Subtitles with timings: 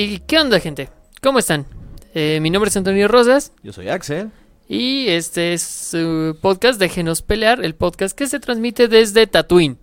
[0.00, 0.90] ¿Y qué onda, gente?
[1.20, 1.66] ¿Cómo están?
[2.14, 4.30] Eh, mi nombre es Antonio Rosas Yo soy Axel.
[4.68, 9.76] y este es su podcast Déjenos Pelear, el podcast que se transmite desde Tatooine.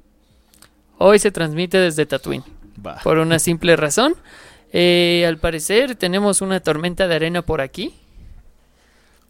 [1.00, 2.46] Hoy se transmite desde Tatooine,
[3.04, 4.16] por una simple razón.
[4.72, 7.94] Eh, al parecer tenemos una tormenta de arena por aquí,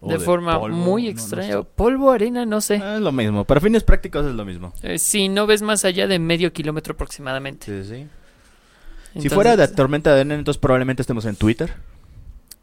[0.01, 1.53] O de, forma polvo, muy no, no extraña.
[1.53, 1.67] sé.
[1.75, 2.75] Polvo, arena, no sé.
[2.75, 3.43] Ah, es lo mismo.
[3.43, 4.71] Para fines prácticos es lo mismo.
[4.83, 7.83] Eh, si no ves más allá de medio kilómetro aproximadamente.
[7.83, 8.07] Sí, sí.
[9.21, 11.73] Si fuera de tormenta de arena, entonces probablemente estemos en Twitter.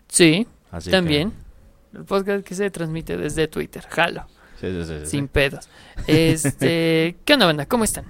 [0.08, 1.32] Sí, Así que- también.
[1.94, 3.84] El podcast que se transmite desde Twitter.
[3.88, 4.26] Jalo.
[4.60, 5.06] Sí, sí, sí, sí.
[5.06, 5.68] Sin pedos.
[6.06, 7.66] Este, ¿qué onda, banda?
[7.66, 8.04] ¿Cómo están?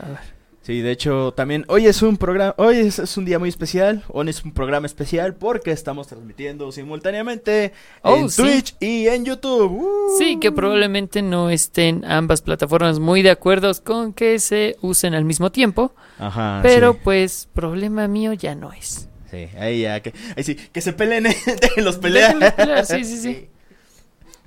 [0.00, 0.37] A ver.
[0.68, 4.04] Sí, de hecho, también hoy es un programa, hoy es, es un día muy especial,
[4.08, 7.72] hoy es un programa especial porque estamos transmitiendo simultáneamente
[8.02, 8.42] Oh, en sí.
[8.42, 9.72] Twitch y en YouTube.
[9.72, 10.18] ¡Uh!
[10.18, 15.24] Sí, que probablemente no estén ambas plataformas muy de acuerdo con que se usen al
[15.24, 16.60] mismo tiempo, Ajá.
[16.62, 16.98] pero sí.
[17.02, 19.08] pues problema mío ya no es.
[19.30, 21.60] Sí, ahí ya, que, ahí sí, que se peleen, pelear.
[21.62, 23.48] Déjenlos pelear, sí, sí, sí.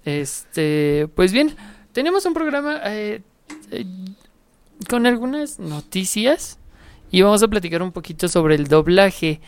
[0.05, 1.55] Este, pues bien,
[1.93, 3.23] tenemos un programa eh,
[3.71, 3.85] eh,
[4.89, 6.57] con algunas noticias
[7.11, 9.39] y vamos a platicar un poquito sobre el doblaje.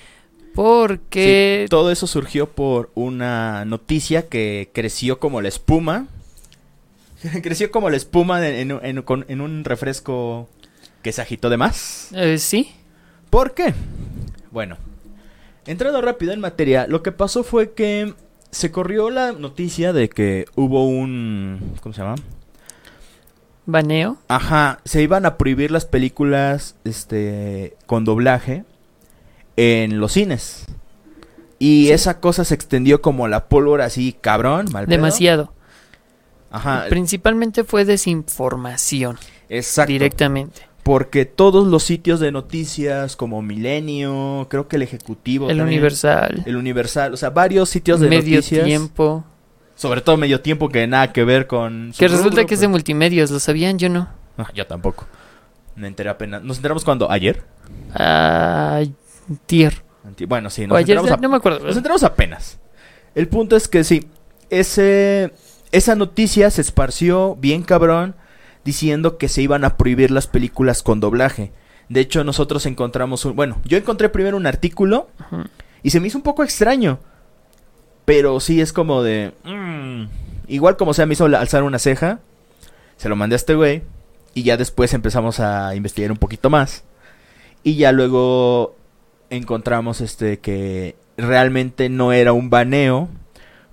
[0.56, 6.08] Porque Sí, todo eso surgió por una noticia que creció como la espuma.
[7.42, 10.48] creció como la espuma en, en- en- con- en un refresco
[11.02, 12.10] que se agitó de más.
[12.14, 12.72] eh, sí,
[13.30, 13.74] ¿Por qué?
[14.52, 14.78] Bueno,
[15.66, 18.14] entrando rápido en materia, lo que pasó fue que
[18.52, 21.74] se corrió la noticia de que hubo un...
[21.82, 22.14] ¿Cómo se llama?
[23.66, 24.18] Baneo.
[24.28, 28.64] Ajá, se iban a prohibir las películas este con doblaje
[29.58, 30.66] en los cines.
[31.60, 31.92] Y Sí.
[31.92, 34.86] esa cosa se extendió como la pólvora así, cabrón, mal.
[34.88, 35.54] Demasiado.
[36.52, 39.18] Ajá, Principalmente fue desinformación
[39.50, 39.92] exacto.
[39.92, 40.62] directamente.
[40.84, 46.44] Porque todos los sitios de noticias como Milenio, creo que el Ejecutivo El también, Universal,
[46.46, 49.24] el Universal, o sea, varios sitios de medio noticias, tiempo.
[49.76, 52.68] Sobre todo medio tiempo que nada que ver con Que resulta rubro, que es de
[52.68, 52.72] pues.
[52.72, 53.78] multimedios, ¿lo sabían?
[53.80, 54.10] Yo no.
[54.38, 55.06] Ah, yo tampoco.
[55.76, 56.44] Me enteré apenas.
[56.44, 57.10] ¿Nos enteramos cuando?
[57.12, 57.44] ¿Ayer?
[57.94, 59.84] Ayer.
[60.06, 61.60] Anti- Bueno, sí, nos ayer, enteramos a- no me acuerdo.
[61.66, 62.60] Nos enteramos apenas.
[63.16, 64.08] El punto es que sí,
[64.50, 65.34] ese,
[65.72, 68.16] esa noticia se esparció bien cabrón
[68.66, 71.52] diciendo que se iban a prohibir las películas con doblaje.
[71.90, 73.36] De hecho, nosotros encontramos un...
[73.36, 75.10] Bueno, yo encontré primero un artículo
[75.84, 77.00] y se me hizo un poco extraño.
[78.06, 79.32] Pero sí es como de...
[79.44, 80.04] mm,
[80.48, 82.20] igual como sea, me hizo alzar una ceja.
[82.98, 83.82] Se lo mandé a este güey.
[84.34, 86.84] Y ya después empezamos a investigar un poquito más.
[87.64, 88.76] Y ya luego
[89.30, 93.10] encontramos este que realmente no era un baneo.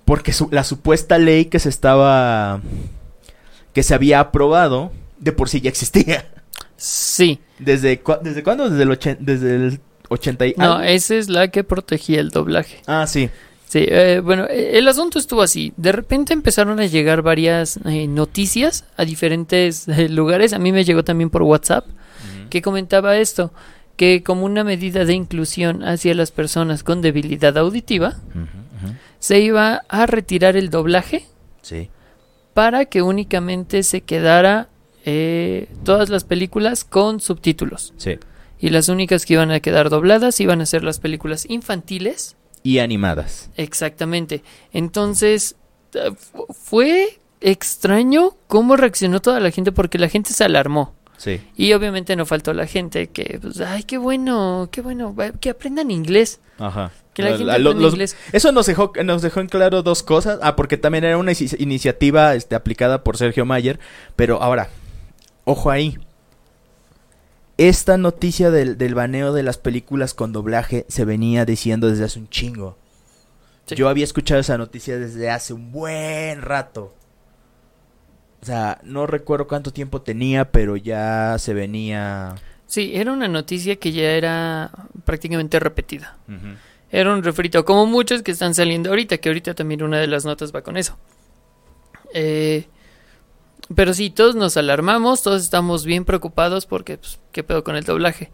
[0.05, 2.61] Porque su- la supuesta ley que se estaba...
[3.73, 6.25] que se había aprobado, de por sí ya existía.
[6.77, 7.39] Sí.
[7.59, 8.69] ¿Desde, ¿desde cuándo?
[8.69, 12.81] Desde el, desde el 80 y No, esa es la que protegía el doblaje.
[12.87, 13.29] Ah, sí.
[13.71, 15.71] Sí, eh, bueno, eh, el asunto estuvo así.
[15.77, 20.51] De repente empezaron a llegar varias eh, noticias a diferentes eh, lugares.
[20.51, 21.85] A mí me llegó también por WhatsApp
[22.49, 23.53] que comentaba esto,
[23.95, 28.17] que como una medida de inclusión hacia las personas con debilidad auditiva,
[29.19, 31.25] se iba a retirar el doblaje
[31.61, 31.89] Sí.
[32.53, 34.67] para que únicamente se quedara
[35.05, 37.93] eh, todas las películas con subtítulos.
[37.95, 38.19] Sí.
[38.59, 42.35] Y las únicas que iban a quedar dobladas iban a ser las películas infantiles.
[42.63, 43.49] Y animadas.
[43.57, 44.43] Exactamente.
[44.71, 45.55] Entonces,
[45.93, 50.93] eh, fu- fue extraño cómo reaccionó toda la gente porque la gente se alarmó.
[51.17, 51.39] Sí.
[51.55, 55.91] Y obviamente no faltó la gente que, pues, ay, qué bueno, qué bueno, que aprendan
[55.91, 56.39] inglés.
[56.57, 56.91] Ajá.
[57.13, 58.15] Que la gente aprenda los- inglés.
[58.31, 60.39] Eso nos dejó, nos dejó en claro dos cosas.
[60.41, 63.79] Ah, porque también era una inici- iniciativa este, aplicada por Sergio Mayer.
[64.15, 64.69] Pero ahora,
[65.43, 65.97] ojo ahí.
[67.61, 72.17] Esta noticia del, del baneo de las películas con doblaje se venía diciendo desde hace
[72.17, 72.75] un chingo.
[73.67, 73.75] Sí.
[73.75, 76.95] Yo había escuchado esa noticia desde hace un buen rato.
[78.41, 82.33] O sea, no recuerdo cuánto tiempo tenía, pero ya se venía...
[82.65, 84.71] Sí, era una noticia que ya era
[85.05, 86.17] prácticamente repetida.
[86.89, 90.25] Era un refrito, como muchos que están saliendo ahorita, que ahorita también una de las
[90.25, 90.97] notas va con eso.
[92.11, 92.65] Eh,
[93.75, 97.83] pero sí, todos nos alarmamos, todos estamos bien preocupados porque, pues, ¿qué pedo con el
[97.83, 98.31] doblaje?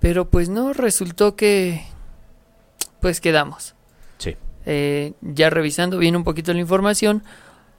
[0.00, 1.82] Pero pues no, resultó que,
[3.00, 3.74] pues quedamos.
[4.18, 4.36] Sí.
[4.66, 7.22] Eh, ya revisando bien un poquito la información,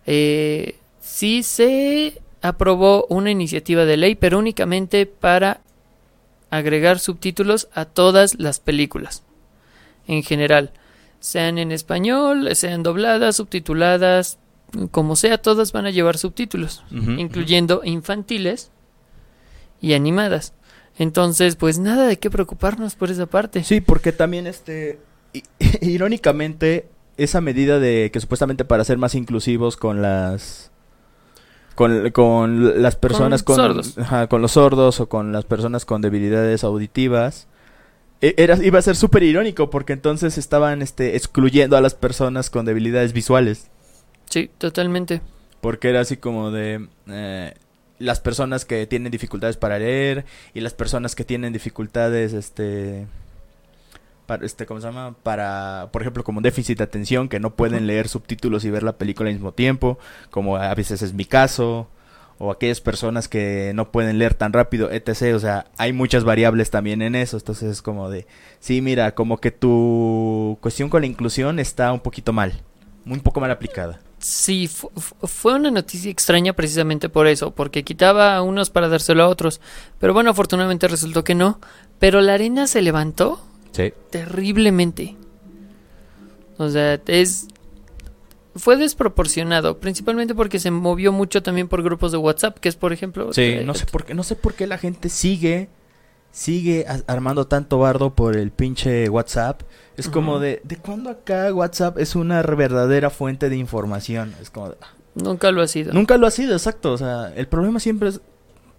[0.05, 5.61] eh, sí se aprobó una iniciativa de ley, pero únicamente para
[6.49, 9.23] agregar subtítulos a todas las películas,
[10.07, 10.71] en general,
[11.19, 14.37] sean en español, sean dobladas, subtituladas,
[14.91, 18.71] como sea, todas van a llevar subtítulos, incluyendo infantiles
[19.81, 20.53] y animadas.
[20.97, 23.63] Entonces, pues nada de qué preocuparnos por esa parte.
[23.63, 24.99] Sí, porque también este
[25.81, 26.87] irónicamente
[27.17, 30.71] esa medida de que supuestamente para ser más inclusivos con las
[31.75, 33.97] con, con las personas Con con, sordos.
[33.97, 37.47] ajá, con los sordos o con las personas con debilidades auditivas
[38.21, 42.49] e- era iba a ser súper irónico porque entonces estaban este excluyendo a las personas
[42.51, 43.69] con debilidades visuales
[44.33, 45.21] Sí, totalmente.
[45.61, 47.53] porque era así como de eh,
[47.99, 50.25] las personas que tienen dificultades para leer
[50.55, 53.05] y las personas que tienen dificultades, este,
[54.25, 55.13] para, este, ¿cómo se llama?
[55.21, 58.97] Para, por ejemplo, como déficit de atención, que no pueden leer subtítulos y ver la
[58.97, 59.99] película al mismo tiempo,
[60.31, 61.87] como a veces es mi caso,
[62.39, 65.35] o aquellas personas que no pueden leer tan rápido, etc.
[65.35, 68.25] O sea, hay muchas variables también en eso, entonces es como de,
[68.59, 72.63] sí, mira, como que tu cuestión con la inclusión está un poquito mal,
[73.05, 73.99] un poco mal aplicada.
[74.23, 78.87] Sí, fu- fu- fue una noticia extraña precisamente por eso, porque quitaba a unos para
[78.87, 79.59] dárselo a otros.
[79.99, 81.59] Pero bueno, afortunadamente resultó que no.
[81.99, 83.91] Pero la arena se levantó Sí.
[84.11, 85.17] terriblemente.
[86.57, 87.47] O sea, es
[88.55, 92.93] fue desproporcionado, principalmente porque se movió mucho también por grupos de WhatsApp, que es por
[92.93, 95.69] ejemplo, Sí, eh, no sé por qué, no sé por qué la gente sigue,
[96.33, 99.61] sigue armando tanto bardo por el pinche WhatsApp.
[99.95, 104.33] Es como de, ¿de cuándo acá WhatsApp es una verdadera fuente de información?
[104.41, 105.93] Es como de, ah, nunca lo ha sido.
[105.93, 106.91] nunca lo ha sido, exacto.
[106.93, 108.19] O sea, el problema siempre es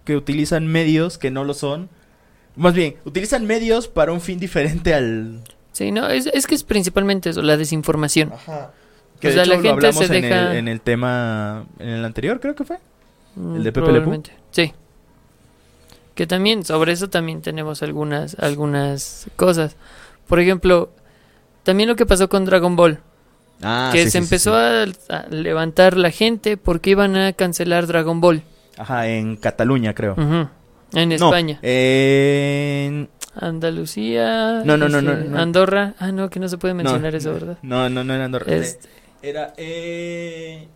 [0.03, 1.89] que utilizan medios que no lo son.
[2.57, 5.41] Más bien, utilizan medios para un fin diferente al...
[5.71, 8.31] Sí, no, es, es que es principalmente eso, la desinformación.
[8.33, 8.71] Ajá.
[9.15, 10.81] O Que de sea, hecho la lo gente hablamos se en, deja- el, en el
[10.81, 12.77] tema, en el anterior creo que fue.
[13.37, 13.93] ¿El de Pepe Le Pew?
[13.93, 14.31] probablemente.
[14.51, 14.73] Sí.
[16.15, 19.75] Que también, sobre eso también tenemos algunas, algunas cosas.
[20.27, 20.89] Por ejemplo,
[21.63, 22.99] también lo que pasó con Dragon Ball.
[23.61, 24.51] Ah, que sí, se sí, empezó
[24.85, 24.93] sí.
[25.09, 28.43] A, a levantar la gente porque iban a cancelar Dragon Ball.
[28.77, 30.13] Ajá, en Cataluña creo.
[30.13, 30.47] Ujú.
[30.93, 31.59] En No, España.
[31.61, 33.09] en...
[33.37, 34.61] Andalucía.
[34.63, 35.37] No, no, no, no, no.
[35.37, 35.93] Andorra.
[35.99, 37.57] Ah, no, que no se puede mencionar no, eso, ¿verdad?
[37.61, 38.45] No, no, no era Andorra.
[38.53, 38.87] Este,
[39.21, 40.67] Era eh,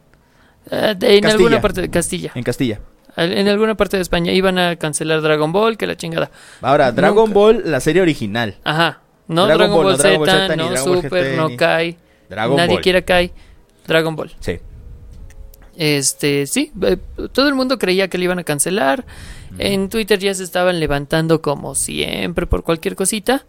[0.72, 1.30] ah, en Castilla.
[1.32, 2.32] alguna parte de Castilla.
[2.36, 2.80] en Castilla.
[3.26, 6.32] En alguna parte de España iban a cancelar Dragon Ball, que la chingada.
[6.62, 7.34] Ahora, Dragon Nunca.
[7.34, 8.56] Ball, la serie original.
[8.64, 9.02] Ajá.
[9.28, 11.98] No Dragon Dragon, Ball, no Z, no Super, GT, no Kai.
[12.30, 12.82] Dragon Nadie Ball.
[12.82, 13.32] quiere Kai.
[13.88, 14.32] Dragon Ball.
[14.40, 14.60] Sí.
[15.76, 16.98] Este, sí, eh,
[17.32, 19.06] todo el mundo creía que le iban a cancelar.
[19.58, 23.46] En Twitter ya se estaban levantando como siempre por cualquier cosita.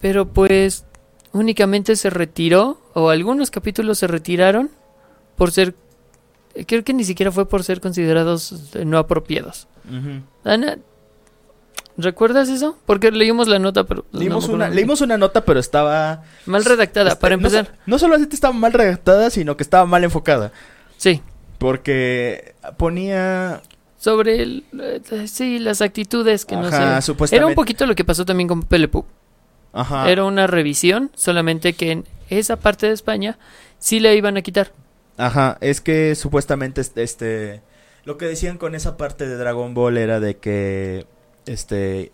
[0.00, 0.84] Pero pues
[1.32, 4.70] únicamente se retiró, o algunos capítulos se retiraron
[5.36, 5.74] por ser,
[6.66, 9.68] creo que ni siquiera fue por ser considerados eh, no apropiados.
[10.44, 10.78] Ana,
[11.96, 12.78] ¿recuerdas eso?
[12.86, 14.04] Porque leímos la nota, pero...
[14.12, 16.22] no Leímos, una, leímos una nota, pero estaba...
[16.46, 17.78] Mal redactada, este, para no empezar.
[17.86, 20.52] No, solamente estaba mal redactada, sino que estaba mal enfocada.
[20.96, 21.20] Sí,
[21.58, 23.62] Porque ponía...
[23.98, 27.06] sobre el, eh, sí, las actitudes que no Ajá, sé.
[27.06, 27.36] supuestamente...
[27.36, 29.04] Era un poquito lo que pasó también con Pepe Le Pew.
[29.72, 30.10] Ajá.
[30.10, 33.38] Era una revisión, solamente que en esa parte de España
[33.78, 34.72] sí la iban a quitar.
[35.22, 37.62] Ajá, es que supuestamente este, este
[38.04, 41.06] lo que decían con esa parte de Dragon Ball era de que
[41.46, 42.10] este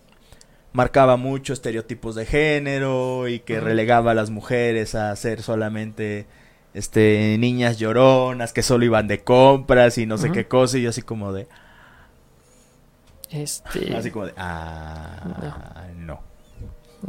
[0.73, 6.27] marcaba mucho estereotipos de género y que relegaba a las mujeres a ser solamente
[6.75, 10.91] este niñas lloronas que solo iban de compras y no sé qué cosa y yo
[10.91, 11.49] así como de
[13.31, 16.21] Este, así como de ah no.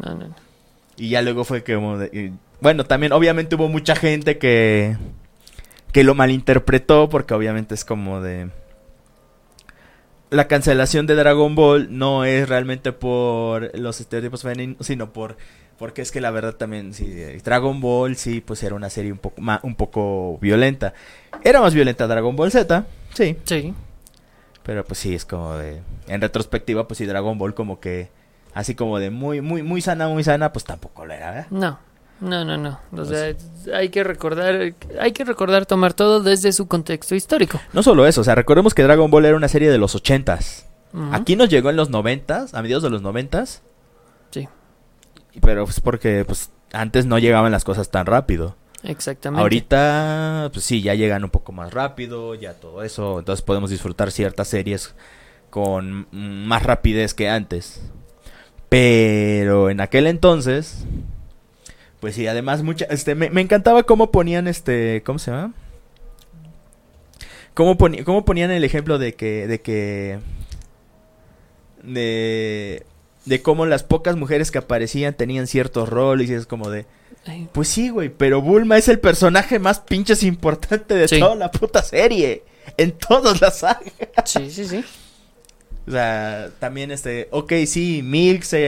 [0.02, 0.36] no, no, no.
[0.98, 4.98] Y ya luego fue que como de- y, bueno, también obviamente hubo mucha gente que
[5.92, 8.50] que lo malinterpretó porque obviamente es como de
[10.30, 15.38] la cancelación de Dragon Ball no es realmente por los estereotipos femeninos, sino por
[15.78, 17.08] porque es que la verdad también sí
[17.44, 20.94] Dragon Ball sí pues era una serie un poco un poco violenta.
[21.44, 23.74] Era más violenta Dragon Ball Z, sí, Sí,
[24.64, 28.10] pero pues sí es como de en retrospectiva pues sí Dragon Ball como que
[28.54, 31.48] así como de muy muy muy sana, muy sana, pues tampoco lo era, ¿verdad?
[31.50, 31.80] no,
[32.22, 32.80] no, no, no.
[32.92, 33.34] O sea,
[33.74, 37.60] hay que recordar, hay que recordar tomar todo desde su contexto histórico.
[37.74, 40.68] No solo eso, o sea, recordemos que Dragon Ball era una serie de los ochentas.
[40.94, 41.14] Ujú.
[41.14, 43.62] Aquí nos llegó en los noventas, a mediados de los noventas.
[44.32, 44.48] Sí.
[45.42, 48.56] Pero es porque pues antes no llegaban las cosas tan rápido.
[48.84, 49.42] Exactamente.
[49.42, 53.20] Ahorita, pues sí, ya llegan un poco más rápido, ya todo eso.
[53.20, 54.94] Entonces podemos disfrutar ciertas series
[55.50, 57.82] con más rapidez que antes.
[58.70, 60.86] Pero en aquel entonces,
[62.00, 65.54] pues sí, además mucha, este, me, me encantaba cómo ponían este, ¿cómo se llama?
[67.54, 70.20] Cómo, poni- cómo ponían el ejemplo de que, de que,
[71.84, 72.86] de,
[73.26, 76.86] de cómo las pocas mujeres que aparecían tenían ciertos roles y es como de,
[77.52, 81.20] pues sí, güey, pero Bulma es el personaje más pinches importante de Sí.
[81.20, 82.44] toda la puta serie.
[82.78, 83.84] En todas las sagas.
[84.26, 84.84] sí, sí, sí.
[85.88, 88.60] O sea, también este, ok, sí, Milk se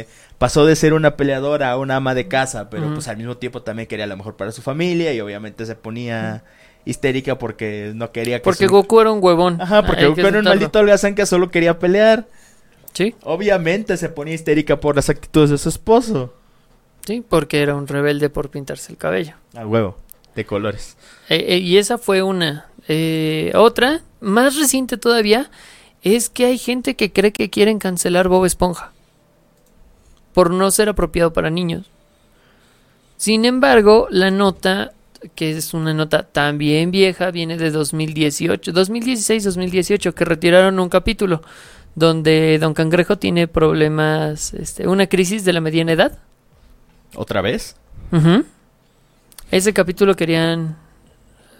[0.00, 0.06] eh,
[0.38, 3.62] pasó de ser una peleadora a una ama de casa, pero pues al mismo tiempo
[3.62, 6.44] también quería lo mejor para su familia y obviamente se ponía
[6.84, 9.60] histérica porque no quería que Porque su- Goku era un huevón.
[9.60, 12.26] Ajá, porque Hay Goku era un maldito holgazán que solo quería pelear.
[12.94, 16.32] Sí, Obviamente se ponía histérica por las actitudes de su esposo.
[17.06, 19.34] sí, porque era un rebelde por pintarse el cabello.
[19.54, 19.98] A huevo,
[20.34, 20.96] de colores.
[21.28, 22.66] Eh, eh, y esa fue una.
[22.88, 25.50] Eh, otra, más reciente todavía,
[26.02, 28.92] es que hay gente que cree que quieren cancelar Bob Esponja
[30.38, 31.86] por no ser apropiado para niños.
[33.16, 34.92] Sin embargo, la nota,
[35.34, 41.42] que es una nota también vieja, viene de 2018, 2016-2018, que retiraron un capítulo
[41.96, 46.18] donde Don Cangrejo tiene problemas, este, una crisis de la mediana edad.
[47.16, 47.74] ¿Otra vez?
[49.50, 50.76] Ese capítulo querían.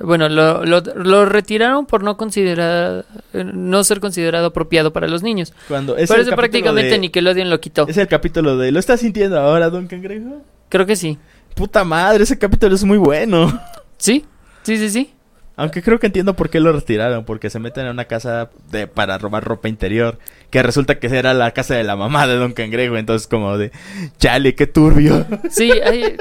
[0.00, 3.05] Bueno, lo, lo, lo retiraron por no considerar.
[3.33, 5.52] eh, no ser considerado apropiado para los niños.
[5.67, 7.87] Cuando es Pero eso prácticamente de- Nickelodeon lo quitó.
[7.88, 10.43] Es el capítulo de ¿Lo estás sintiendo ahora, Don Cangrejo?
[10.69, 11.19] Creo que sí.
[11.57, 13.61] Puta madre, ese capítulo es muy bueno.
[13.97, 14.25] ¿Sí?
[14.62, 15.11] Sí, sí, sí.
[15.58, 18.86] Aunque creo que entiendo por qué lo retiraron, porque se meten a una casa de
[18.86, 20.16] para robar ropa interior,
[20.50, 23.72] que resulta que era la casa de la mamá de Don Cangrejo, entonces como de,
[24.18, 25.26] chale, qué turbio.
[25.50, 26.16] Sí, hay,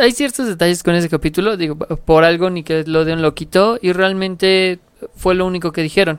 [0.00, 1.56] hay ciertos detalles con ese capítulo.
[1.56, 4.80] Digo, por algo Nickelodeon lo quitó y realmente
[5.14, 6.18] fue lo único que dijeron.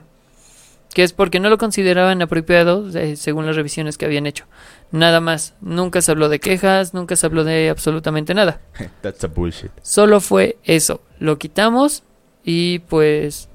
[0.94, 4.46] Que es porque no lo consideraban apropiado eh, según las revisiones que habían hecho.
[4.90, 5.54] Nada más.
[5.60, 8.62] Nunca se habló de quejas, nunca se habló de absolutamente nada.
[9.02, 9.70] That's a bullshit.
[9.82, 11.02] Solo fue eso.
[11.18, 12.04] Lo quitamos
[12.44, 13.48] y pues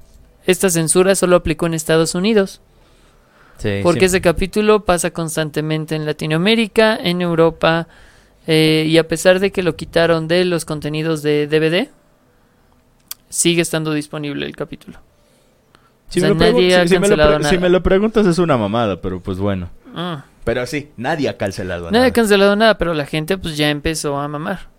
[0.46, 2.60] esta censura solo aplicó en Estados Unidos.
[3.58, 4.04] Sí, Porque sí.
[4.06, 7.88] ese capítulo pasa constantemente en Latinoamérica, en Europa,
[8.46, 11.88] eh, y a pesar de que lo quitaron de los contenidos de DVD,
[13.28, 14.98] sigue estando disponible el capítulo.
[16.08, 17.50] Si o me lo pregun- nadie ha si- si me lo cancelado pre- nada.
[17.50, 19.68] Si me lo preguntas es una mamada, pero pues bueno.
[19.94, 22.06] Ah, Pero sí, nadie ha cancelado nadie nada.
[22.06, 24.69] ha cancelado nada, pero la gente pues ya empezó a mamar.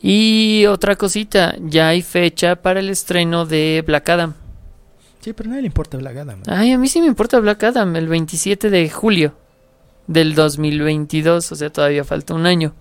[0.00, 4.34] Y otra cosita, ya hay fecha para el estreno de Black Adam.
[5.20, 6.42] Sí, pero a nadie le importa Black Adam.
[6.46, 9.34] Ay, a mí sí me importa Black Adam, el 27 de julio
[10.06, 12.74] del 2022, o sea, todavía falta un año.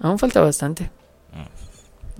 [0.00, 0.90] Aún falta bastante.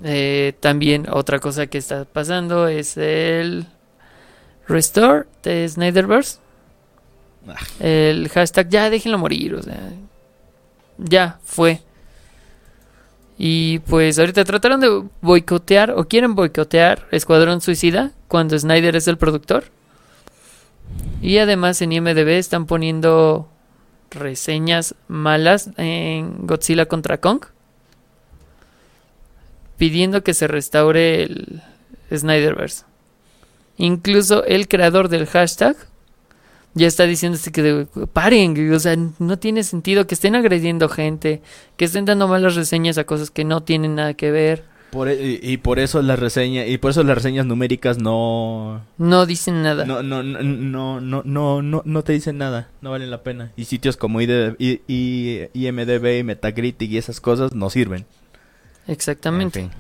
[0.05, 3.67] Eh, también otra cosa que está pasando es el
[4.69, 6.39] Restore de Snyderverse.
[7.49, 7.57] Ah.
[7.81, 9.93] El hashtag, ya déjenlo morir, o sea,
[10.99, 11.81] ya fue.
[13.39, 19.17] Y pues ahorita trataron de boicotear o quieren boicotear Escuadrón Suicida cuando Snyder es el
[19.17, 19.65] productor.
[21.23, 23.49] Y además en IMDB están poniendo
[24.11, 27.45] reseñas malas en Godzilla contra Kong.
[29.77, 31.63] Pidiendo que se restaure el
[32.13, 32.85] Snyderverse.
[33.77, 35.77] Incluso el creador del hashtag
[36.79, 41.43] ya está diciendo que paren, o sea, no tiene sentido que estén agrediendo gente,
[41.77, 44.65] que estén dando malas reseñas a cosas que no tienen nada que ver.
[44.91, 48.81] Por e- y, y por eso las reseñas y por eso las reseñas numéricas no
[48.97, 49.85] No dicen nada.
[49.85, 53.53] no no no no no no no, no te dicen nada, no valen la pena.
[53.57, 58.07] Y sitios como ID, I- I- IMDb y Metacritic y esas cosas no sirven.
[58.87, 59.61] Exactamente.
[59.61, 59.79] En fin.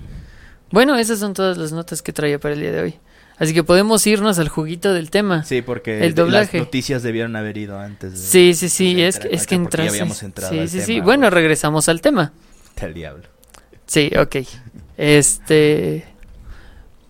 [0.71, 2.95] Bueno, esas son todas las notas que traía para el día de hoy.
[3.39, 5.45] Así que podemos irnos al juguito del tema.
[5.45, 6.59] Sí, porque El doblaje.
[6.59, 8.13] las noticias debieron haber ido antes.
[8.13, 9.89] de- Sí, sí, sí, de es entrar- que, es que porque ya entras.
[9.91, 11.01] habíamos entrado Sí, al sí, sí.
[11.01, 11.33] Bueno, pues.
[11.35, 12.33] regresamos al tema.
[12.81, 13.25] Del diablo.
[13.87, 14.37] Sí, ok.
[14.97, 16.05] Este.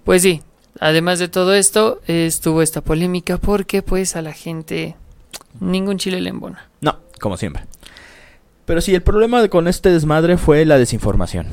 [0.04, 0.42] Pues sí.
[0.80, 4.94] Además de todo esto, estuvo esta polémica porque, pues, a la gente
[5.60, 6.68] ningún chile le embona.
[6.80, 7.64] No, como siempre.
[8.64, 11.46] Pero sí, el problema con este desmadre fue la desinformación.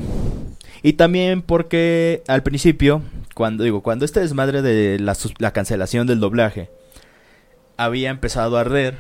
[0.84, 3.02] Y también porque al principio,
[3.36, 6.72] cuando digo, cuando este desmadre de la, la cancelación del doblaje
[7.78, 8.98] había empezado a arder,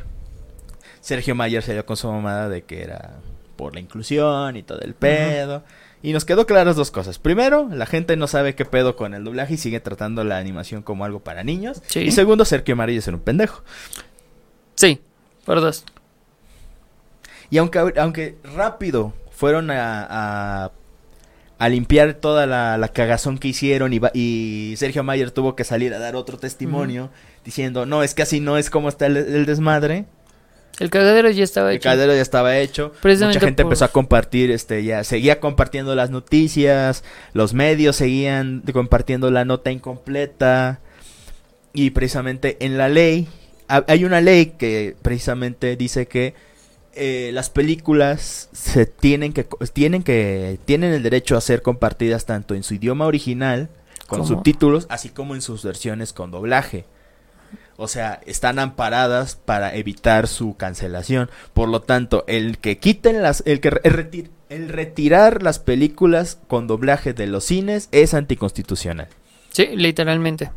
[1.02, 3.16] Sergio Mayer se dio con su mamada de que era
[3.56, 5.64] por la inclusión y todo el pedo.
[6.04, 7.18] Y nos quedó claras dos cosas.
[7.18, 10.84] Primero, la gente no sabe qué pedo con el doblaje y sigue tratando la animación
[10.84, 11.82] como algo para niños.
[11.88, 12.02] Sí.
[12.02, 13.64] Y segundo, Sergio Mayer es un pendejo.
[14.76, 15.02] Sí,
[15.46, 15.86] por dos.
[17.50, 20.72] Y aunque, aunque rápido fueron a, a,
[21.58, 25.64] a limpiar toda la, la cagazón que hicieron y, va- y Sergio Mayer tuvo que
[25.64, 27.10] salir a dar otro testimonio
[27.46, 30.06] diciendo, no, es que así no es como está el, el desmadre.
[30.80, 31.84] El cagadero ya estaba El hecho.
[31.90, 32.92] cadero ya estaba hecho.
[33.02, 38.62] Mucha gente por- empezó a compartir, este, ya seguía compartiendo las noticias, los medios seguían
[38.74, 40.82] compartiendo la nota incompleta.
[41.72, 43.28] Y precisamente en la ley,
[43.70, 46.34] ha- hay una ley que precisamente dice que
[46.96, 52.56] eh, las películas se tienen que, tienen que, tienen el derecho a ser compartidas tanto
[52.56, 53.70] en su idioma original,
[54.08, 54.30] con ¿Cómo?
[54.30, 56.86] subtítulos, así como en sus versiones con doblaje.
[57.78, 61.30] O sea, están amparadas para evitar su cancelación.
[61.54, 66.38] Por lo tanto, el que quiten las, el que el, retir, el retirar las películas
[66.48, 69.10] con doblaje de los cines es anticonstitucional.
[69.52, 70.52] Sí, literalmente.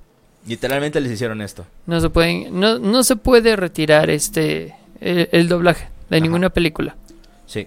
[0.46, 1.66] Literalmente les hicieron esto.
[1.86, 6.22] No se pueden, no, no se puede retirar este el, el doblaje de Ajá.
[6.24, 6.96] ninguna película.
[7.46, 7.66] Sí.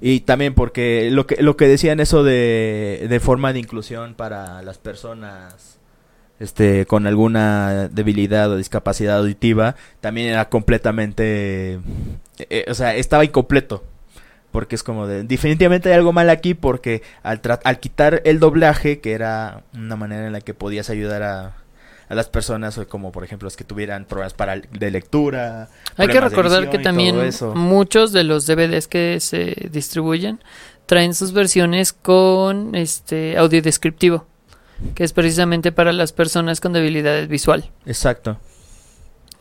[0.00, 4.60] Y también porque lo que, lo que decían eso de, de forma de inclusión para
[4.62, 5.78] las personas
[6.40, 11.78] este, con alguna debilidad o discapacidad auditiva, también era completamente,
[12.38, 13.84] eh, o sea, estaba incompleto.
[14.50, 18.38] Porque es como de, definitivamente hay algo mal aquí porque al, tra- al quitar el
[18.38, 21.56] doblaje, que era una manera en la que podías ayudar a,
[22.12, 25.70] a las personas, como por ejemplo los que tuvieran problemas para, de lectura.
[25.96, 27.16] Hay que recordar que también
[27.54, 30.38] muchos de los DVDs que se distribuyen
[30.84, 34.26] traen sus versiones con este audio descriptivo,
[34.94, 37.70] que es precisamente para las personas con debilidad visual.
[37.86, 38.36] Exacto.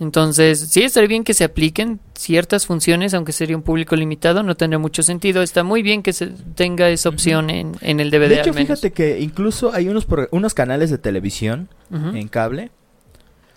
[0.02, 4.56] Entonces, sí estaría bien que se apliquen ciertas funciones, aunque sería un público limitado, no
[4.58, 5.44] tendría mucho sentido.
[5.44, 8.56] Está muy bien que se tenga esa opción en, en el DVD De hecho, al
[8.56, 8.80] menos.
[8.80, 12.72] fíjate que incluso hay unos, unos canales de televisión en cable.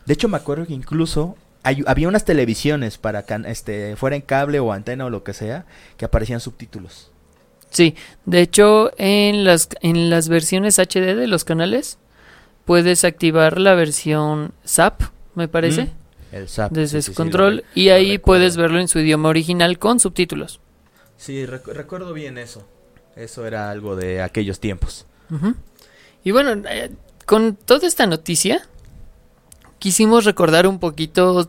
[0.04, 4.20] De hecho, me acuerdo que incluso hay- había unas televisiones para can- este fuera en
[4.22, 5.64] cable o antena o lo que sea
[5.96, 7.10] que aparecían subtítulos.
[7.70, 7.94] Sí,
[8.26, 11.96] de hecho, en las, en las versiones HD de los canales
[12.66, 15.00] puedes activar la versión SAP,
[15.34, 16.03] me parece, Mm,
[16.34, 16.72] El SAP.
[16.72, 18.24] desde sí, su sí, sí, control, lo y ahí recuerdo.
[18.24, 20.60] puedes verlo en su idioma original con subtítulos.
[21.16, 22.66] Sí, recu- recuerdo bien eso.
[23.16, 25.06] Eso era algo de aquellos tiempos.
[26.24, 26.90] Y bueno, eh,
[27.26, 28.66] con toda esta noticia,
[29.78, 31.48] quisimos recordar un poquito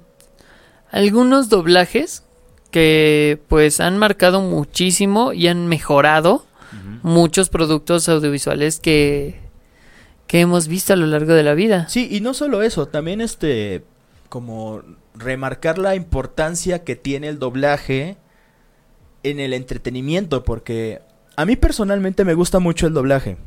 [0.91, 2.23] algunos doblajes
[2.71, 6.45] que pues han marcado muchísimo y han mejorado
[7.03, 9.39] muchos productos audiovisuales que,
[10.27, 11.87] que hemos visto a lo largo de la vida.
[11.89, 13.83] Sí, y no solo eso, también este
[14.29, 14.81] como
[15.13, 18.17] remarcar la importancia que tiene el doblaje
[19.23, 21.01] en el entretenimiento, porque
[21.35, 23.37] a mí personalmente me gusta mucho el doblaje.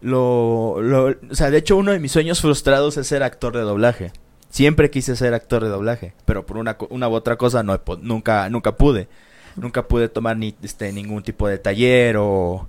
[0.00, 3.62] Lo, lo, o sea, de hecho uno de mis sueños frustrados es ser actor de
[3.62, 4.12] doblaje.
[4.50, 8.48] Siempre quise ser actor de doblaje, pero por una, una u otra cosa no nunca
[8.50, 9.08] nunca pude.
[9.54, 12.68] Nunca pude tomar ni este ningún tipo de taller o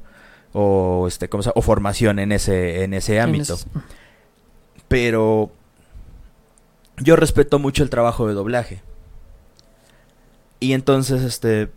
[0.54, 3.58] o este ¿cómo se o formación en ese en ese En ámbito
[4.88, 5.52] pero
[6.98, 8.82] yo respeto mucho el trabajo de doblaje.
[10.60, 11.70] Y entonces, este,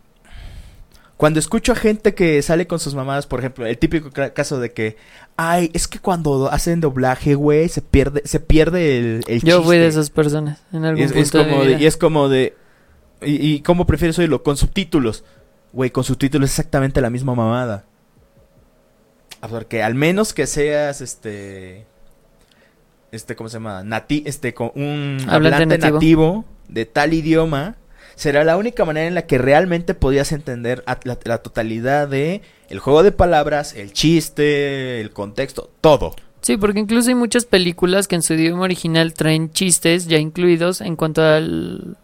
[1.17, 4.61] cuando escucho a gente que sale con sus mamadas, por ejemplo, el típico ca- caso
[4.61, 4.97] de que,
[5.37, 9.77] ay, es que cuando hacen doblaje, güey, se pierde, se pierde el, el Yo fui
[9.79, 10.01] de chiste".
[10.01, 12.55] esas personas en algún Y es, punto como de, y es como de,
[13.23, 15.25] y, y cómo prefieres oírlo con subtítulos,
[15.73, 17.85] güey, con subtítulos es exactamente la misma mamada.
[19.41, 21.87] A ver, que al menos que seas, este,
[23.13, 23.83] este, ¿cómo se llama?
[23.85, 25.95] Nati este, con un Hablante hablante, nativo.
[25.95, 26.45] nativo.
[26.69, 27.77] de tal idioma,
[28.17, 32.43] será la única manera en la que realmente podías entender a- la, la totalidad de
[32.69, 36.15] el juego de palabras, el chiste, el contexto, todo.
[36.41, 40.81] Sí, porque incluso hay muchas películas que en su idioma original traen chistes ya incluidos
[40.81, 41.97] en cuanto al,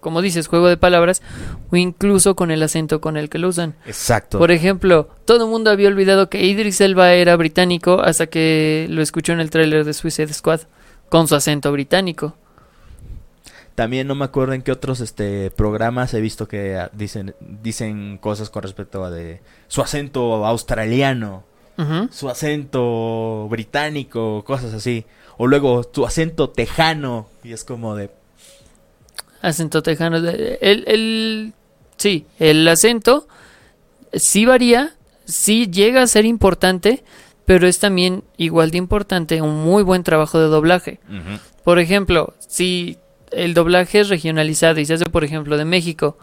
[0.00, 1.22] como dices, juego de palabras
[1.70, 3.74] o incluso con el acento con el que lo usan.
[3.86, 4.38] Exacto.
[4.38, 9.02] Por ejemplo, todo el mundo había olvidado que Idris Elba era británico hasta que lo
[9.02, 10.60] escuchó en el tráiler de Suicide Squad
[11.08, 12.34] con su acento británico.
[13.74, 18.18] También no me acuerdo en qué otros este programas he visto que ah, dicen dicen
[18.18, 21.44] cosas con respecto a de su acento australiano,
[22.10, 25.06] su acento británico, cosas así.
[25.38, 28.10] O luego su acento tejano y es como de
[29.42, 30.20] Acento tejano.
[30.20, 31.52] de- El, el,
[31.96, 33.26] sí, el acento
[34.12, 37.02] sí varía, sí llega a ser importante,
[37.46, 41.00] pero es también igual de importante un muy buen trabajo de doblaje.
[41.64, 42.98] Por ejemplo, si
[43.32, 46.18] el doblaje es regionalizado y se hace, por ejemplo, de México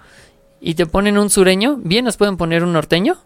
[0.61, 3.17] y te ponen un sureño, bien nos pueden poner un norteño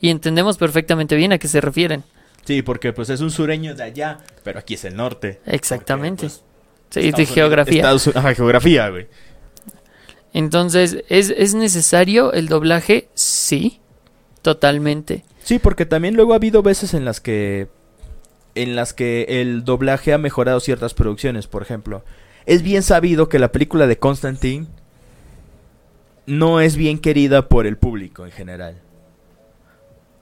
[0.00, 2.04] y entendemos perfectamente bien a qué se refieren.
[2.44, 5.40] Sí, porque pues es un sureño de allá, pero aquí es el norte.
[5.46, 6.28] Exactamente.
[6.28, 6.50] Porque, pues,
[6.92, 7.76] Sí, de Unidos- geografía.
[7.82, 9.06] Estados Unidos- ajá, geografía, güey.
[10.32, 13.08] Entonces, ¿es, ¿es necesario el doblaje?
[13.14, 13.80] Sí,
[14.42, 15.24] totalmente.
[15.42, 17.68] Sí, porque también luego ha habido veces en las que
[18.54, 22.04] en las que el doblaje ha mejorado ciertas producciones, por ejemplo.
[22.46, 24.66] Es bien sabido que la película de Constantine
[26.26, 28.80] no es bien querida por el público en general.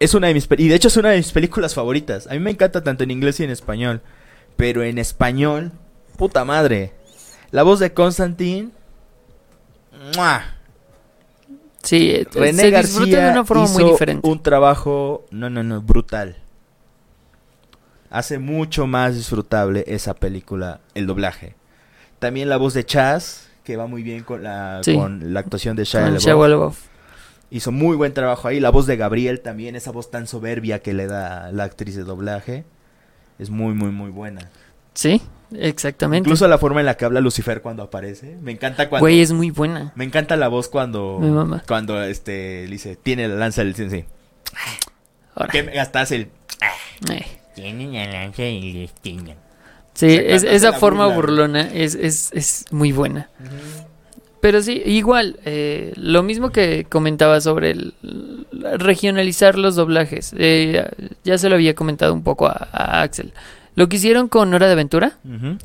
[0.00, 2.26] Es una de mis y de hecho es una de mis películas favoritas.
[2.26, 4.00] A mí me encanta tanto en inglés y en español,
[4.56, 5.72] pero en español,
[6.16, 6.92] puta madre.
[7.50, 8.70] La voz de Constantine
[10.16, 10.42] ¡mua!
[11.82, 14.28] Sí, eh, René se disfruta García de una forma muy hizo diferente.
[14.28, 16.36] un trabajo, no, no, no, brutal.
[18.10, 21.54] Hace mucho más disfrutable esa película, el doblaje.
[22.18, 24.94] También la voz de Chaz, que va muy bien con la, Sí.
[24.94, 26.24] con la actuación de Shia Con LaBeouf.
[26.24, 26.78] Shia LaBeouf.
[27.50, 28.60] Hizo muy buen trabajo ahí.
[28.60, 32.02] La voz de Gabriel también, esa voz tan soberbia que le da la actriz de
[32.04, 32.64] doblaje.
[33.38, 34.50] Es muy, muy, muy buena.
[34.94, 35.22] Sí,
[35.56, 36.28] exactamente.
[36.28, 38.36] Incluso la forma en la que habla Lucifer cuando aparece.
[38.42, 39.04] Me encanta cuando...
[39.04, 39.92] Güey, es muy buena.
[39.94, 41.18] Me encanta la voz cuando...
[41.20, 41.62] Mi mamá.
[41.66, 43.74] Cuando, este, le dice, tiene la lanza del...
[43.74, 44.04] Sí,
[45.34, 45.52] Ahora.
[45.52, 46.22] que hace el...
[47.10, 47.24] Eh.
[47.54, 49.36] Tienen la lanza y les tienen.
[49.94, 53.30] Sí, es- esa forma burla, burlona es, es, es muy buena.
[54.40, 57.94] Pero sí, igual, eh, lo mismo que comentaba sobre el,
[58.78, 60.32] regionalizar los doblajes.
[60.38, 60.88] eh,
[61.24, 63.32] ya se lo había comentado un poco a, a Axel.
[63.78, 65.18] Lo que hicieron con Hora de Aventura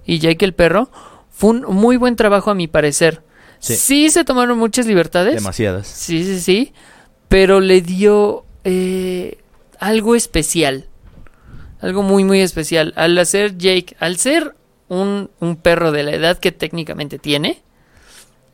[0.06, 0.91] y Jake el Perro
[1.32, 3.23] fue un muy buen trabajo a mi parecer.
[3.58, 3.76] Sí.
[3.76, 5.34] Sí, se tomaron muchas libertades.
[5.34, 5.88] Demasiadas.
[5.88, 6.73] Sí, sí, sí.
[7.28, 9.39] Pero le dio eh,
[9.80, 10.86] algo especial.
[11.82, 12.93] Algo muy, muy especial.
[12.95, 14.54] Al hacer Jake, al ser
[14.89, 17.63] un, un perro de la edad que técnicamente tiene,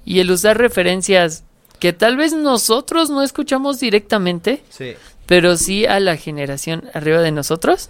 [0.06, 1.44] y el usar referencias
[1.80, 4.94] que tal vez nosotros no escuchamos directamente, Sí.
[5.26, 7.90] pero sí a la generación arriba de nosotros,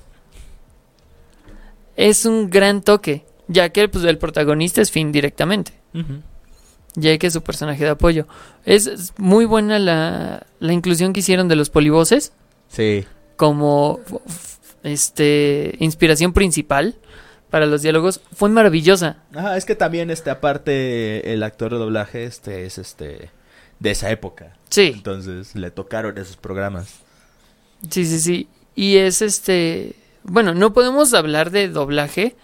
[2.08, 5.74] es un gran toque, ya que pues, el protagonista es Finn directamente
[6.96, 8.28] ya que es su personaje de apoyo.
[8.66, 12.34] Es- muy buena la, la inclusión que hicieron de los polivoces
[12.68, 13.06] Sí.
[13.38, 14.00] como
[14.84, 16.96] este inspiración principal
[17.50, 18.22] para los diálogos.
[18.34, 19.18] Fue maravillosa.
[19.34, 23.30] Ajá, es que también, este, aparte, el actor de doblaje, este, es, este,
[23.80, 24.56] de esa época.
[24.70, 27.00] Sí, Entonces, le tocaron esos programas.
[27.90, 28.48] sí, sí, sí.
[28.76, 29.96] Y es este...
[30.30, 32.36] Bueno, no podemos hablar de doblaje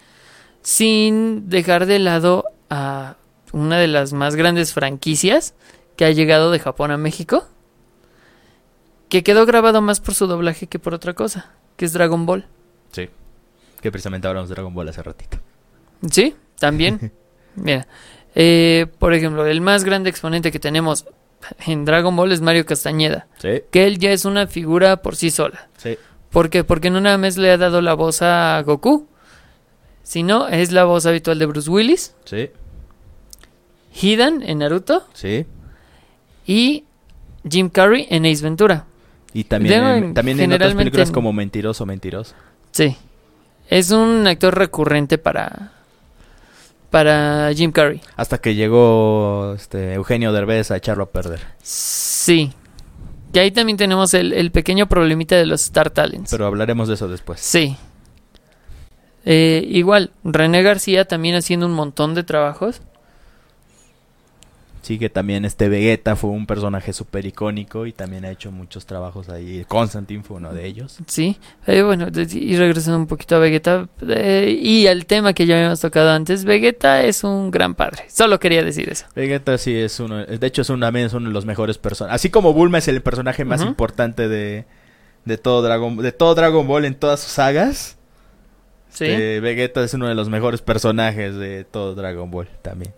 [0.62, 3.16] sin dejar de lado a
[3.52, 5.54] una de las más grandes franquicias
[5.96, 7.48] que ha llegado de Japón a México.
[9.10, 12.46] Que quedó grabado más por su doblaje que por otra cosa, que es Dragon Ball.
[12.92, 13.10] Sí.
[13.82, 15.38] Que precisamente hablamos de Dragon Ball hace ratito.
[16.10, 17.14] Sí, también.
[17.56, 17.88] Mira,
[18.34, 21.06] eh, por ejemplo, el más grande exponente que tenemos
[21.68, 23.62] en Dragon Ball es Mario Castañeda, Sí.
[23.72, 25.70] que él ya es una figura por sí sola.
[25.78, 25.98] Sí.
[26.36, 26.66] ¿Por qué?
[26.66, 29.08] Porque no nada más le ha dado la voz a Goku,
[30.04, 32.50] sino es la voz habitual de Bruce Willis, Sí.
[34.02, 35.46] Hidan en Naruto Sí.
[36.46, 36.84] y
[37.50, 38.84] Jim Carrey en Ace Ventura.
[39.32, 42.36] Y también, en, también en otras películas como Mentiroso, Mentiroso.
[42.72, 42.98] Sí,
[43.70, 45.72] es un actor recurrente para
[46.90, 48.02] para Jim Carrey.
[48.18, 51.40] Hasta que llegó este Eugenio Derbez a echarlo a perder.
[51.64, 52.52] Sí.
[53.36, 56.32] Que ahí también tenemos el, el pequeño problemita de los Star Talents.
[56.32, 57.42] Pero hablaremos de eso después.
[57.42, 57.76] Sí.
[59.26, 62.82] Eh, igual, René García también haciendo un montón de trabajos.
[64.86, 68.86] Sí, que también este Vegeta fue un personaje súper icónico y también ha hecho muchos
[68.86, 69.66] trabajos ahí.
[69.68, 71.00] Constantine fue uno de ellos.
[71.08, 71.40] Sí.
[71.66, 73.90] Eh, bueno, y regresando un poquito a Vegeta.
[74.08, 76.46] eh, y al tema que ya habíamos tocado antes.
[76.46, 78.04] Vegeta es un gran padre.
[78.10, 79.08] Solo quería decir eso.
[79.16, 82.14] Vegeta sí es uno, de hecho es, un, también es uno de los mejores personajes.
[82.14, 84.66] Así como Bulma es el personaje más importante de,
[85.26, 87.98] de todo Dragon de todo Dragon Ball en todas sus sagas.
[88.90, 89.06] Sí.
[89.08, 92.94] eh, Vegeta es uno de los mejores personajes de todo Dragon Ball también.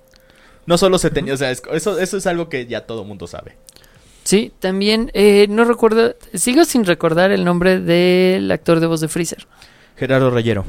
[0.68, 3.26] No solo se tenía, o sea, es- eso, eso es algo que ya todo mundo
[3.26, 3.58] sabe.
[4.24, 6.14] Sí, también eh, no recuerdo.
[6.34, 9.48] Sigo sin recordar el nombre del actor de voz de Freezer.
[9.96, 10.66] Gerardo Reyero.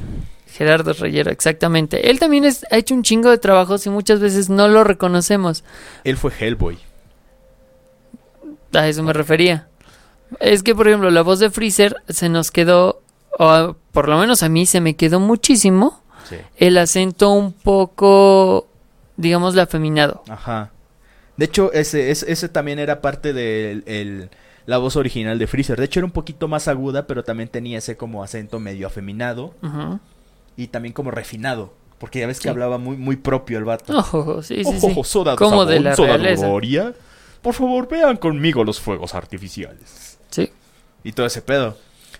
[0.47, 2.11] Gerardo Reyero, exactamente.
[2.11, 5.65] Él también es- ha hecho un chingo de trabajos y muchas veces no lo reconocemos.
[6.05, 6.79] Él fue Hellboy.
[8.75, 9.67] A eso me refería.
[10.41, 13.01] Es que, por ejemplo, la voz de Freezer se nos quedó,
[13.39, 16.37] o por lo menos a mí se me quedó muchísimo Sí.
[16.59, 18.69] el acento un poco,
[19.19, 20.23] digamos, afeminado.
[20.31, 20.71] Ajá.
[21.37, 24.31] De hecho, ese, ese, ese también era parte de el-
[24.65, 25.79] la voz original de Freezer.
[25.79, 29.55] De hecho, era un poquito más aguda, pero también tenía ese como acento medio afeminado
[29.63, 29.99] Ujú.
[30.57, 31.73] y también como refinado.
[31.99, 32.49] Porque ya ves que Sí.
[32.49, 33.97] hablaba muy, muy propio el vato.
[33.99, 34.87] Ojo, sí, sí, sí.
[34.91, 36.93] Ojo, soda de Como de la soda gloria.
[37.43, 40.19] Por favor, vean conmigo los fuegos artificiales.
[40.31, 40.51] Sí.
[41.03, 41.77] Y todo ese pedo.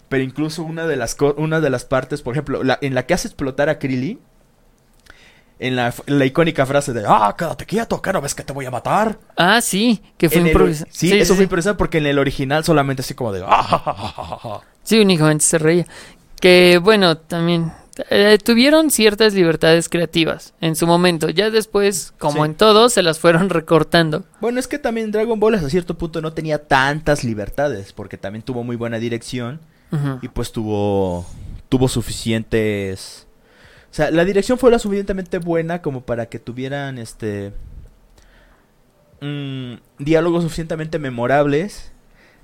[0.09, 3.15] Pero incluso una de las, una de las partes, por ejemplo, la, en la que
[3.15, 4.19] hace explotar a Krillin,
[5.59, 8.53] en la, en la icónica frase de, ah, quédate quieto, que no ves que te
[8.53, 9.19] voy a matar.
[9.37, 10.91] Ah, sí, que fue improvisado.
[10.93, 13.95] Sí, eso fue improvisado porque en el original solamente así como de, ah, ja, ja,
[13.95, 14.61] ja, ja, ja".
[14.83, 15.87] Sí, únicamente se reía.
[16.41, 17.73] Que bueno, también
[18.11, 21.29] eh, tuvieron ciertas libertades creativas en su momento.
[21.31, 22.51] Ya después, como Sí.
[22.51, 24.23] en todo, se las fueron recortando.
[24.41, 28.43] Bueno, es que también Dragon Ball hasta cierto punto no tenía tantas libertades, porque también
[28.43, 29.61] tuvo muy buena dirección
[30.23, 31.27] y pues tuvo
[31.71, 33.27] tuvo suficientes
[33.91, 37.53] o sea, la dirección fue lo suficientemente buena como para que tuvieran este
[39.21, 41.93] mm, diálogos suficientemente memorables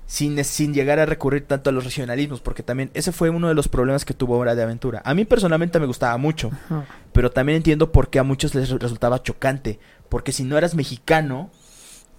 [0.07, 3.55] sin, sin llegar a recurrir tanto a los regionalismos, porque también ese fue uno de
[3.55, 5.01] los problemas que tuvo Hora de Aventura.
[5.03, 6.85] A mí personalmente me gustaba mucho, Ajá.
[7.11, 9.79] pero también entiendo por qué a muchos les resultaba chocante,
[10.09, 11.49] porque si no eras mexicano,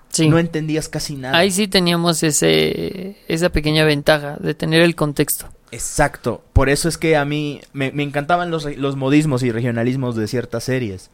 [0.09, 0.29] Sí.
[0.29, 1.37] no entendías casi nada.
[1.37, 5.47] Ahí sí teníamos ese, esa pequeña ventaja de tener el contexto.
[5.73, 10.15] Exacto, por eso es que a mí me, me encantaban los, los modismos y regionalismos
[10.17, 11.11] de ciertas series.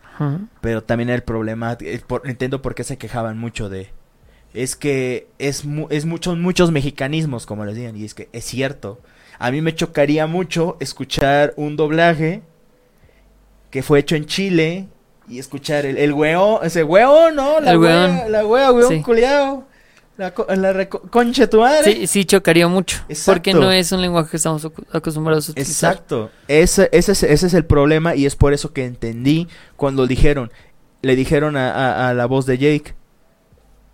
[0.60, 3.90] Pero también el problema, eh, por- entiendo por qué se quejaban mucho de...
[4.54, 8.44] Es que es, mu- es muchos, muchos mexicanismos, como les digan, y es que es
[8.44, 9.00] cierto.
[9.38, 12.42] A mí me chocaría mucho escuchar un doblaje
[13.70, 14.86] que fue hecho en Chile
[15.26, 17.58] y escuchar el, el hueón, ese hueón, ¿no?
[17.60, 18.30] La El hueón.
[18.30, 19.02] la huea, hueón Sí.
[19.02, 19.64] culiao.
[20.18, 21.92] La, co- la reco- concha tu madre.
[21.92, 22.98] Sí, sí chocaría mucho.
[23.26, 25.92] Porque no es un lenguaje que estamos acostumbrados a utilizar.
[25.92, 26.30] Exacto.
[26.48, 30.52] Ese, ese, es, ese es el problema y es por eso que entendí cuando dijeron,
[31.00, 32.94] le dijeron a, a- a la voz de Jake,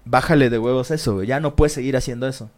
[0.04, 2.50] bájale de huevos eso, ya no puedes seguir haciendo eso.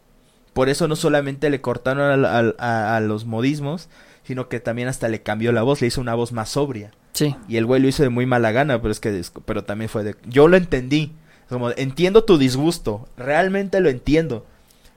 [0.53, 3.89] Por eso no solamente le cortaron a, a los modismos,
[4.23, 6.91] sino que también hasta le cambió la voz, le hizo una voz más sobria.
[7.13, 7.35] Sí.
[7.47, 10.03] Y el güey lo hizo de muy mala gana, pero es que pero también fue
[10.03, 11.13] de yo lo entendí.
[11.51, 14.45] Como entiendo tu disgusto, realmente lo entiendo,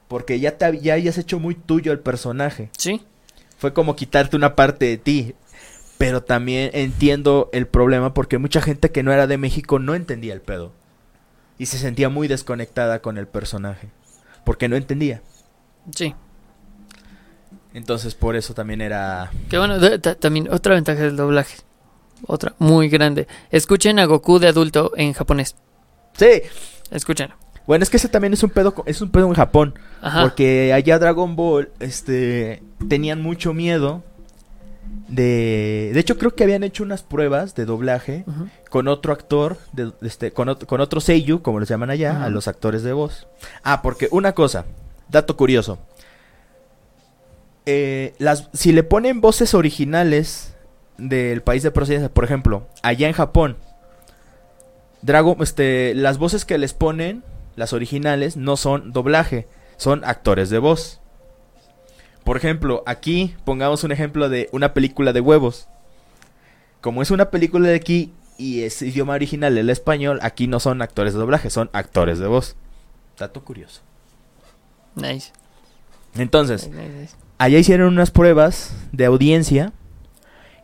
[0.07, 2.71] porque ya te ya hayas hecho muy tuyo el personaje.
[2.79, 3.03] Sí.
[3.59, 5.35] Fue como quitarte una parte de ti.
[5.99, 10.33] Pero también entiendo el problema porque mucha gente que no era de México no entendía
[10.33, 10.71] el pedo.
[11.59, 13.89] Y se sentía muy desconectada con el personaje.
[14.45, 15.23] Porque no entendía.
[15.93, 16.15] Sí.
[17.73, 19.33] Entonces por eso también era...
[19.49, 21.57] Que bueno, también otra ventaja del doblaje.
[22.29, 23.27] Otra muy grande.
[23.51, 25.57] Escuchen a Goku de adulto en japonés.
[26.17, 26.43] Sí.
[26.91, 27.31] Escuchen.
[27.67, 29.79] Bueno, es que ese también es un pedo, es un pedo en Japón.
[30.03, 30.23] Ajá.
[30.23, 34.03] Porque allá Dragon Ball, este, tenían mucho miedo
[35.09, 35.91] de...
[35.95, 38.25] De hecho creo que habían hecho unas pruebas de doblaje
[38.69, 42.29] con otro actor, de, este, con, ot- con otro seiyuu, como les llaman allá, a
[42.29, 43.27] los actores de voz.
[43.63, 44.67] Ah, porque una cosa,
[45.09, 45.79] dato curioso.
[47.67, 50.55] Eh, las, si le ponen voces originales
[50.99, 53.57] del país de procedencia, por ejemplo, allá en Japón,
[55.05, 57.23] Dragon, este, las voces que les ponen,
[57.57, 61.01] las originales, no son doblaje, son actores de voz.
[62.25, 65.69] Por ejemplo, aquí pongamos un ejemplo de una película de huevos.
[66.81, 70.81] Como es una película de aquí y es idioma original el español, aquí no son
[70.81, 72.57] actores de doblaje, son actores de voz.
[73.19, 73.83] Dato curioso.
[74.95, 75.33] Nice.
[76.17, 77.17] Entonces, Nice, nice, nice.
[77.37, 79.73] allá hicieron unas pruebas de audiencia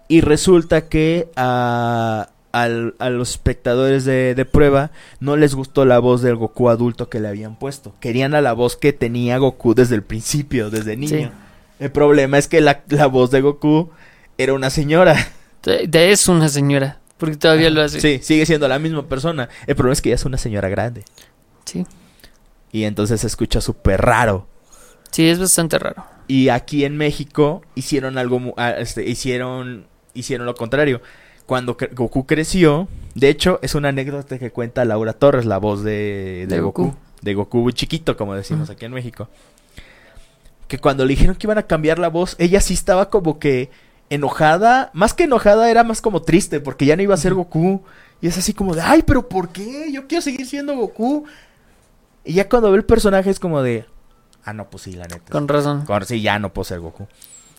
[0.09, 5.99] y resulta que a, al- a los espectadores de, de prueba no les gustó la
[5.99, 7.95] voz del Goku adulto que le habían puesto.
[8.01, 11.29] Querían a la voz que tenía Goku desde el principio, desde niño.
[11.29, 11.29] Sí.
[11.79, 13.91] El problema es que la, la voz de Goku
[14.39, 15.17] era una señora.
[15.63, 16.99] De, de es una señora.
[17.19, 18.01] Porque todavía lo hace.
[18.01, 19.49] Sí, sigue siendo la misma persona.
[19.67, 21.05] El problema es que ya es una señora grande.
[21.67, 21.87] Sí.
[22.73, 24.47] Y entonces se escucha súper raro.
[25.11, 26.05] Sí, es bastante raro.
[26.29, 31.03] Y aquí en México hicieron algo, ah, este, hicieron, hicieron lo contrario.
[31.51, 32.87] Cuando Goku creció,
[33.17, 36.85] de hecho es una anécdota que cuenta Laura Torres, la voz de, de De Goku.
[36.85, 36.97] Goku.
[37.23, 39.29] de Goku chiquito, como decimos aquí en México.
[40.69, 43.69] Que cuando le dijeron que iban a cambiar la voz, ella sí estaba como que
[44.11, 47.35] enojada, más que enojada era más como triste porque ya no iba a ser.
[47.35, 47.83] Goku.
[48.21, 49.91] Y es así como de, ay, pero ¿por qué?
[49.93, 51.25] Yo quiero seguir siendo Goku.
[52.25, 53.87] Y ya cuando ve el personaje es como de,
[54.45, 55.33] ah, no, pues sí, la neta.
[55.33, 55.85] Con razón.
[55.85, 57.09] Con- sí, ya no puedo ser Goku.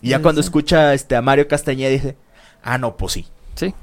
[0.00, 0.46] Y ya Sí, cuando sí.
[0.46, 2.16] escucha este, a Mario Castañeda dice,
[2.62, 3.26] ah, no, pues sí.
[3.54, 3.74] Sí.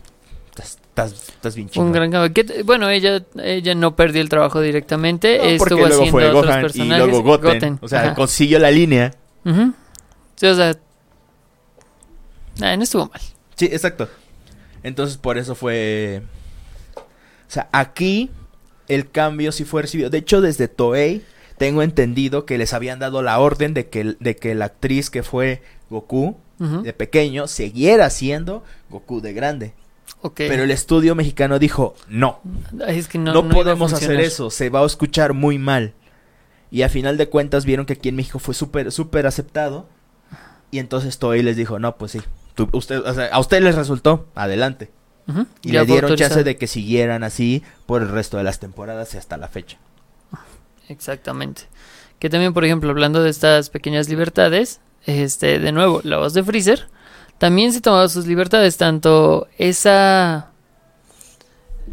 [0.50, 1.92] Estás, estás, estás bien Un chingón.
[1.92, 2.34] gran cambio.
[2.34, 5.38] Que bueno, ella, ella no perdió el trabajo directamente.
[5.38, 7.80] No, porque estuvo luego haciendo fue otros Gohan y luego Goten.
[7.82, 8.16] O sea, Ajá.
[8.16, 9.14] consiguió la línea.
[10.36, 10.76] Sí, o sea.
[12.60, 13.22] nah, no estuvo mal.
[13.56, 14.08] Sí, exacto.
[14.84, 16.22] Entonces por eso fue...
[16.96, 18.32] O sea, aquí
[18.88, 20.10] el cambio sí fue recibido.
[20.10, 21.24] De hecho, desde Toei
[21.58, 25.24] tengo entendido que les habían dado la orden de que, de que la actriz que
[25.24, 29.74] fue Goku De pequeño siguiera siendo Goku de grande.
[30.50, 32.42] Pero el estudio mexicano dijo, no,
[32.86, 35.94] Ay, es que no, podemos hacer eso, se va a escuchar muy mal.
[36.72, 39.88] Y a final de cuentas vieron que aquí en México fue súper, súper aceptado.
[40.72, 42.22] Y entonces Toei les dijo, no, pues sí,
[42.56, 44.92] tú- usted, o sea, a ustedes les resultó, adelante.
[45.62, 49.18] Y le dieron chance de que siguieran así por el resto de las temporadas y
[49.18, 49.78] hasta la fecha.
[50.88, 51.64] Exactamente.
[52.20, 54.82] Que también, por ejemplo, hablando de estas pequeñas libertades,
[55.18, 56.88] este, de nuevo, la voz de Freezer
[57.38, 60.52] también se tomaba sus libertades, tanto esa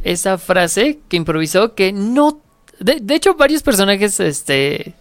[0.05, 2.43] esa frase que improvisó que no
[2.79, 4.95] de, de hecho varios personajes este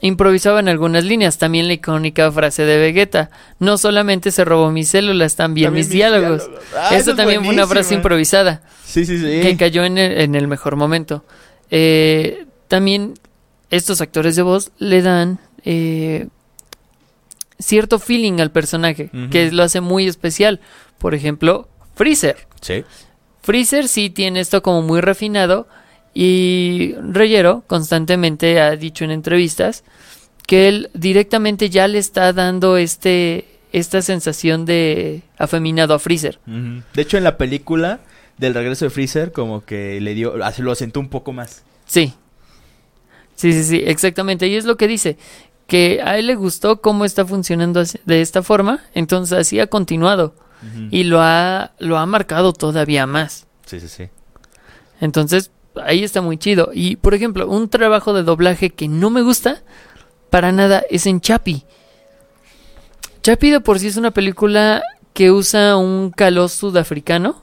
[0.00, 5.34] improvisaban algunas líneas, también la icónica frase de Vegeta, no solamente se robó mis células,
[5.34, 6.48] también, mis, diálogos.
[6.76, 9.40] Ah, Eso esa es también fue una frase improvisada Sí, sí, sí.
[9.40, 11.24] que cayó en el, en el mejor momento.
[11.70, 13.14] Eh, también
[13.70, 16.28] estos actores de voz le dan eh,
[17.58, 20.60] cierto feeling al personaje, que lo hace muy especial.
[20.98, 22.36] Por ejemplo, Freezer.
[22.60, 22.84] Sí.
[23.42, 25.68] Freezer sí tiene esto como muy refinado
[26.14, 29.84] y Reyero constantemente ha dicho en entrevistas
[30.46, 36.38] que él directamente ya le está dando este esta sensación de afeminado a Freezer.
[36.46, 38.00] De hecho, en la película
[38.38, 41.64] del regreso de Freezer, como que le dio, lo asentó un poco más.
[41.86, 42.14] Sí.
[43.34, 44.48] Sí, sí, sí, exactamente.
[44.48, 45.16] Y es lo que dice,
[45.68, 50.34] que a él le gustó cómo está funcionando de esta forma, entonces así ha continuado
[50.90, 53.46] y lo ha lo ha marcado todavía más.
[53.66, 54.08] Sí, sí, sí.
[55.00, 55.52] Entonces,
[55.84, 56.70] ahí está muy chido.
[56.72, 59.62] Y, por ejemplo, un trabajo de doblaje que no me gusta
[60.30, 61.64] para nada es en Chapi.
[63.22, 67.42] Chapi de por sí es una película que usa un calor sudafricano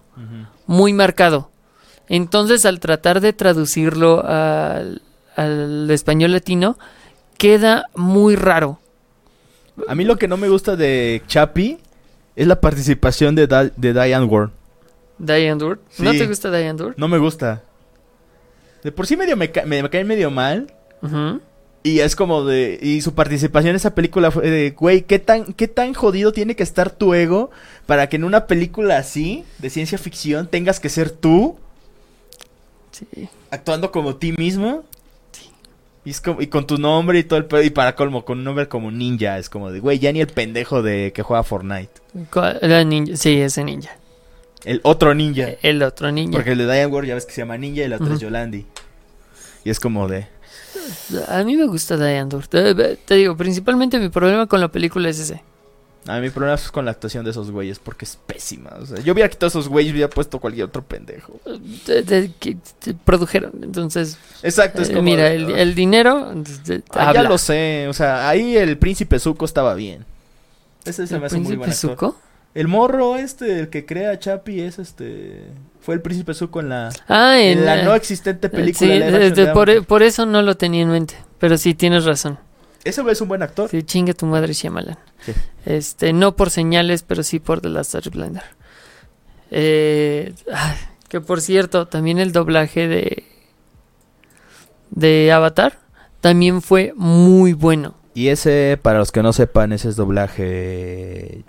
[0.66, 1.52] muy marcado.
[2.10, 5.04] Entonces, al tratar de traducirlo al,
[5.36, 6.78] al español latino,
[7.38, 8.80] queda muy raro.
[9.88, 11.78] A mí lo que no me gusta de Chappie
[12.36, 14.52] es la participación de, Da- de Diane Ward.
[15.18, 15.80] Diane Dur.
[16.00, 16.94] ¿No te gusta Diane Dur?
[16.98, 17.64] No me gusta.
[18.84, 20.72] De por sí medio me, ca- me, me cae medio mal.
[21.84, 22.80] Y es como de...
[22.82, 24.72] Y su participación en esa película fue de...
[24.72, 27.52] Güey, ¿qué tan, ¿qué tan jodido tiene que estar tu ego
[27.86, 31.58] para que en una película así, de ciencia ficción, tengas que ser tú
[32.92, 33.06] Sí.
[33.52, 34.84] actuando como ti mismo?
[36.06, 37.64] Y, es como, y con tu nombre y todo el pedo.
[37.64, 39.38] Y para colmo, con un nombre como ninja.
[39.40, 41.90] Es como de, güey, ya ni el pendejo de que juega Fortnite.
[42.62, 43.18] La ninja.
[43.18, 43.98] Sí, ese ninja.
[44.64, 45.50] El otro ninja.
[45.62, 46.34] El otro ninja.
[46.34, 48.20] Porque el de Diane Ward ya ves que se llama ninja y el otro es.
[48.20, 48.66] Yolandi.
[49.64, 50.28] Y es como de...
[51.28, 52.48] A mí me gusta Diane Dur.
[52.48, 55.42] Te, te digo, principalmente mi problema con la película es ese.
[56.08, 58.72] A mi problema es con la actuación de esos güeyes porque es pésima.
[58.80, 61.40] O sea, yo hubiera quitado esos güeyes y hubiera puesto cualquier otro pendejo.
[62.40, 62.58] Que
[63.04, 63.52] produjeron.
[63.64, 65.04] Entonces, Exacto, es eh, como...
[65.04, 66.32] mira, el, el dinero
[66.92, 70.06] Ah, ya lo sé, o sea, ahí el príncipe Zuko estaba bien.
[70.86, 71.94] Ese se ¿El me hace muy príncipe.
[71.94, 72.18] Zuko?
[72.54, 75.42] El morro este, el que crea a Chapi es este...
[75.82, 76.90] Fue el príncipe Zuko en la...
[77.08, 78.80] Ah, en, En la eh, no existente película.
[78.80, 79.88] sí, live de- action de- de por, Avatar.
[79.88, 81.16] por eso no lo tenía en mente.
[81.40, 82.40] Pero sí, tienes razón.
[82.86, 83.70] Ese güey es un buen actor.
[83.70, 84.98] Sí, chinga tu madre, Shyamalan.
[85.26, 85.34] Sí.
[85.66, 88.44] Este, no por señales, pero sí por The Last Blender.
[89.52, 90.76] Eh, ay,
[91.10, 93.24] que por cierto, también el doblaje de
[94.92, 95.80] de Avatar
[96.22, 97.96] también fue muy bueno.
[98.14, 101.44] Y ese, para los que no sepan, ese es doblaje...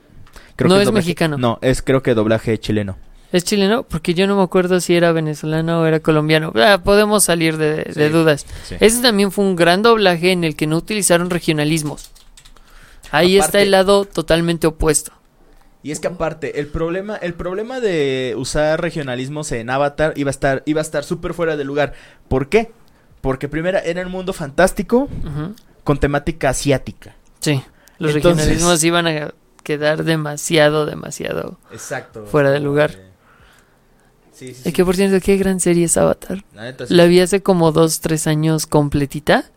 [0.58, 1.38] No es doblaje- mexicano.
[1.38, 2.96] No, es creo que doblaje chileno.
[3.32, 3.82] ¿Es chileno?
[3.82, 6.52] Porque yo no me acuerdo si era venezolano o era colombiano.
[6.56, 8.12] Ah, podemos salir de, de Sí.
[8.12, 8.46] dudas.
[8.64, 8.76] Sí.
[8.80, 12.10] Ese también fue un gran doblaje en el que no utilizaron regionalismos.
[13.10, 15.12] Ahí está el lado totalmente opuesto.
[15.82, 20.32] Y es que aparte, el problema, el problema de usar regionalismos en Avatar iba a
[20.32, 21.94] estar, iba a estar súper fuera de lugar.
[22.28, 22.72] ¿Por qué?
[23.20, 25.08] Porque primero era un mundo fantástico
[25.84, 27.14] con temática asiática.
[27.40, 27.62] Sí,
[27.98, 31.58] los Entonces- regionalismos iban a quedar demasiado, demasiado.
[31.72, 32.24] Exacto.
[32.26, 33.05] Fuera de lugar.
[34.36, 36.44] Sí, sí, Es que por cierto, qué gran serie es Avatar.
[36.54, 36.92] La neta, sí.
[36.94, 39.50] La vi hace como dos, tres años completita.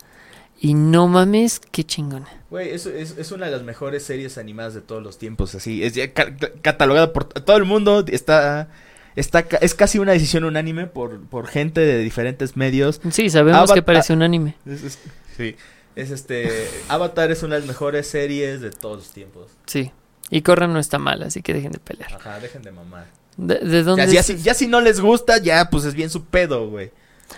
[0.62, 2.28] Y no mames, qué chingona.
[2.50, 5.84] Güey, es, es, es una de las mejores series animadas de todos los tiempos, así.
[5.84, 8.04] Es ya ca- catalogada por todo el mundo.
[8.08, 8.68] Está,
[9.16, 13.00] está, es casi una decisión unánime por, por gente de diferentes medios.
[13.12, 14.56] Sí, sabemos Avatar- que parece un anime.
[14.66, 15.00] Es- es-
[15.38, 15.56] sí.
[15.96, 16.70] Es este.
[16.90, 19.52] Avatar es una de las mejores series de todos los tiempos.
[19.66, 19.92] Sí.
[20.30, 22.14] Y Korra no está mal, así que dejen de pelear.
[22.14, 23.08] Ajá, dejen de mamar.
[23.42, 24.26] ¿De, de Ya, dónde ya es?
[24.26, 26.92] si, ya si no les gusta, ya pues es bien su pedo, güey.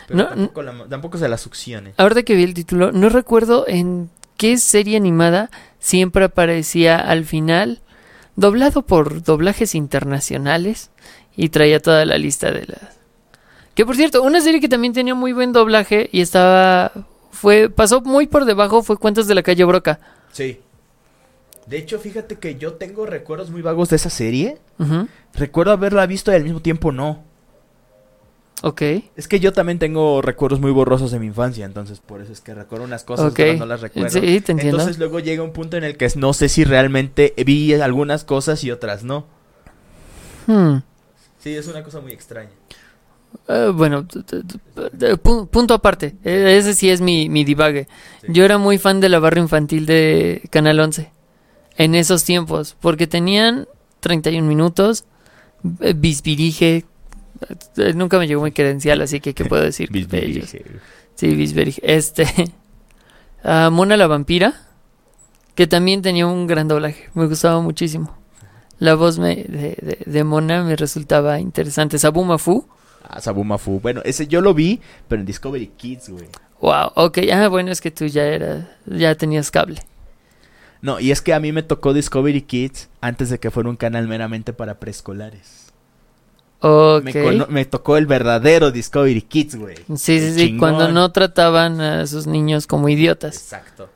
[0.07, 1.93] Pero No, tampoco, la- tampoco se la succione.
[1.97, 7.81] Ahorita que vi el título, no recuerdo en qué serie animada siempre aparecía al final,
[8.35, 10.89] doblado por doblajes internacionales,
[11.35, 12.79] y traía toda la lista de las...
[13.75, 16.91] Que por cierto, una serie que también tenía muy buen doblaje y estaba...
[17.31, 19.99] fue pasó muy por debajo fue Cuentos de la calle Broca.
[20.33, 20.59] Sí.
[21.71, 24.57] De hecho, fíjate que yo tengo recuerdos muy vagos de esa serie.
[25.33, 27.23] Recuerdo haberla visto y al mismo tiempo no.
[28.61, 28.81] Ok.
[29.15, 32.41] Es que yo también tengo recuerdos muy borrosos de mi infancia, entonces por eso es
[32.41, 33.35] que recuerdo unas cosas, Ok.
[33.37, 34.09] pero no las recuerdo.
[34.09, 34.79] Sí, te entiendo.
[34.79, 38.61] Entonces luego llega un punto en el que no sé si realmente vi algunas cosas
[38.65, 39.25] y otras no.
[40.47, 40.79] Hmm.
[41.39, 42.51] Sí, es una cosa muy extraña.
[43.47, 44.05] Eh, bueno,
[45.49, 46.15] punto aparte.
[46.25, 47.87] Eh, Ese sí es mi, mi divague.
[48.19, 48.27] Sí.
[48.29, 51.09] Yo era muy fan de la barra infantil de Canal 11.
[51.77, 52.75] En esos tiempos.
[52.79, 53.67] Porque tenían
[54.01, 55.05] 31 minutos.
[55.81, 56.85] eh, Bisbirige.
[57.77, 60.55] eh, Nunca me llegó mi credencial, así que ¿qué puedo decir de ellos?
[61.15, 61.81] Sí, Bisbirige.
[61.83, 62.25] Este.
[63.43, 64.53] ah, Mona la vampira.
[65.55, 67.09] Que también tenía un gran doblaje.
[67.13, 68.15] Me gustaba muchísimo.
[68.79, 71.99] La voz me- de, de- de Mona me resultaba interesante.
[71.99, 72.65] Sabu Mafu.
[73.07, 73.79] Ah, Sabumafu.
[73.81, 76.27] Bueno, ese yo lo vi, pero en Discovery Kids, güey.
[76.61, 77.17] Wow, ok.
[77.33, 79.81] Ah, bueno, es que tú ya eras, ya tenías cable.
[80.81, 83.75] No, y es que a mí me tocó Discovery Kids antes de que fuera un
[83.77, 85.67] canal meramente para preescolares.
[86.59, 87.09] Ok.
[87.49, 89.75] Me, tocó el verdadero Discovery Kids, güey.
[89.95, 93.35] Sí, sí, sí, cuando no trataban a sus niños como idiotas.
[93.35, 93.89] Exacto.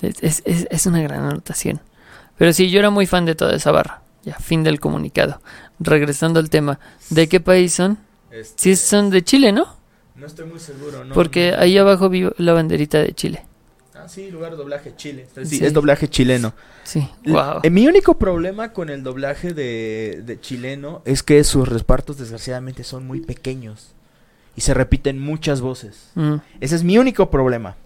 [0.00, 1.80] Es, es- es- es una gran anotación.
[2.36, 4.02] Pero sí, yo era muy fan de toda esa barra.
[4.24, 5.40] Ya, fin del comunicado.
[5.80, 6.78] Regresando al tema,
[7.10, 7.98] ¿de qué país son?
[8.30, 9.66] Este, Sí, son de Chile, ¿no?
[10.14, 11.14] No estoy muy seguro, ¿no?
[11.14, 11.62] Porque no.
[11.62, 13.44] ahí abajo vi la banderita de Chile.
[14.08, 15.26] Sí, lugar de doblaje Chile.
[15.34, 15.64] Sí, Sí.
[15.64, 16.54] es doblaje chileno.
[16.84, 17.60] Sí, wow.
[17.62, 22.84] Eh, mi único problema con el doblaje de, de chileno es que sus repartos desgraciadamente
[22.84, 23.92] son muy pequeños
[24.56, 26.10] y se repiten muchas voces.
[26.14, 27.76] Mm, Ese es mi único problema.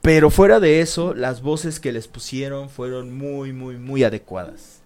[0.00, 4.80] Pero fuera de eso, las voces que les pusieron fueron muy, muy, muy adecuadas.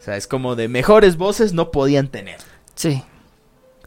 [0.00, 2.38] O sea, es como de mejores voces no podían tener.
[2.74, 3.02] sí,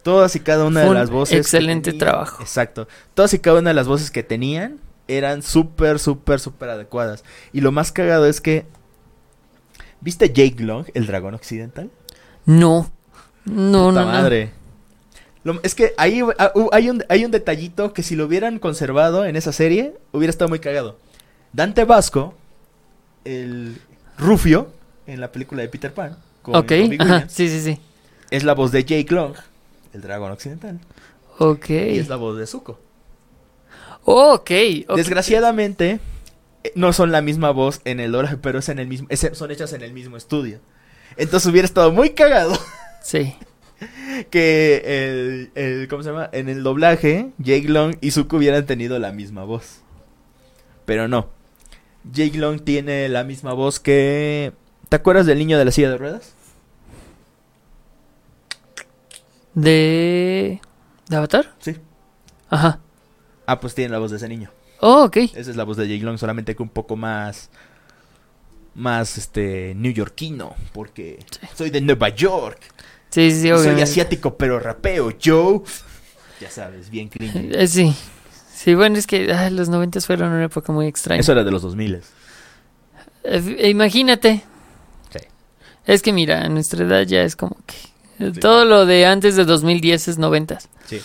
[0.03, 1.37] Todas y cada una Fue de las voces.
[1.37, 2.41] excelente tenían- trabajo.
[2.41, 2.87] Exacto.
[3.13, 4.79] Todas y cada una de las voces que tenían
[5.09, 7.23] eran súper, súper, súper adecuadas.
[7.51, 8.65] Y lo más cagado es que.
[10.01, 11.89] ¿Viste Jake Long, el dragón occidental?
[12.45, 12.89] no,
[13.45, 14.05] no, Puta no, no.
[14.05, 14.51] madre.
[15.43, 18.59] Lo- es que ahí ah, hu- hay un, hay un detallito que si lo hubieran
[18.59, 20.97] conservado en esa serie, hubiera estado muy cagado.
[21.53, 22.33] Dante Vasco,
[23.25, 23.77] el
[24.17, 24.71] Rufio,
[25.07, 27.79] en la película de Peter Pan, con Ok, ajá, sí, sí, sí.
[28.31, 29.33] es la voz de Jake Long,
[29.93, 30.79] el dragón occidental.
[31.39, 31.69] Ok.
[31.69, 32.79] Y es la voz de Zuko.
[34.11, 34.51] Oh, ok,
[34.87, 34.95] ok.
[34.97, 35.99] Desgraciadamente,
[36.63, 39.29] eh, no son la misma voz en el doblaje, pero es en el mismo, es-
[39.33, 40.59] son hechas en el mismo estudio.
[41.15, 42.57] Entonces hubiera estado muy cagado
[43.03, 43.35] Sí.
[44.31, 46.27] que el, el- ¿cómo se llama?
[46.31, 49.81] En el doblaje, Jake Long y Zuko hubieran tenido la misma voz.
[50.85, 51.29] Pero no.
[52.11, 54.53] Jake Long tiene la misma voz que...
[54.89, 56.33] ¿Te acuerdas del niño de la silla de ruedas?
[59.53, 60.61] ¿De...
[61.09, 61.53] ¿De Avatar?
[61.59, 61.75] Sí.
[62.49, 62.79] Ajá.
[63.49, 64.51] Ah, pues tiene la voz de ese niño.
[64.79, 65.17] Oh, ok.
[65.17, 67.49] Esa es la voz de Jake Long, solamente que un poco más...
[68.75, 71.17] Más, este, neoyorquino, porque
[71.55, 72.59] soy de Nueva York.
[73.09, 75.61] Sí, sí, soy asiático, pero rapeo, Joe.
[76.39, 77.49] Ya sabes, bien cringy.
[77.51, 77.95] Eh, sí.
[78.53, 81.19] Sí, bueno, es que ay, los noventas fueron una época muy extraña.
[81.19, 81.95] Eso era de los 2000.
[81.95, 82.01] Eh,
[83.23, 84.43] eh, imagínate.
[85.11, 85.19] Sí.
[85.87, 87.75] Es que mira, a nuestra edad ya es como que...
[88.33, 88.39] Sí.
[88.39, 90.69] Todo lo de antes de 2010 es noventas.
[90.85, 91.01] Sí.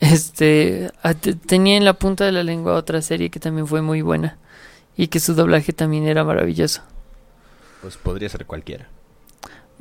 [0.00, 3.82] Este, a- te- tenía en la punta de la lengua otra serie que también fue
[3.82, 4.38] muy buena
[4.96, 6.82] y que su doblaje también era maravilloso.
[7.82, 8.88] Pues podría ser cualquiera.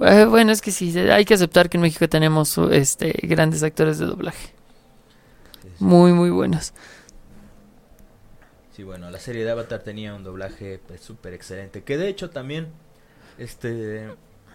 [0.01, 3.97] Eh, bueno, es que sí, hay que aceptar que en México tenemos este grandes actores
[3.99, 4.53] de doblaje,
[5.79, 6.73] muy muy buenos.
[8.75, 11.83] Sí, bueno, la serie de Avatar tenía un doblaje pues, súper excelente.
[11.83, 12.67] Que de hecho también,
[13.37, 14.07] este,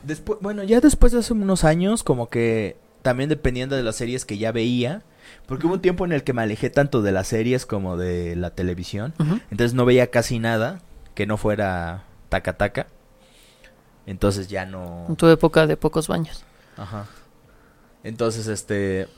[0.03, 4.25] después, bueno, ya después de hace unos años, como que también dependiendo de las series
[4.25, 5.03] que ya veía,
[5.47, 8.37] porque hubo un tiempo en el que me alejé tanto de las series como de
[8.37, 9.15] la televisión,
[9.51, 10.81] entonces no veía casi nada
[11.15, 12.87] que no fuera taca taca.
[14.07, 15.07] Entonces ya no.
[15.09, 16.45] En tu época de pocos baños.
[16.77, 17.07] Ajá.
[18.03, 19.09] Entonces, este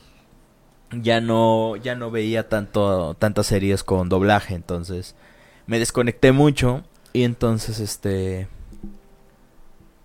[0.92, 5.16] ya no ya no veía tanto tantas series con doblaje, entonces
[5.66, 8.46] me desconecté mucho y entonces este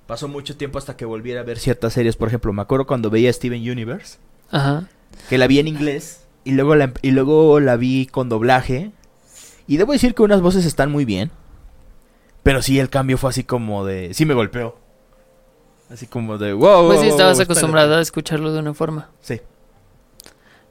[0.07, 3.09] pasó mucho tiempo hasta que volviera a ver ciertas series, por ejemplo, me acuerdo cuando
[3.09, 4.17] veía Steven Universe,
[4.49, 4.87] Ajá.
[5.29, 8.91] Que la vi en inglés y luego la y luego la vi con doblaje
[9.67, 11.31] y debo decir que unas voces están muy bien,
[12.43, 14.77] pero sí el cambio fue así como de sí me golpeó.
[15.89, 16.87] Así como de wow.
[16.87, 17.43] Pues wow, sí, wow, estabas espérate".
[17.51, 19.09] acostumbrado a escucharlo de una forma.
[19.21, 19.41] Sí.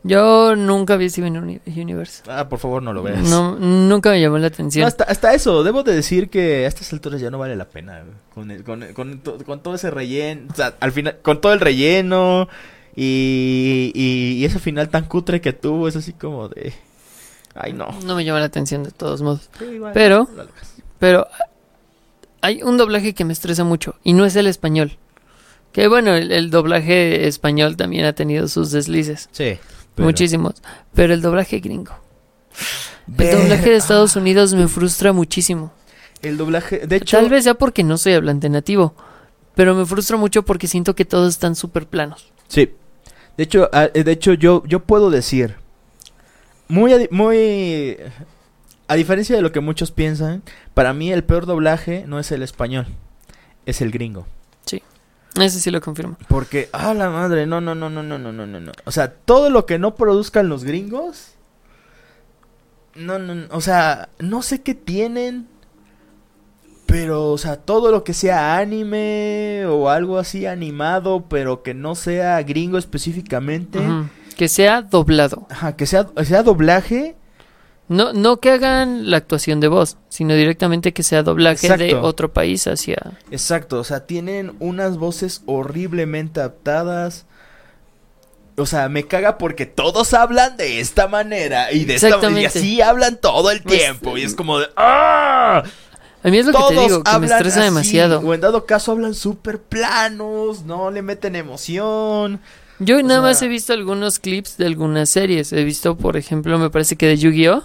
[0.02, 2.22] Yo nunca vi Steven Uni- Universe.
[2.26, 3.22] Ah, por favor, no lo veas.
[3.28, 4.80] No, nunca me llamó la atención.
[4.82, 7.66] No, hasta, hasta eso, debo de decir que a estas alturas ya no vale la
[7.68, 8.04] pena.
[8.32, 11.60] Con, el- con, con, con todo ese relleno, o sea, al final, con todo el
[11.60, 12.48] relleno
[13.02, 16.74] y, y, y ese final tan cutre que tuvo, es así como de...
[17.54, 17.88] Ay, no.
[18.04, 19.48] No me llama la atención de todos modos.
[19.58, 20.44] Sí, Pero- no.
[20.98, 21.26] Pero
[22.42, 24.98] hay un doblaje que me estresa mucho y no es el español.
[25.72, 29.28] Que bueno, el, el doblaje español también ha tenido sus deslices.
[29.32, 29.58] Sí.
[29.94, 30.54] pero- Muchísimos.
[30.94, 31.94] Pero el doblaje gringo.
[33.18, 35.72] El doblaje de Estados Unidos me frustra muchísimo.
[36.22, 37.16] El doblaje, de hecho...
[37.16, 38.94] Tal vez sea porque no soy hablante nativo.
[39.54, 42.30] Pero me frustra mucho porque siento que todos están súper planos.
[42.48, 42.70] Sí.
[43.40, 45.54] De hecho, a- eh, de hecho yo, yo puedo decir,
[46.68, 47.96] muy, a, muy,
[48.86, 50.42] a diferencia de lo que muchos piensan,
[50.74, 52.86] para mí el peor doblaje no es el español,
[53.64, 54.26] es el gringo.
[55.36, 56.18] Ese sí lo confirmo.
[56.28, 58.72] Porque, ah, la madre, no, no, no, no, no, no, no, no, no.
[58.84, 61.32] O sea, todo lo que no produzcan los gringos,
[62.94, 65.48] no, no, no, o sea, no sé qué tienen,
[66.90, 71.94] Pero, o sea, todo lo que sea anime o algo así animado, pero que no
[71.94, 73.78] sea gringo específicamente.
[74.36, 75.46] Que sea doblado.
[75.50, 77.14] Ajá, que sea, sea doblaje.
[77.88, 82.32] No, no que hagan la actuación de voz, sino directamente que sea doblaje de otro
[82.32, 82.96] país hacia...
[83.32, 87.26] Exacto, o sea, tienen unas voces horriblemente adaptadas.
[88.56, 92.42] O sea, me caga porque todos hablan de esta manera y de esta Exactamente.
[92.42, 94.16] y así hablan todo el Pues, tiempo.
[94.16, 95.64] Y es como de ¡Ah!
[96.22, 98.20] A mí es lo que te digo, que me estresa así, demasiado.
[98.20, 102.40] O en dado caso hablan súper planos, no le meten emoción.
[102.78, 105.52] Yo o nada más he visto algunos clips de algunas series.
[105.52, 107.62] He visto, por ejemplo, me parece que de Yu-Gi-Oh!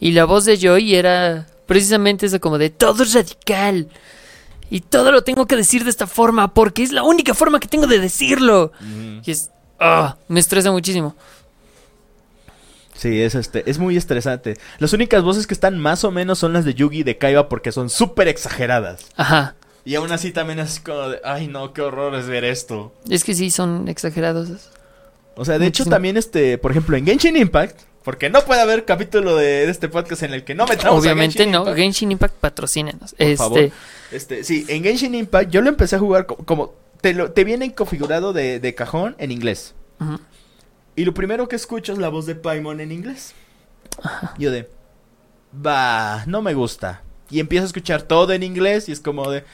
[0.00, 3.88] Y la voz de Joy era precisamente eso como de todo es radical.
[4.70, 7.68] Y todo lo tengo que decir de esta forma porque es la única forma que
[7.68, 8.72] tengo de decirlo.
[9.24, 9.50] Y es...
[9.78, 11.14] ah, me estresa muchísimo.
[12.96, 14.56] Sí, es este, es muy estresante.
[14.78, 17.48] Las únicas voces que están más o menos son las de Yugi y de Kaiba
[17.48, 19.06] porque son súper exageradas.
[19.16, 19.56] Ajá.
[19.84, 22.94] Y aún así también es como de, ay no, qué horror es ver esto.
[23.10, 24.70] Es que sí, son exagerados.
[25.36, 28.84] O sea, de hecho también este, por ejemplo, en Genshin Impact, porque no puede haber
[28.84, 31.58] capítulo de, de este podcast en el que no metamos a Obviamente Genshin no.
[31.60, 31.76] Impact.
[31.76, 33.12] Genshin Impact patrocínenos.
[33.14, 33.70] Por este, favor.
[34.12, 37.42] Este, sí, en Genshin Impact yo lo empecé a jugar co- como, te, lo, te
[37.44, 39.74] viene configurado de, de cajón en inglés.
[40.00, 40.18] ujú.
[40.96, 43.34] Y lo primero que escucho es la voz de Paimon en inglés.
[44.38, 44.68] Yo de,
[45.64, 47.02] va, no me gusta.
[47.30, 49.44] Y empiezo a escuchar todo en inglés y es como de,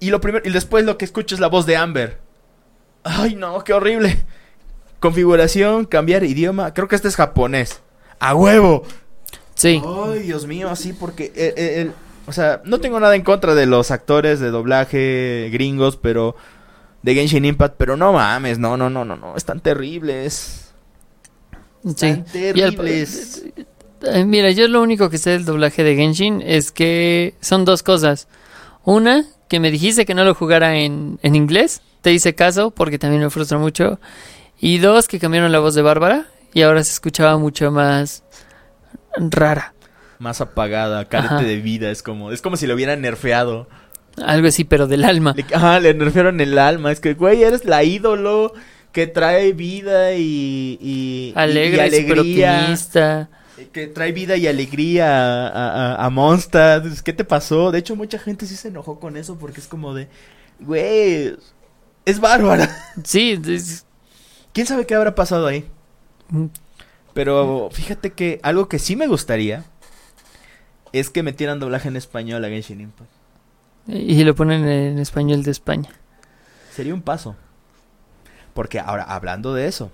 [0.00, 2.18] y lo primero, y después lo que escucho es la voz de Amber.
[3.04, 4.24] Ay, no, qué horrible.
[4.98, 6.74] Configuración, cambiar idioma.
[6.74, 7.80] Creo que este es japonés.
[8.18, 8.84] ¡A huevo!
[9.54, 9.82] Sí.
[9.84, 11.92] Ay, Dios mío, así porque eh, eh, el-
[12.26, 16.34] o sea, no tengo nada en contra de los actores de doblaje gringos, pero
[17.06, 20.72] de Genshin Impact, pero no mames, no, no, no, no, no, están terribles.
[21.84, 21.90] Sí.
[21.90, 23.44] Están al- terribles.
[24.02, 27.82] Eh, Mira, yo lo único que sé del doblaje de Genshin es que son dos
[27.84, 28.26] cosas.
[28.84, 31.80] Una, que me dijiste que no lo jugara en, en inglés.
[32.02, 34.00] Te hice caso porque también me frustra mucho.
[34.60, 38.24] Y dos, que cambiaron la voz de Bárbara y ahora se escuchaba mucho más
[39.16, 39.74] rara.
[40.18, 41.44] Más apagada, carente Ajá.
[41.44, 43.68] de vida, es como, es como si lo hubieran nerfeado.
[44.24, 45.34] Algo así, pero del alma.
[45.36, 48.52] Le, ajá, le nerfearon el alma, es que, güey, eres la ídolo
[48.92, 52.58] que trae vida y, y, y- Alegre, y súper alegría.
[52.60, 53.28] optimista.
[53.72, 57.00] Que trae vida y alegría a, a, a Mondstadt.
[57.02, 57.70] ¿Qué te pasó?
[57.72, 60.08] De hecho, mucha gente sí se enojó con eso porque es como de,
[60.60, 61.36] güey,
[62.04, 62.68] es bárbara.
[63.04, 63.84] Sí, es-
[64.52, 65.66] ¿Quién sabe qué habrá pasado ahí?
[67.14, 69.64] Pero fíjate que algo que sí me gustaría
[70.92, 73.10] es que metieran doblaje en español a Genshin Impact.
[73.86, 75.90] Y lo ponen en español de España.
[76.74, 77.36] Sería un paso.
[78.54, 79.90] Porque ahora, hablando de eso,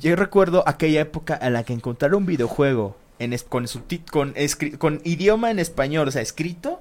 [0.00, 3.66] yo recuerdo aquella época en la que encontrar un videojuego en es- con,
[4.10, 4.34] con,
[4.78, 6.80] con idioma en español, o sea, escrito,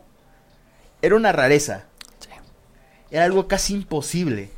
[1.01, 1.85] era una rareza.
[2.19, 2.29] Sí.
[3.11, 4.49] Era algo casi imposible.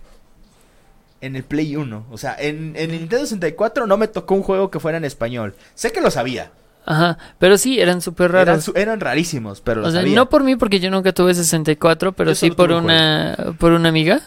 [1.21, 2.05] En el Play 1.
[2.11, 5.05] O sea, en, en el Nintendo 64 no me tocó un juego que fuera en
[5.05, 5.53] español.
[5.75, 6.51] Sé que lo sabía.
[6.85, 8.63] Ajá, pero sí, eran súper Eran, raros.
[8.63, 10.15] su- eran rarísimos, pero lo O sea, sabía.
[10.15, 13.89] no por mí, porque yo nunca tuve 64, pero Yo sí por una, por una
[13.89, 14.21] amiga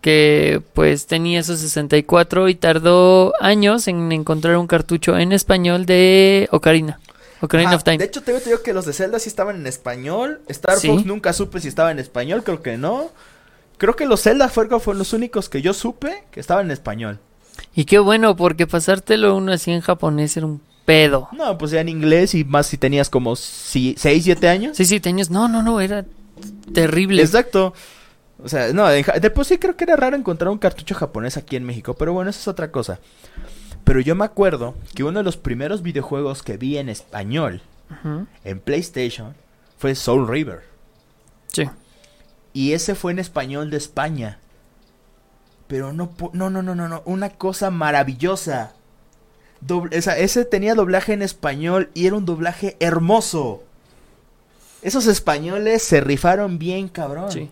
[0.00, 6.48] que pues tenía esos 64 y tardó años en encontrar un cartucho en español de
[6.50, 6.98] Ocarina.
[7.40, 7.98] Ocarina Ajá, of Time.
[7.98, 10.40] De hecho, te digo que los de Zelda sí estaban en español.
[10.48, 10.88] Star Sí.
[10.88, 13.10] Fox nunca supe si estaba en español, creo que no.
[13.78, 17.18] Creo que los Zelda fueron, fueron los únicos que yo supe que estaban en español.
[17.74, 21.28] Y qué bueno, porque pasártelo uno así en japonés era un pedo.
[21.32, 24.76] No, pues ya en inglés y más si tenías como 6, 7 años.
[24.76, 25.30] Sí, sí, tenías.
[25.30, 26.04] No, no, no, era
[26.72, 27.22] terrible.
[27.22, 27.74] Exacto.
[28.42, 31.64] O sea, no, de sí creo que era raro encontrar un cartucho japonés aquí en
[31.64, 32.98] México, pero bueno, eso es otra cosa.
[33.84, 37.62] Pero yo me acuerdo que uno de los primeros videojuegos que vi en español
[38.44, 39.34] en PlayStation
[39.78, 40.62] fue Soul River.
[41.48, 41.68] Sí.
[42.52, 44.38] Y ese fue en español de España.
[45.66, 48.72] Pero no, no, no, no, no, no, una cosa maravillosa.
[49.66, 53.62] Doble- esa- ese tenía doblaje en español y era un doblaje hermoso.
[54.82, 57.30] Esos españoles se rifaron bien, cabrón.
[57.32, 57.48] Sí.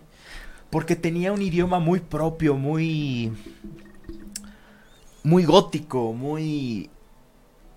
[0.69, 3.31] Porque tenía un idioma muy propio, muy.
[5.23, 6.89] Muy gótico, muy.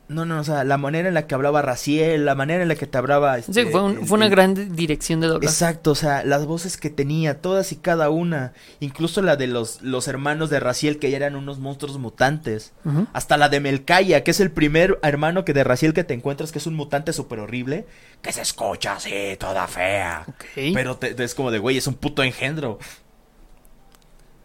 [0.06, 2.74] No, no, o sea, la manera en la que hablaba Raciel, la manera en la
[2.74, 3.36] que te hablaba.
[3.40, 5.46] Sí, este, fue, un- el- fue una el- gran dirección de doblaje.
[5.50, 8.52] Exacto, o sea, las voces que tenía, todas y cada una.
[8.80, 12.72] Incluso la de los, los hermanos de Raciel, que ya eran unos monstruos mutantes.
[13.14, 16.52] Hasta la de Melkaya, que es el primer hermano que de Raciel que te encuentras,
[16.52, 17.86] que es un mutante súper horrible.
[18.20, 20.26] Que se escucha así, toda fea.
[20.74, 22.78] Pero te- te- es como de, güey, es un puto engendro.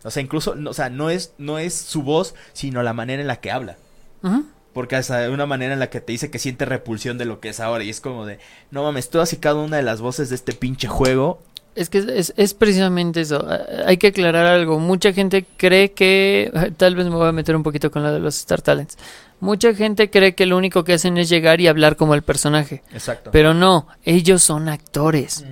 [0.03, 3.21] O sea, incluso, no, o sea, no es, no es su voz, sino la manera
[3.21, 3.75] en la que habla.
[4.23, 4.45] Ujú.
[4.73, 7.39] Porque hasta de una manera en la que te dice que siente repulsión de lo
[7.39, 7.83] que es ahora.
[7.83, 8.39] Y es como de,
[8.71, 11.41] no mames, todas y cada una de las voces de este pinche juego.
[11.75, 13.47] Es que es, es- es precisamente eso.
[13.85, 14.79] Hay que aclarar algo.
[14.79, 16.51] Mucha gente cree que.
[16.77, 18.97] Tal vez me voy a meter un poquito con lo de los Star Talents.
[19.39, 22.83] Mucha gente cree que lo único que hacen es llegar y hablar como el personaje.
[22.91, 23.31] Exacto.
[23.31, 25.45] Pero no, ellos son actores.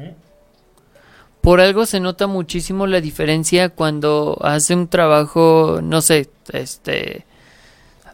[1.41, 7.25] Por algo se nota muchísimo la diferencia cuando hace un trabajo, no sé, este.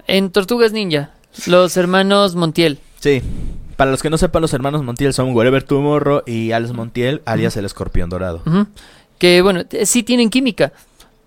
[0.07, 1.11] En Tortugas Ninja,
[1.47, 2.79] los hermanos Montiel.
[2.99, 3.21] Sí.
[3.77, 7.57] Para los que no sepan, los hermanos Montiel son Wherever Tomorrow y Alex Montiel, alias
[7.57, 8.41] el escorpión dorado.
[9.17, 10.73] Que bueno, sí tienen química,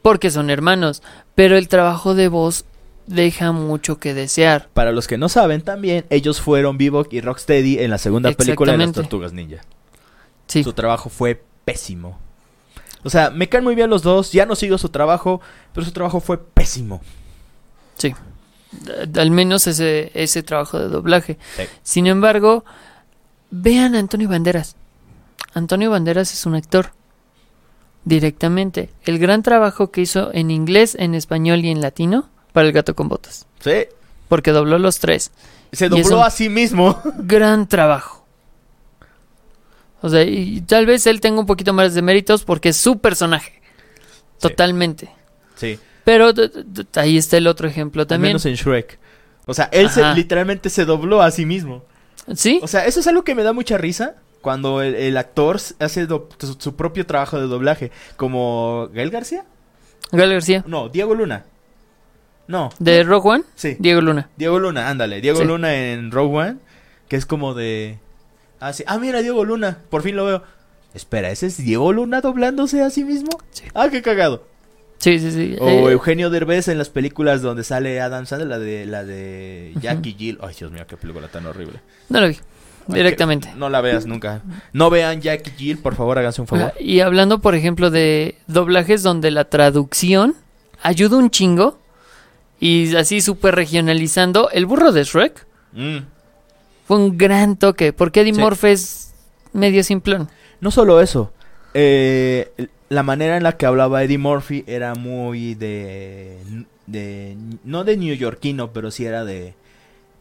[0.03, 1.03] porque son hermanos,
[1.35, 2.65] pero el trabajo de voz
[3.07, 4.69] deja mucho que desear.
[4.75, 8.73] Para los que no saben, también ellos fueron Bebop y Rocksteady en la segunda película
[8.73, 8.93] de las.
[8.93, 9.63] Tortugas Ninja.
[10.47, 12.19] Sí, Su trabajo fue pésimo.
[13.03, 15.41] O sea, me caen muy bien los dos, ya no sigo su trabajo,
[15.73, 17.01] pero su trabajo fue pésimo.
[17.97, 18.15] sí.
[19.17, 21.39] A- Al menos ese, ese trabajo de doblaje.
[21.57, 21.63] Sí.
[21.83, 22.65] Sin embargo,
[23.51, 24.77] vean a Antonio Banderas.
[25.55, 26.93] Antonio Banderas es un actor.
[28.05, 28.91] Directamente.
[29.05, 32.95] El gran trabajo que hizo en inglés, en español y en latino para El gato
[32.95, 33.47] con botas.
[33.61, 33.87] Sí.
[34.29, 35.33] Porque dobló los tres.
[35.73, 37.01] Se dobló a sí mismo.
[37.19, 38.25] gran trabajo.
[40.03, 42.99] O sea, y tal vez él tenga un poquito más de méritos porque es su
[42.99, 43.61] personaje.
[44.41, 45.11] Totalmente.
[45.57, 45.79] Sí.
[46.07, 46.31] Pero
[46.95, 48.29] ahí está el otro ejemplo Al también.
[48.31, 48.99] menos en Shrek.
[49.45, 51.83] O sea, él se, literalmente se dobló a sí mismo.
[52.35, 52.61] ¿Sí?
[52.63, 56.07] O sea, eso es algo que me da mucha risa cuando el, el actor hace
[56.07, 57.91] do- su, su propio trabajo de doblaje.
[58.17, 59.45] Como Gael García.
[60.13, 60.63] Gal García.
[60.69, 61.45] No, Diego Luna.
[62.47, 62.71] No.
[62.79, 63.77] De Rogue One, Sí.
[63.81, 64.29] Diego Luna.
[64.37, 65.21] Diego Luna, ándale.
[65.21, 65.45] Diego Sí.
[65.45, 66.57] Luna en Rogue One.
[67.09, 67.99] Que es como de...
[68.61, 68.85] Ah, sí.
[68.87, 69.79] Ah, mira, Diego Luna.
[69.91, 70.43] Por fin lo veo.
[70.95, 73.31] Espera, ¿ese es Diego Luna doblándose a sí mismo?
[73.51, 73.65] Sí.
[73.75, 74.47] Ah, qué cagado.
[74.99, 75.57] Sí, sí, sí.
[75.61, 79.73] O Eh, Eugenio Derbez en las películas donde sale Adam Sandler, la de, la de
[79.81, 80.39] Jackie Jill.
[80.43, 81.81] Ay, Dios mío, qué película tan horrible.
[82.09, 82.37] no lo vi.
[82.89, 83.53] Directamente.
[83.57, 84.43] No la veas nunca.
[84.73, 86.73] No vean Jackie Jill, por favor, háganse un favor.
[86.79, 90.35] Y hablando, por ejemplo, de doblajes donde la traducción
[90.83, 91.79] ayuda un chingo.
[92.61, 94.51] Y así súper regionalizando.
[94.51, 95.97] El burro de Shrek Mm.
[96.87, 97.93] fue un gran toque.
[97.93, 98.41] Porque Eddie Sí.
[98.41, 99.15] Murphy es
[99.53, 100.29] medio simplón.
[100.61, 101.33] No solo eso.
[101.79, 102.51] eh,
[102.89, 106.39] la manera en la que hablaba Eddie Murphy era muy de,
[106.87, 107.37] de...
[107.65, 109.55] No de neoyorquino, pero sí era de...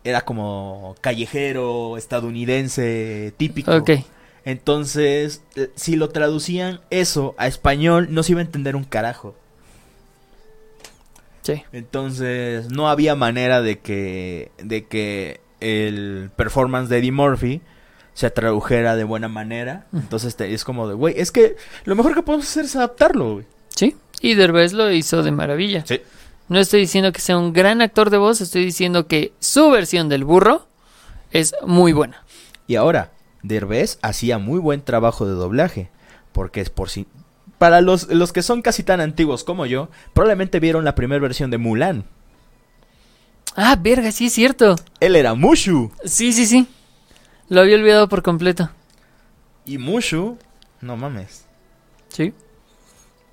[0.04, 3.76] Era como callejero, estadounidense, típico.
[3.76, 3.92] Ok.
[4.46, 9.36] Entonces, eh, si lo traducían eso a español, no se iba a entender un carajo.
[11.42, 11.64] Sí.
[11.72, 17.62] Entonces, no había manera de que, de que el performance de Eddie Murphy
[18.16, 19.86] se tradujera de buena manera.
[19.94, 23.34] Entonces, te- es como de, güey, es que lo mejor que podemos hacer es adaptarlo,
[23.36, 23.46] güey.
[23.70, 23.96] Sí.
[24.22, 25.86] Y Derbez lo hizo de maravilla.
[25.86, 26.02] Sí.
[26.48, 28.42] No estoy diciendo que sea un gran actor de voz.
[28.42, 30.66] Estoy diciendo que su versión del burro
[31.32, 32.24] es muy buena.
[32.66, 33.12] Y ahora,
[33.44, 35.90] Derbez hacía muy buen trabajo de doblaje.
[36.32, 37.06] Porque es por si...
[37.58, 41.52] Para los, los que son casi tan antiguos como yo, probablemente vieron la primera versión
[41.52, 42.06] de Mulan.
[43.56, 44.76] Ah, verga, sí es cierto.
[45.00, 45.92] Él era Mushu.
[46.04, 46.68] Sí, sí, sí.
[47.50, 48.70] Lo había olvidado por completo.
[49.66, 50.38] Y Mushu,
[50.82, 51.46] no mames.
[52.10, 52.34] Sí.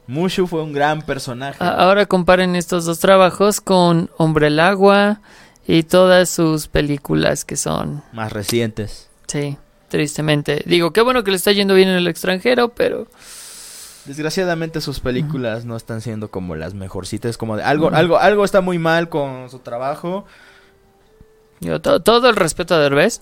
[0.07, 1.63] Mushu fue un gran personaje.
[1.63, 5.21] Ahora comparen estos dos trabajos con Hombre el Agua
[5.67, 9.09] y todas sus películas que son, Más recientes.
[9.29, 9.57] sí,
[9.89, 10.63] tristemente.
[10.67, 13.07] Digo, qué bueno que le está yendo bien en el extranjero, pero
[14.07, 18.61] Desgraciadamente sus películas no están siendo como las mejorcitas, como de algo, algo, algo está
[18.61, 20.25] muy mal con su trabajo,
[21.61, 23.21] digo, to- todo el respeto a Derbez,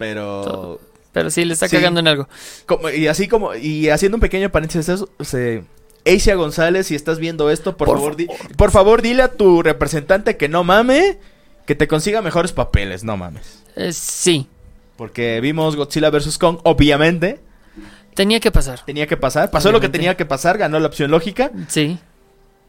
[0.00, 0.80] pero Todo.
[1.12, 1.76] pero sí le está Sí.
[1.76, 2.28] cagando en algo.
[2.66, 5.62] como, y así como y haciendo un pequeño paréntesis, eso, se
[6.06, 9.62] Asia González, si estás viendo esto, por, Por favor, di- por favor, dile a tu
[9.62, 11.18] representante que no mame,
[11.66, 13.62] que te consiga mejores papeles, no mames.
[13.76, 14.48] Eh, sí,
[14.96, 17.38] Porque vimos Godzilla vs Kong, obviamente,
[18.14, 18.82] tenía que pasar.
[18.86, 21.50] tenía que pasar, pasó lo que tenía que pasar, ganó la opción lógica.
[21.68, 21.98] Sí,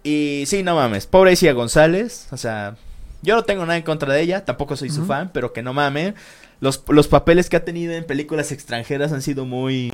[0.03, 2.75] Y sí, no mames, pobre Isia González, o sea,
[3.21, 5.73] yo no tengo nada en contra de ella, tampoco soy su fan, pero que no
[5.73, 6.15] mame.
[6.61, 9.91] Los, los papeles que ha tenido en películas extranjeras han sido muy...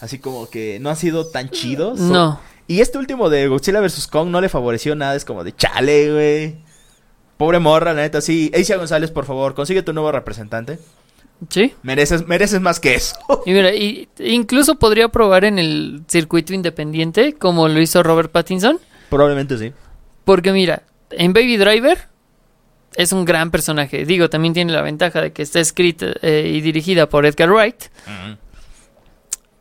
[0.00, 1.98] Así como que no han sido tan chidos.
[1.98, 2.40] No.
[2.66, 4.06] Y este último de Godzilla vs.
[4.06, 6.56] Kong no le favoreció nada, es como de chale, güey.
[7.36, 8.50] Pobre morra, la neta, sí.
[8.56, 10.78] Isia González, por favor, consigue tu nuevo representante.
[11.48, 11.72] Sí.
[11.82, 13.16] Mereces, mereces más que eso.
[13.46, 18.78] Y mira, y- incluso podría probar en el circuito independiente como lo hizo Robert Pattinson.
[19.08, 19.72] Probablemente sí.
[20.24, 22.09] Porque mira, en Baby Driver
[22.94, 24.04] es un gran personaje.
[24.04, 27.84] Digo, también tiene la ventaja de que está escrita eh, y dirigida por Edgar Wright.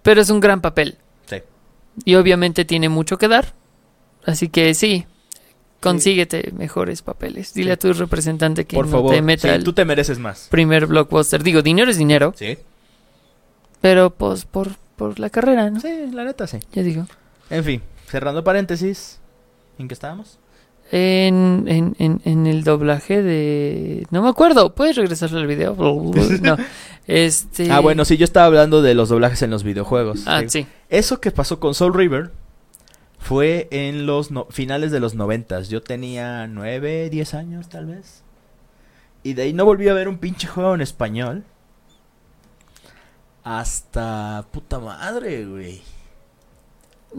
[0.02, 0.98] Pero es un gran papel.
[1.28, 1.38] Sí.
[2.06, 3.54] Y obviamente tiene mucho que dar.
[4.26, 5.06] Así que sí.
[5.80, 7.54] consíguete mejores papeles.
[7.54, 10.20] Dile a tu representante que Por no favor, te meta sí, el tú te mereces
[10.20, 10.48] más.
[10.50, 11.44] primer blockbuster.
[11.44, 12.58] Digo, dinero es dinero, Sí.
[13.82, 15.80] pero pues por, por la carrera, ¿no?
[15.80, 16.60] Sí, la neta sí.
[16.74, 17.06] Ya digo.
[17.50, 19.20] En fin, cerrando paréntesis.
[19.78, 20.38] ¿En qué estábamos?
[20.92, 24.08] En, en, en, en el doblaje de...
[24.10, 24.74] No me acuerdo.
[24.74, 25.76] ¿Puedes regresar al video?
[26.42, 26.58] No.
[27.06, 27.72] Este...
[27.72, 30.24] Ah, bueno, sí, yo estaba hablando de los doblajes en los videojuegos.
[30.26, 30.66] Ah, Sí.
[30.90, 32.32] Eso que pasó con Soul River
[33.20, 35.70] fue en los no- finales de los noventas.
[35.70, 38.24] Yo tenía nueve, diez años tal vez.
[39.22, 41.44] Y de ahí no volví a ver un pinche juego en español.
[43.44, 45.82] Hasta puta madre, güey.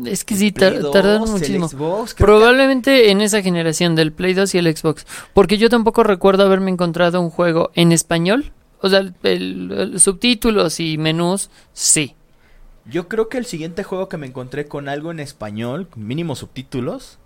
[0.05, 1.69] Es que sí, tar- 2, tardaron el muchísimo.
[1.69, 5.05] Xbox, que- Probablemente en esa generación del Play 2 y el Xbox.
[5.35, 8.53] Porque yo tampoco recuerdo haberme encontrado un juego en español.
[8.81, 12.15] O sea, el, el- el subtítulos y menús, sí.
[12.87, 17.19] Yo creo que el siguiente juego que me encontré con algo en español, mínimo subtítulos,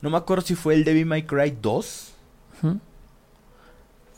[0.00, 2.12] no me acuerdo si fue el Devil May Cry 2
[2.62, 2.78] Ujú.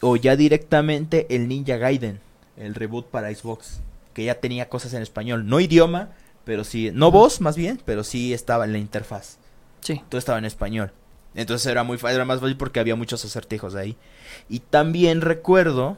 [0.01, 2.20] o ya directamente el Ninja Gaiden,
[2.57, 3.80] el reboot para Xbox,
[4.12, 6.11] que ya tenía cosas en español, no idioma,
[6.45, 9.38] pero sí, no voz más bien, pero sí estaba en la interfaz,
[9.80, 10.03] Sí.
[10.09, 10.92] todo estaba en español.
[11.34, 13.97] Entonces era muy era más fácil porque había muchos acertijos ahí.
[14.49, 15.97] Y también recuerdo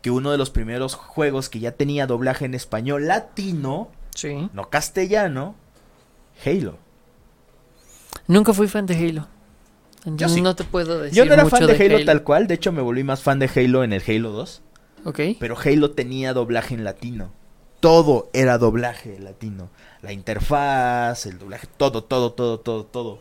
[0.00, 4.48] que uno de los primeros juegos que ya tenía doblaje en español latino, Sí.
[4.52, 5.54] no castellano,
[6.44, 6.78] Halo.
[8.26, 9.26] Nunca fui fan de Halo.
[10.04, 10.40] Entonces sí.
[10.42, 12.72] no te puedo decir Yo no era mucho fan de Halo, tal cual, de hecho
[12.72, 14.62] me volví más fan de Halo en el Halo 2,
[15.04, 15.20] Ok.
[15.38, 17.32] pero Halo tenía doblaje en latino.
[17.82, 19.68] Todo era doblaje latino.
[20.02, 23.20] La interfaz, el doblaje, todo, todo, todo, todo, todo.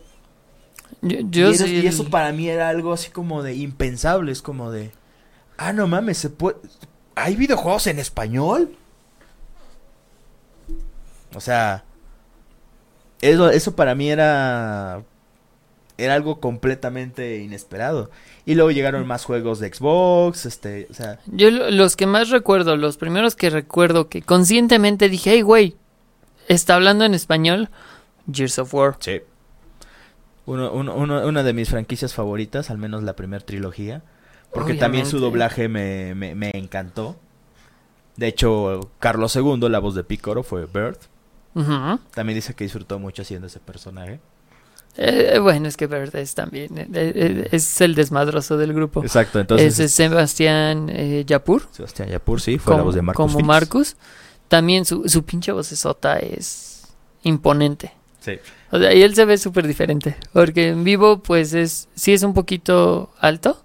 [1.01, 3.55] Yo, yo y, eso, sí y el- eso para mí era algo así como de
[3.55, 4.91] impensable, es como de,
[5.57, 6.57] ah, no mames, se puede,
[7.15, 8.77] ¿hay videojuegos en español?
[11.35, 11.83] O sea,
[13.21, 15.03] eso, eso para mí era,
[15.97, 18.09] era algo completamente inesperado.
[18.45, 22.29] Y luego llegaron más juegos de Xbox, este, o sea, Yo lo- los que más
[22.29, 25.75] recuerdo, los primeros que recuerdo que conscientemente dije, hey, güey,
[26.47, 27.69] está hablando en español,
[28.31, 28.97] Gears of War.
[28.99, 29.21] Sí.
[30.45, 34.01] Uno, uno- uno- una de mis franquicias favoritas, al menos la primera trilogía.
[34.53, 37.15] Porque también su doblaje me, me, me encantó.
[38.17, 40.65] De hecho, Carlos II, la voz de Picoro, fue.
[40.65, 41.99] Ujú.
[42.13, 44.19] También dice que disfrutó mucho haciendo ese personaje.
[44.97, 49.01] Eh, bueno, es que Bert es también, eh, eh, es el desmadroso del grupo.
[49.03, 49.79] Exacto, entonces...
[49.79, 53.47] es Sebastián eh, Yapur, Sebastián Yapur, sí, fue la como, voz de Marcus como Fitz.
[53.47, 53.95] Marcus.
[54.49, 56.87] También su, su pinche vocesota es
[57.23, 57.93] imponente.
[58.19, 58.33] Sí.
[58.69, 60.17] O sea, y él se ve súper diferente.
[60.33, 61.87] Porque en vivo, pues es.
[61.95, 63.63] Sí es un poquito alto.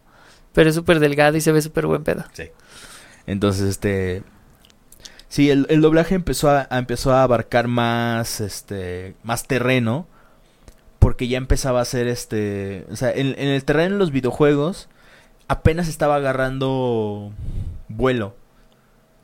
[0.53, 2.25] Pero es súper delgado y se ve súper buen pedo.
[2.33, 2.45] Sí.
[3.27, 4.23] Entonces, este...
[5.29, 10.07] Sí, el, el doblaje empezó a, a- empezó a abarcar más, este, más terreno.
[11.17, 12.85] Porque ya empezaba a ser, este...
[12.91, 14.91] O sea, en, en el terreno de los videojuegos
[15.49, 17.33] apenas estaba agarrando
[17.89, 18.37] vuelo.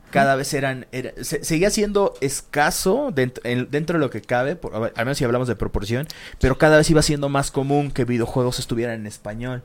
[0.09, 0.87] Cada vez eran...
[0.91, 5.19] era- se- seguía siendo escaso dentro, en- dentro de lo que cabe, por- al menos
[5.19, 6.07] si hablamos de proporción.
[6.39, 9.61] Pero cada vez iba siendo más común que videojuegos estuvieran en español.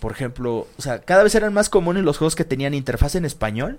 [0.00, 3.26] Por ejemplo, o sea, cada vez eran más comunes los juegos que tenían interfaz en
[3.26, 3.78] español.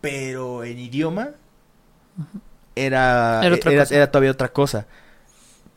[0.00, 1.28] Pero en idioma
[2.74, 3.40] era,
[3.92, 4.88] era todavía otra cosa.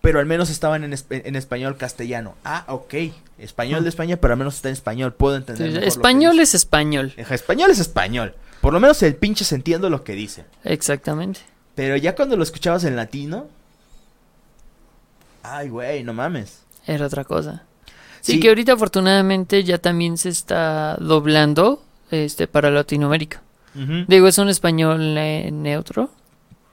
[0.07, 2.35] Pero al menos estaban en, en español castellano.
[2.45, 2.93] Ah, ok.
[3.39, 5.13] Español de España, pero al menos está en español.
[5.13, 5.69] Puedo entender.
[5.69, 7.13] Sí, español es español.
[7.17, 8.33] Español es español.
[8.61, 10.45] Por lo menos el pinche se entiende lo que dice.
[10.63, 11.41] Exactamente.
[11.75, 13.47] Pero ya cuando lo escuchabas en latino.
[15.43, 16.61] Ay, güey, no mames.
[16.85, 17.63] Era otra cosa.
[18.21, 18.39] Sí, Sí.
[18.39, 23.41] que ahorita afortunadamente ya también se está doblando este para Latinoamérica.
[24.07, 26.09] Digo, es un español eh, neutro.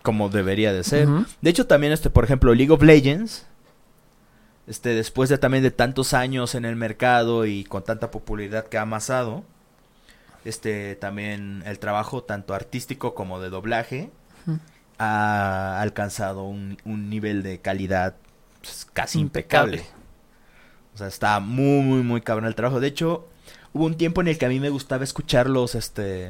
[0.04, 1.08] Como debería de ser.
[1.40, 3.46] De hecho, también, este, por ejemplo, League of Legends,
[4.66, 8.76] este, después de también de tantos años en el mercado y con tanta popularidad que
[8.76, 9.44] ha amasado,
[10.44, 14.10] este, también el trabajo tanto artístico como de doblaje
[14.98, 18.14] ha alcanzado un, un nivel de calidad
[18.60, 19.78] pues, casi Impecable.
[19.78, 20.04] impecable.
[20.94, 22.78] O sea, está muy, muy, muy cabrón el trabajo.
[22.78, 23.26] De hecho,
[23.72, 26.28] hubo un tiempo en el que a mí me gustaba escuchar los, este,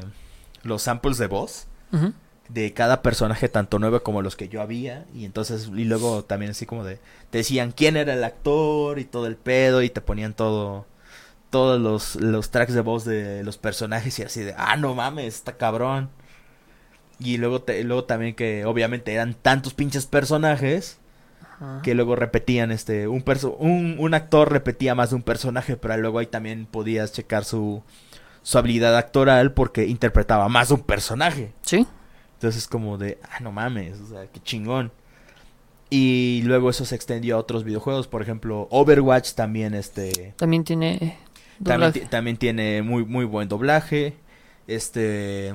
[0.62, 1.66] los samples de voz.
[2.49, 5.05] De cada personaje, tanto nuevo como los que yo había.
[5.14, 6.99] Y entonces, y luego también así como de,
[7.30, 10.86] te decían quién era el actor y todo el pedo y te ponían todo,
[11.51, 15.34] todos los, los tracks de voz de los personajes y así de, ah, no mames,
[15.36, 16.11] está cabrón.
[17.20, 20.99] Y luego, te, luego también que obviamente eran tantos pinches personajes
[21.40, 21.80] Ajá.
[21.82, 25.97] que luego repetían este un, perso un un actor repetía más de un personaje pero
[25.97, 27.84] luego ahí también podías checar su
[28.42, 31.86] su habilidad actoral porque interpretaba más de un personaje Sí.
[32.35, 34.91] Entonces es como de ah no mames o sea qué chingón
[35.91, 41.16] Y luego eso se extendió a otros videojuegos, por ejemplo, Overwatch también este También tiene
[42.11, 44.14] también, tiene muy muy buen doblaje.
[44.66, 45.55] Este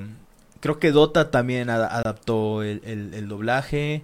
[0.61, 4.03] creo que Dota también ada- adaptó el, el- el doblaje.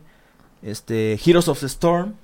[0.61, 2.15] Este Heroes of the Storm,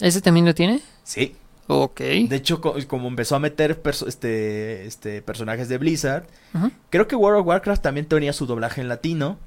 [0.00, 0.80] ¿Ese también lo tiene?
[1.04, 1.34] sí.
[1.72, 2.00] Ok.
[2.00, 6.24] De hecho, co- como empezó a meter este, este personajes de Blizzard.
[6.90, 9.38] Creo que World of Warcraft también tenía su doblaje en latino.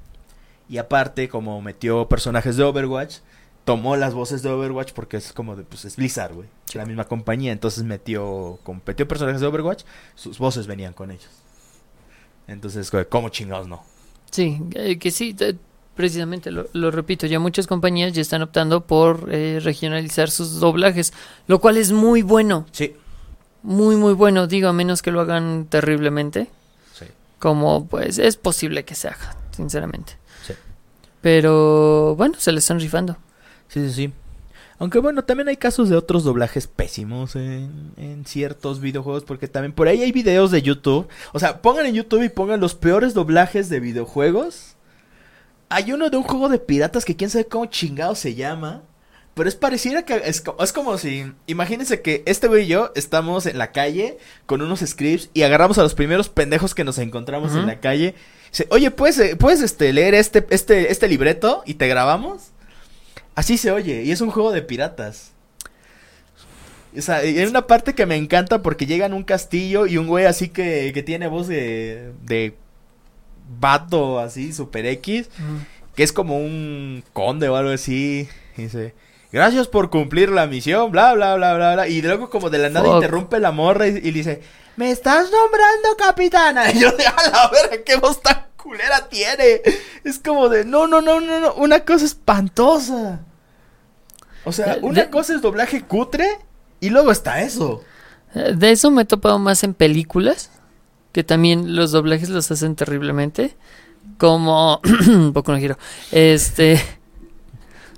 [0.69, 3.17] Y aparte, como metió personajes de Overwatch,
[3.65, 6.47] tomó las voces de Overwatch porque es como de, pues es Blizzard, güey.
[6.73, 7.51] La misma compañía.
[7.51, 9.83] Entonces metió, como metió personajes de Overwatch,
[10.15, 11.29] sus voces venían con ellos.
[12.47, 13.83] Entonces, ¿cómo chingados no?
[14.31, 15.55] Sí, eh, que sí, te-
[15.95, 21.13] precisamente lo, lo repito, ya muchas compañías ya están optando por eh, regionalizar sus doblajes,
[21.47, 22.95] lo cual es muy bueno, Sí,
[23.61, 26.49] muy muy bueno, digo, a menos que lo hagan terriblemente,
[26.93, 27.05] sí.
[27.39, 30.17] como pues es posible que se haga, sinceramente.
[31.23, 33.17] Pero bueno, se le están rifando.
[33.69, 34.13] Sí, sí, sí.
[34.77, 39.71] Aunque bueno, también hay casos de otros doblajes pésimos en, en ciertos videojuegos, porque también
[39.71, 41.07] por ahí hay videos de YouTube.
[41.31, 44.75] O sea, pongan en YouTube y pongan los peores doblajes de videojuegos.
[45.69, 48.81] Hay uno de un juego de piratas que quién sabe cómo chingado se llama.
[49.33, 53.45] Pero es pareciera que es, es como si, imagínense que este güey y yo estamos
[53.45, 57.55] en la calle con unos scripts y agarramos a los primeros pendejos que nos encontramos
[57.55, 58.13] en la calle.
[58.53, 62.51] Dice, oye, ¿puedes, eh, ¿puedes este, leer este, este, este libreto y te grabamos?
[63.33, 65.31] Así se oye, y es un juego de piratas.
[66.95, 70.05] O sea, hay una parte que me encanta porque llegan a un castillo y un
[70.05, 72.55] güey así que, que tiene voz de, de
[73.59, 75.29] vato así, super X,
[75.95, 78.29] que es como un conde o algo así.
[78.55, 78.93] y dice,
[79.31, 81.87] gracias por cumplir la misión, bla, bla, bla, bla, bla.
[81.87, 82.95] Y luego como de la nada Fuck.
[82.97, 84.41] interrumpe la morra y, y dice,
[84.75, 86.71] me estás nombrando capitana.
[86.73, 89.61] Y yo de, a la verga, qué voz tan culera tiene.
[90.03, 93.19] Es como de, no, no, no, no, no, una cosa espantosa.
[94.45, 96.27] O sea, Eh, una de- cosa es doblaje cutre
[96.79, 97.83] y luego está eso.
[98.35, 100.49] Eh, De eso me he topado más en películas,
[101.11, 103.55] que también los doblajes los hacen terriblemente,
[104.17, 104.81] como
[105.31, 105.77] Boku no Hero.
[106.11, 106.81] Este,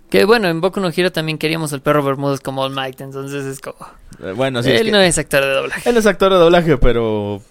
[0.10, 3.46] que bueno, en Boku no Hero también queríamos al perro Bermúdez como All Might, entonces
[3.46, 3.78] es como...
[4.24, 5.90] Eh, Bueno, sí, es él que- no es actor de doblaje.
[5.90, 7.42] él es actor de doblaje, pero...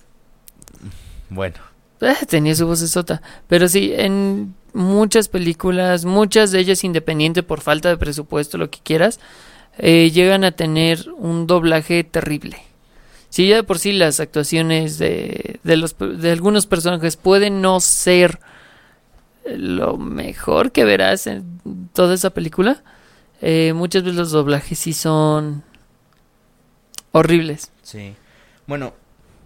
[1.30, 1.56] Bueno.
[2.00, 3.22] Eh, tenía su voz sota.
[3.48, 8.78] Pero sí, en muchas películas, muchas de ellas independiente por falta de presupuesto, lo que
[8.82, 9.20] quieras,
[9.78, 12.58] eh, llegan a tener un doblaje terrible.
[13.30, 17.80] Si ya de por sí las actuaciones de, de, los, de algunos personajes pueden no
[17.80, 18.38] ser
[19.46, 21.60] lo mejor que verás en
[21.92, 22.82] toda esa película,
[23.42, 25.62] eh, muchas veces los doblajes sí son
[27.12, 27.70] horribles.
[27.82, 28.14] Sí.
[28.66, 28.94] Bueno,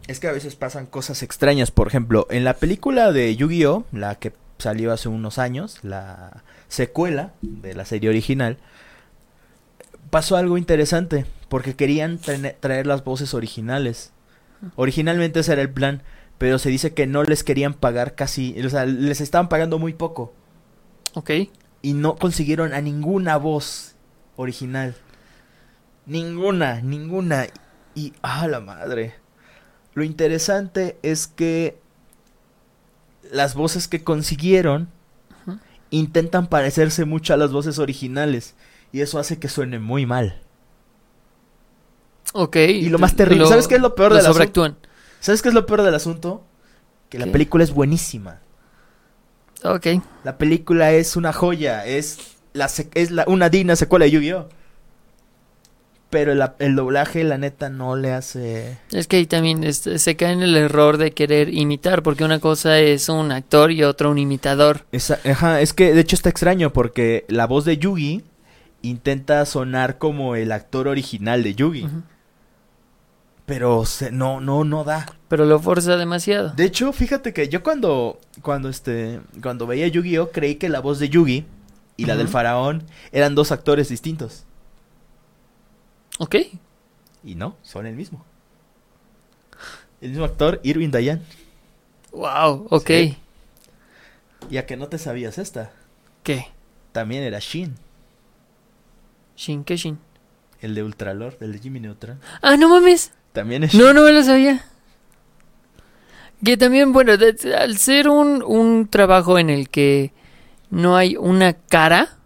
[0.07, 1.71] es que a veces pasan cosas extrañas.
[1.71, 7.33] Por ejemplo, en la película de Yu-Gi-Oh, la que salió hace unos años, la secuela
[7.43, 8.59] de la serie original,
[10.11, 11.27] pasó algo interesante.
[11.49, 14.13] Porque querían trae- traer las voces originales.
[14.77, 16.03] Originalmente ese era el plan.
[16.39, 18.55] Pero se dice que no les querían pagar casi.
[18.65, 20.33] O sea, les estaban pagando muy poco.
[21.15, 21.31] ¿Ok?
[21.83, 23.95] y no consiguieron a ninguna voz
[24.37, 24.95] original.
[26.07, 27.47] Ninguna, ninguna.
[27.95, 29.15] Y, ah, la madre.
[29.95, 31.79] Lo interesante es que
[33.31, 34.89] las voces que consiguieron
[35.91, 38.55] intentan parecerse mucho a las voces originales.
[38.93, 40.41] Y eso hace que suene muy mal.
[42.33, 42.57] Ok.
[42.57, 44.35] Y lo más terrible, ¿sabes qué es lo peor lo del asunto?
[44.35, 44.77] sobreactúan.
[45.21, 46.45] ¿Sabes qué es lo peor del asunto?
[47.09, 48.41] Que la película es buenísima.
[49.65, 49.87] Ok.
[50.25, 54.49] La película es una joya, es la es la, una digna secuela de Yu-Gi-Oh.
[56.11, 58.79] Pero el doblaje, la neta, no le hace...
[58.93, 62.79] Es que ahí también se cae en el error de querer imitar, porque una cosa
[62.79, 64.87] es un actor y otra un imitador.
[64.91, 68.25] Esa- ajá, es que de hecho está extraño porque la voz de Yugi
[68.81, 71.85] intenta sonar como el actor original de Yugi.
[71.85, 72.03] Ujú.
[73.49, 75.07] Pero se- no, no, no da.
[75.29, 76.51] Pero lo forza demasiado.
[76.51, 80.99] De hecho, fíjate que yo cuando, cuando este, cuando veía Yu-Gi-Oh creí que la voz
[81.01, 81.47] de Yugi
[81.97, 84.45] y la del faraón eran dos actores distintos.
[86.19, 86.37] Ok.
[87.25, 88.25] Y no, son el mismo.
[90.01, 91.23] El mismo actor, Irving Dayan.
[92.13, 92.87] Wow, ok.
[92.87, 93.17] Sí.
[94.51, 95.73] Y a que no te sabías esta,
[96.23, 96.47] ¿Qué?
[96.93, 97.75] también era Shin,
[99.37, 99.99] Shin, ¿qué Shin?
[100.61, 102.21] el de Ultralord, el de Jimmy Neutron.
[102.43, 103.13] Ah, no mames.
[103.39, 103.81] También es Shin.
[103.81, 104.65] No, no me lo sabía.
[106.45, 110.13] Que también, bueno, de- al ser un, un trabajo en el que
[110.71, 112.17] no hay una cara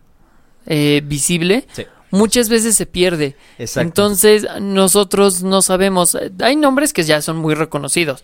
[0.66, 1.84] eh, visible, Sí.
[2.10, 3.36] muchas veces se pierde.
[3.58, 3.80] Exacto.
[3.88, 6.16] Entonces, nosotros no sabemos.
[6.40, 8.22] Hay nombres que ya son muy reconocidos.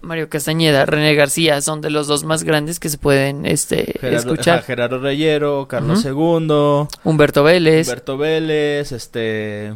[0.00, 4.16] Mario Castañeda, René García son de los dos más grandes que se pueden este, Gerardo,
[4.32, 4.62] escuchar.
[4.64, 6.38] Gerardo Reyero, Carlos Ujú.
[6.48, 7.86] II, Humberto Vélez.
[7.86, 9.74] Humberto Vélez, este,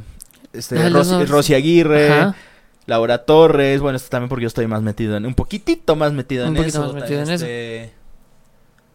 [0.53, 1.29] este Ah, Rosy, dos.
[1.29, 2.37] Rosy Aguirre, Ajá.
[2.87, 6.49] Laura Torres, bueno, esto también porque yo estoy más metido en, un poquitito más metido
[6.49, 6.83] Un en eso.
[6.85, 7.45] más metido en eso.
[7.45, 7.93] este,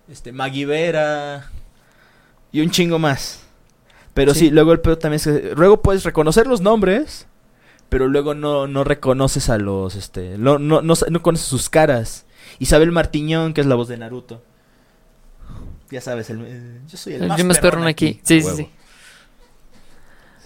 [0.10, 1.49] Este, Maggie Vera
[2.51, 3.41] y un chingo más.
[4.14, 4.39] Pero sí.
[4.41, 4.49] Sí.
[4.51, 7.28] luego el pedo también es que luego puedes reconocer los nombres,
[7.89, 12.26] pero luego no, no reconoces a los, este, lo- no, no, no conoces sus caras.
[12.60, 14.41] Isabel Martiñón, que es la voz de Naruto.
[15.91, 18.20] Ya sabes, el, eh, yo soy el El más, perrón perrón aquí.
[18.24, 18.70] Sí, sí, sí.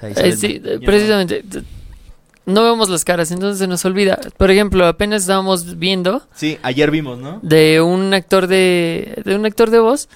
[0.01, 0.81] O sea, Eh, sí, Martiñón.
[0.85, 1.43] precisamente.
[2.45, 4.19] No vemos las caras, entonces se nos olvida.
[4.37, 7.39] Por ejemplo, apenas estábamos viendo Sí, ayer vimos, ¿no?
[7.43, 10.09] de un actor de, de un actor de voz.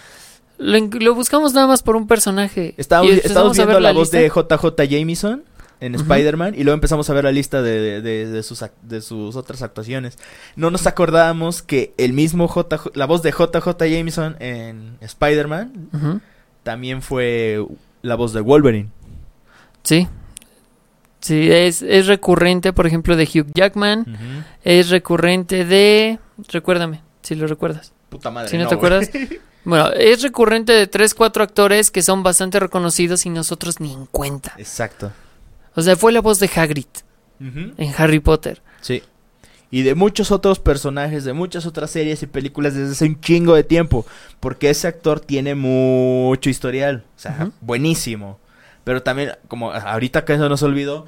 [0.58, 2.74] Lo, buscamos nada más por un personaje.
[2.78, 3.14] Estábamos, a
[3.52, 5.44] viendo ver la, voz de JJ Jameson
[5.82, 6.02] en Ujú.
[6.04, 10.18] Spider-Man y luego empezamos a ver la lista de, de- sus, de sus otras actuaciones.
[10.56, 15.90] No nos acordábamos que el mismo JJ, la voz de JJ Jameson en Spider-Man
[16.64, 17.64] también fue
[18.02, 18.90] la voz de Wolverine.
[19.86, 20.08] Sí.
[21.22, 24.06] Sí, es, es recurrente, por ejemplo, de Hugh Jackman.
[24.64, 26.20] Es recurrente de...
[26.50, 27.94] Recuérdame, si lo recuerdas.
[28.10, 28.50] Puta madre.
[28.50, 29.10] Si no, te acuerdas.
[29.66, 34.06] Bueno, es recurrente de tres, cuatro actores que son bastante reconocidos y nosotros ni en
[34.06, 34.54] cuenta.
[34.60, 35.12] Exacto.
[35.74, 36.86] O sea, fue la voz de Hagrid
[37.40, 38.62] en Harry Potter.
[38.82, 39.02] Sí.
[39.72, 43.56] Y de muchos otros personajes, de muchas otras series y películas desde hace un chingo
[43.56, 44.06] de tiempo.
[44.40, 47.04] Porque ese actor tiene mucho historial.
[47.18, 48.40] O sea, buenísimo.
[48.86, 51.06] Pero también, como ahorita que eso nos olvidó,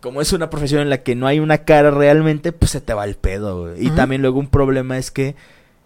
[0.00, 2.94] como es una profesión en la que no hay una cara realmente, pues se te
[2.94, 3.86] va el pedo, güey.
[3.86, 5.34] Y también luego un problema es que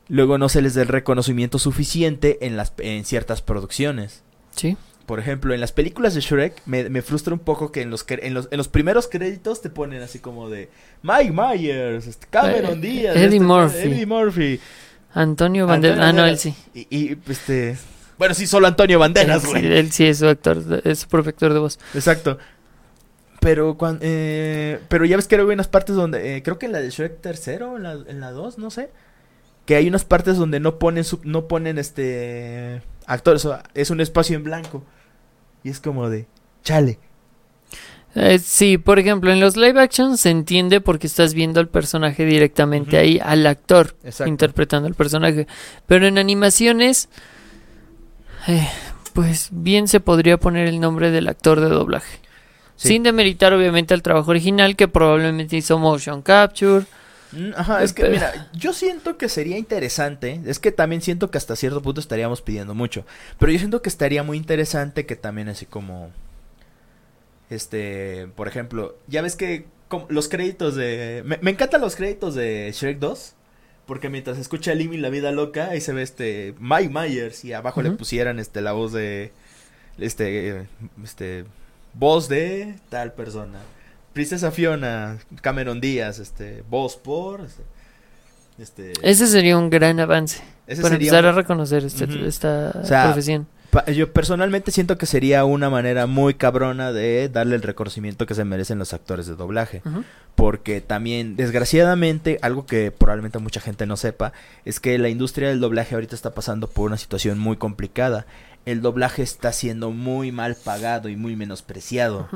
[0.09, 4.23] luego no se les da el reconocimiento suficiente en, las, en ciertas producciones.
[4.55, 4.77] Sí.
[5.07, 8.05] Por ejemplo, en las películas de Shrek me, me frustra un poco que en los,
[8.09, 10.71] en, los, en los primeros créditos te ponen así como de
[11.03, 13.79] Mike Myers, este, Cameron Eh, Díaz, Eddie este, Murphy.
[13.79, 14.61] Eddie Murphy.
[15.15, 15.99] Antonio Banderas.
[16.01, 16.55] Ah, no, él sí.
[16.75, 17.77] Y, y, este...
[18.19, 19.63] Bueno, sí, solo Antonio Banderas, güey.
[19.63, 21.79] sí, él sí es su actor, es su propio actor de voz.
[21.95, 22.39] Exacto.
[23.41, 26.73] Pero cuan- eh, pero ya ves que hay unas partes donde, eh, creo que en
[26.73, 28.89] la de Shrek tercero, en la, en la 2, no sé,
[29.67, 34.37] que hay unas partes donde no ponen, su- no ponen este actores, es un espacio
[34.37, 34.83] en blanco.
[35.63, 36.27] Y es como de,
[36.63, 36.99] chale.
[38.15, 42.25] Eh, sí, por ejemplo, en los live action se entiende porque estás viendo al personaje
[42.25, 44.29] directamente ahí, al actor Exacto.
[44.29, 45.47] interpretando al personaje.
[45.87, 47.09] Pero en animaciones,
[48.49, 48.69] eh,
[49.13, 52.19] pues bien se podría poner el nombre del actor de doblaje.
[52.77, 52.89] Sí.
[52.89, 56.85] Sin demeritar obviamente el trabajo original que probablemente hizo motion capture.
[57.33, 61.39] Mm, Ajá, es que mira, yo siento que sería interesante, es que también siento que
[61.39, 63.05] hasta cierto punto estaríamos pidiendo mucho,
[63.39, 66.11] pero yo siento que estaría muy interesante que también así como,
[67.51, 72.35] este, por ejemplo, ya ves que como los créditos de, me, me encantan los créditos
[72.35, 73.35] de Shrek 2,
[73.87, 77.83] porque mientras escucha Limmy la vida loca, ahí se ve este Mike Myers y abajo
[77.83, 79.33] le pusieran este la voz de,
[79.99, 80.67] este,
[81.03, 81.45] este,
[81.95, 83.59] voz de tal persona.
[84.13, 87.63] Princesa Fiona, Cameron Díaz, este, voz por, este,
[88.59, 92.71] este, Ese sería un gran avance ese para sería empezar un- a reconocer este- esta
[92.81, 93.47] O sea, profesión.
[93.93, 98.45] Yo personalmente siento que sería una manera muy cabrona de darle el reconocimiento que se
[98.45, 99.83] merecen los actores de doblaje,
[100.35, 104.33] porque también, desgraciadamente, algo que probablemente mucha gente no sepa,
[104.65, 108.27] es que la industria del doblaje ahorita está pasando por una situación muy complicada.
[108.67, 112.29] El doblaje está siendo muy mal pagado y muy menospreciado.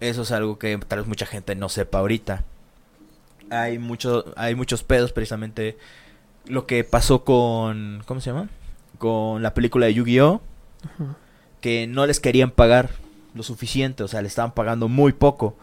[0.00, 2.44] Eso es algo que tal vez mucha gente no sepa ahorita.
[3.50, 5.78] Hay mucho, hay muchos pedos precisamente
[6.46, 8.48] lo que pasó con ¿cómo se llama?
[8.96, 10.40] Con la película de Yu-Gi-Oh
[11.60, 12.90] que no les querían pagar
[13.34, 15.56] lo suficiente, o sea, le estaban pagando muy poco.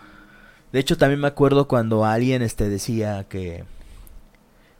[0.71, 3.63] De hecho, también me acuerdo cuando alguien este decía que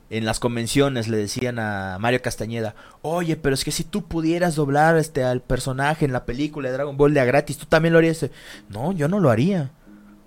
[0.10, 4.56] en las convenciones le decían a Mario Castañeda, "Oye, pero es que si tú pudieras
[4.56, 7.93] doblar este al personaje en la película de Dragon Ball de a gratis, tú también
[7.93, 8.26] lo harías."
[8.70, 9.72] No, yo no lo haría,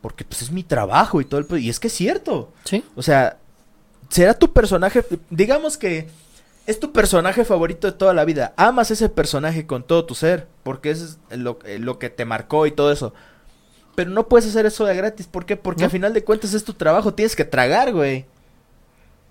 [0.01, 2.53] porque pues es mi trabajo y todo el y es que es cierto.
[2.65, 2.83] Sí.
[2.97, 3.39] O sea,
[4.09, 6.09] será tu personaje, digamos que
[6.69, 8.53] es tu personaje favorito de toda la vida.
[8.57, 12.67] Amas ese personaje con todo tu ser, porque es lo, eh, lo que te marcó
[12.67, 13.13] y todo eso.
[13.97, 15.57] Pero no puedes hacer eso de gratis, ¿por qué?
[15.57, 15.87] Porque ¿No?
[15.89, 18.27] a final de cuentas es tu trabajo, tienes que tragar, güey.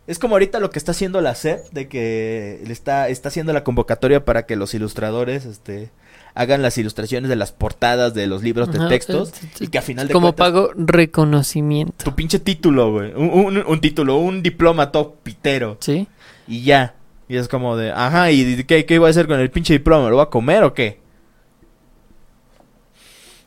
[0.08, 3.52] Es como ahorita lo que está haciendo la SEP, de que le está, está haciendo
[3.54, 5.92] la convocatoria para que los ilustradores, este,
[6.34, 9.82] hagan las ilustraciones de las portadas de los libros de Ajá, textos, y que a
[9.82, 12.06] final de Como cuentas pago reconocimiento.
[12.06, 13.14] tu pinche título, güey.
[13.16, 15.78] Un, un- un título, un diploma todo pitero.
[15.82, 16.08] Sí.
[16.48, 16.96] Y ya.
[17.30, 20.09] Y es como de, ajá, ¿y qué, qué iba a hacer con el pinche diploma?
[20.09, 20.99] ¿Lo va a comer o qué?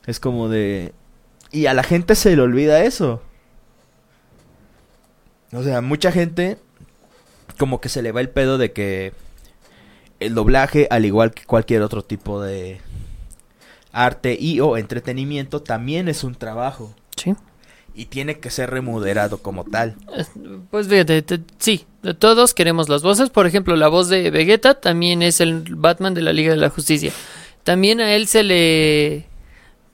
[0.06, 0.92] Es como de...
[1.50, 3.22] Y a la gente se le olvida eso.
[5.52, 6.58] O sea, mucha gente
[7.58, 9.12] como que se le va el pedo de que
[10.20, 12.80] el doblaje, al igual que cualquier otro tipo de
[13.92, 16.94] arte y o entretenimiento, también es un trabajo.
[17.16, 17.34] Sí.
[17.94, 19.96] Y tiene que ser remunerado como tal.
[20.16, 20.30] Es-
[20.70, 21.84] Pues fíjate, te- sí,
[22.18, 23.30] todos queremos las voces.
[23.30, 26.70] Por ejemplo, la voz de Vegeta también es el Batman de la Liga de la
[26.70, 27.12] Justicia.
[27.64, 29.26] También a él se le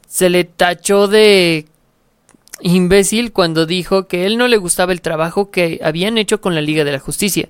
[0.09, 1.67] se le tachó de
[2.61, 6.61] imbécil cuando dijo que él no le gustaba el trabajo que habían hecho con la
[6.63, 7.49] Liga de la Justicia.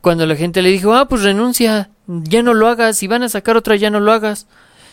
[0.00, 3.28] Cuando la gente le dijo, ah, pues renuncia, ya no lo hagas, si van a
[3.28, 4.46] sacar otra, ya no lo hagas.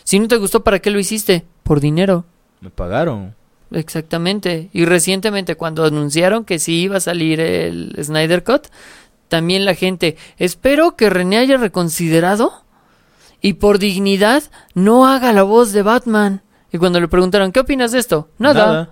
[0.04, 1.44] Si no te gustó, ¿para qué lo hiciste?
[1.62, 2.24] Por dinero.
[2.60, 3.34] Me pagaron.
[3.70, 4.68] Exactamente.
[4.72, 8.66] Y recientemente cuando anunciaron que sí iba a salir el Snyder Cut,
[9.28, 12.64] también la gente, espero que René haya reconsiderado
[13.40, 14.42] y por dignidad
[14.74, 16.42] no haga la voz de Batman.
[16.72, 18.28] Y cuando le preguntaron, ¿qué opinas de esto?
[18.38, 18.90] Nada.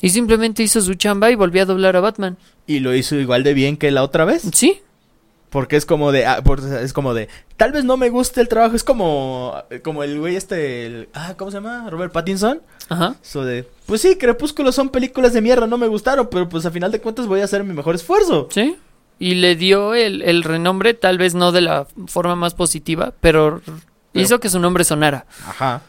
[0.00, 2.36] Y simplemente hizo su chamba y volvió a doblar a Batman.
[2.66, 4.42] Y lo hizo igual de bien que la otra vez.
[4.52, 4.82] Sí,
[5.50, 8.48] Porque es como de, ah, por- es como de, tal vez no me guste el
[8.48, 11.88] trabajo, es como, como el güey este, el- ah, ¿cómo se llama?
[11.90, 12.60] Robert Pattinson.
[12.90, 13.16] ajá.
[13.22, 16.70] Eso de, pues sí, Crepúsculo son películas de mierda, no me gustaron, pero pues a
[16.70, 18.48] final de cuentas voy a hacer mi mejor esfuerzo.
[18.50, 18.76] Sí.
[19.18, 23.60] Y le dio el, el renombre, tal vez no de la forma más positiva, pero
[24.12, 25.26] hizo que su nombre sonara.
[25.46, 25.82] Ajá.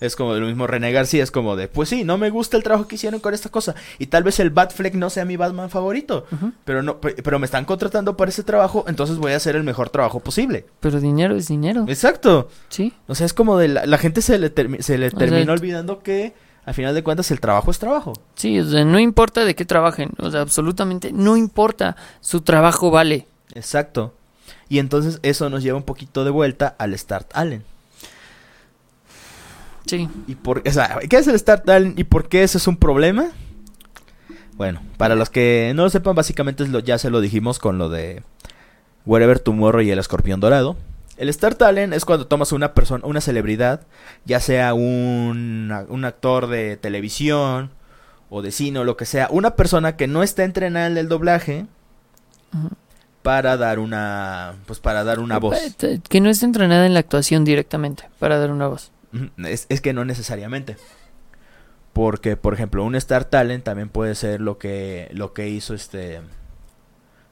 [0.00, 2.62] Es como lo mismo René García, es como de, pues sí, no me gusta el
[2.62, 3.74] trabajo que hicieron con esta cosa.
[3.98, 6.26] Y tal vez el Batfleck no sea mi Batman favorito.
[6.64, 9.64] Pero no, pe- pero me están contratando para ese trabajo, entonces voy a hacer el
[9.64, 10.66] mejor trabajo posible.
[10.80, 11.86] Pero dinero es dinero.
[11.88, 12.48] Exacto.
[12.68, 12.92] Sí.
[13.06, 15.50] O sea, es como de la, la gente se le, se le sea, termina t-
[15.52, 16.34] olvidando que
[16.66, 18.12] al final de cuentas el trabajo es trabajo.
[18.34, 22.90] Sí, o sea, no importa de qué trabajen, o sea, absolutamente no importa, su trabajo
[22.90, 23.28] vale.
[23.54, 24.12] Exacto.
[24.68, 27.62] Y entonces eso nos lleva un poquito de vuelta al Start Allen.
[29.86, 32.66] Sí, ¿Y por, o sea, ¿Qué es el Start Allen y por qué eso es
[32.66, 33.28] un problema?
[34.54, 37.78] Bueno, para los que no lo sepan, básicamente es lo, ya se lo dijimos con
[37.78, 38.22] lo de
[39.04, 40.76] Wherever Tomorrow y el escorpión dorado.
[41.16, 43.86] El Star Talent es cuando tomas una persona, una celebridad,
[44.24, 47.70] ya sea un, un actor de televisión
[48.28, 51.08] o de cine o lo que sea, una persona que no está entrenada en el
[51.08, 51.66] doblaje
[53.22, 55.56] para dar una, pues para dar una voz.
[56.08, 58.92] Que no esté entrenada en la actuación directamente para dar una voz.
[59.38, 60.76] Es, es que no necesariamente.
[61.92, 66.20] Porque, por ejemplo, un Star Talent también puede ser lo que, lo que hizo este...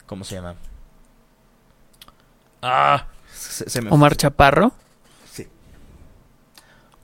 [0.07, 0.55] ¿Cómo se llama?
[2.63, 4.73] Ah, se, se me Omar Chaparro,
[5.31, 5.47] Sí.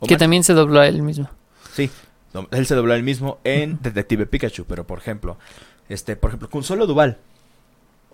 [0.06, 1.28] que también se dobló a él mismo.
[1.74, 1.90] Sí,
[2.50, 5.38] él se dobló el mismo en Detective Pikachu, pero por ejemplo,
[5.88, 7.18] este, por ejemplo, con solo Duval.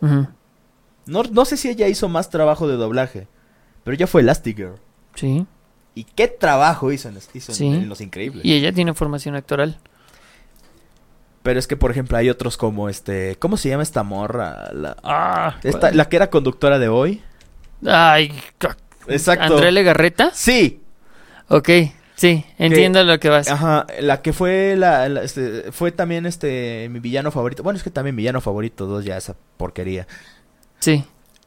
[0.00, 3.28] No, no sé si ella hizo más trabajo de doblaje,
[3.84, 4.74] pero ella fue Elastigirl.
[5.14, 5.46] Sí,
[5.96, 7.66] ¿Y qué trabajo hizo en, hizo en- Sí.
[7.66, 8.44] en Los Increíbles?
[8.44, 9.78] y ella tiene formación actoral.
[11.42, 13.36] Pero es que, por ejemplo, hay otros como este...
[13.38, 14.70] ¿Cómo se llama esta morra?
[14.72, 17.22] La, Ah, esta- la que era conductora de hoy.
[17.86, 18.32] Ay,
[19.08, 19.54] Exacto.
[19.54, 20.30] ¿André Legarreta?
[20.34, 20.80] Sí.
[21.48, 21.68] Ok,
[22.16, 23.48] sí, entiendo lo que vas.
[23.48, 27.62] Ajá, la que fue la, la- este, fue también este mi villano favorito.
[27.62, 30.08] Bueno, es que también villano favorito, dos ya esa porquería.
[30.80, 31.04] Sí,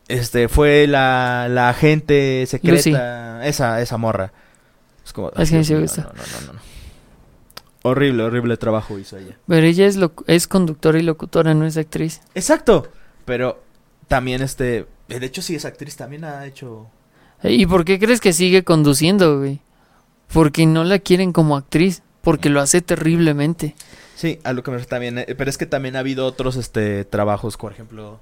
[0.09, 4.33] Este fue la, la agente secreta, esa esa morra.
[5.05, 6.01] Es como Es que Dios sí me mío, gusta.
[6.03, 6.59] no, no, no, no.
[7.81, 9.37] Horrible, horrible trabajo hizo ella.
[9.47, 9.97] pero ella es,
[10.27, 12.19] es conductora y locutora, no es actriz.
[12.35, 12.87] Exacto,
[13.23, 13.63] pero
[14.09, 16.87] también este, de hecho sí es actriz, también ha hecho
[17.41, 19.61] ¿Y por qué crees que sigue conduciendo, güey?
[20.33, 23.75] Porque no la quieren como actriz, porque lo hace terriblemente.
[24.15, 26.57] Sí, a lo que me refiero también, eh, pero es que también ha habido otros
[26.57, 28.19] este trabajos, por ejemplo,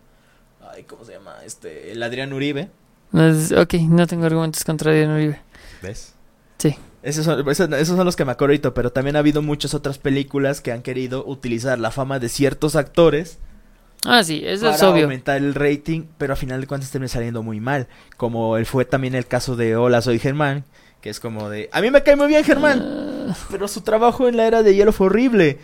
[0.78, 1.35] ay, ¿cómo se llama?
[1.45, 2.69] Este, el Adrián Uribe.
[3.14, 5.41] Es- ok, no tengo argumentos contra Adrián Uribe.
[5.81, 6.14] ¿Ves?
[6.57, 6.76] Sí.
[7.03, 9.73] Esos son, esos, esos son los que me acuerdo ahorita, pero también ha habido muchas
[9.73, 13.38] otras películas que han querido utilizar la fama de ciertos actores
[14.06, 15.03] Ah, sí, eso para es obvio.
[15.03, 17.88] aumentar el rating, pero a final de cuentas termina saliendo muy mal.
[18.15, 20.65] Como él fue también el caso de Hola, soy Germán,
[21.01, 22.81] que es como de, a mí me cae muy bien Germán,
[23.30, 25.57] Ah, pero su trabajo en la era de hielo fue horrible.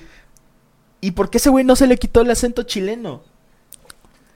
[1.02, 3.24] ¿Y por qué ese güey no se le quitó el acento chileno?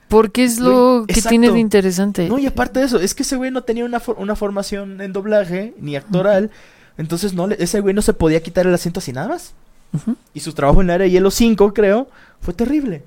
[0.08, 1.30] Porque es lo Güey, que exacto.
[1.30, 2.28] tiene de interesante.
[2.30, 5.02] No, y aparte de eso, es que ese güey no tenía una, for- una formación
[5.02, 6.50] en doblaje ni actoral.
[6.98, 9.54] Entonces no ese güey no se podía quitar el acento así nada más.
[10.34, 12.10] Y su trabajo en la era de hielo 5, creo,
[12.42, 13.04] fue terrible.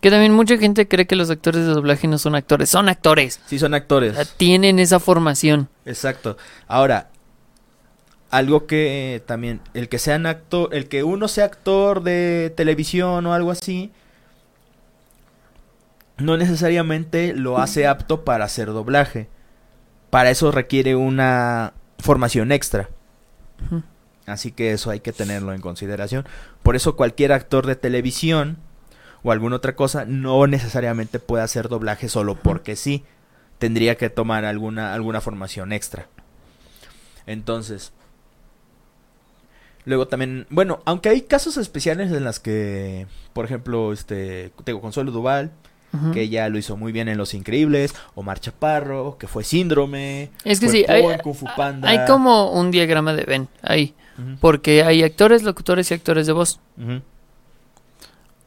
[0.00, 2.70] Que también mucha gente cree que los actores de doblaje no son actores.
[2.70, 3.40] Son actores.
[3.46, 4.34] Sí, son O sea, actores.
[4.36, 5.68] tienen esa formación.
[5.84, 6.36] Exacto.
[6.68, 7.10] Ahora,
[8.30, 13.34] algo que también, el que sean actor, el que uno sea actor de televisión o
[13.34, 13.90] algo así,
[16.18, 19.28] no necesariamente lo hace apto para hacer doblaje.
[20.10, 22.88] Para eso requiere una formación extra.
[24.26, 26.26] Así que eso hay que tenerlo en consideración.
[26.62, 28.58] Por eso cualquier actor de televisión
[29.22, 33.04] o alguna otra cosa no necesariamente puede hacer doblaje solo porque sí.
[33.58, 36.06] Tendría que tomar alguna, alguna formación extra.
[37.26, 37.92] Entonces.
[39.84, 45.10] Luego también, bueno, aunque hay casos especiales en las que, por ejemplo, este, tengo Consuelo
[45.10, 45.50] Duval,
[46.12, 50.60] Que ya lo hizo muy bien en Los Increíbles, Omar Chaparro, que fue Síndrome, Es
[50.60, 51.88] que fue sí, hay, Kung Fu Panda.
[51.88, 53.94] hay como un diagrama de Venn ahí,
[54.40, 56.60] porque hay actores, locutores y actores de voz.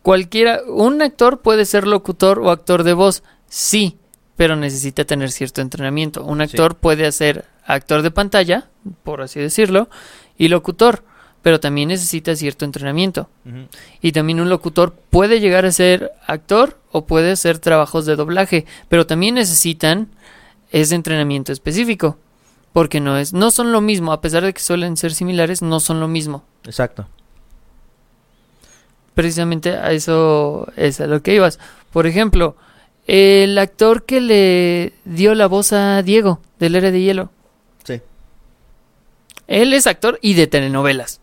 [0.01, 3.97] Cualquiera, un actor puede ser locutor o actor de voz, sí,
[4.35, 6.23] pero necesita tener cierto entrenamiento.
[6.23, 6.43] Un Sí.
[6.43, 8.69] actor puede ser actor de pantalla,
[9.03, 9.89] por así decirlo,
[10.37, 11.03] y locutor,
[11.41, 13.29] pero también necesita cierto entrenamiento.
[14.01, 18.65] Y también un locutor puede llegar a ser actor o puede hacer trabajos de doblaje,
[18.89, 20.09] pero también necesitan
[20.71, 22.17] ese entrenamiento específico,
[22.73, 25.79] porque no es no son lo mismo, a pesar de que suelen ser similares, no
[25.79, 26.43] son lo mismo.
[26.63, 27.07] Exacto.
[29.13, 31.59] Precisamente a eso es a lo que ibas.
[31.91, 32.55] Por ejemplo,
[33.07, 37.31] el actor que le dio la voz a Diego del Héroe de Hielo.
[37.83, 37.99] Sí.
[39.47, 41.20] Él es actor y de telenovelas.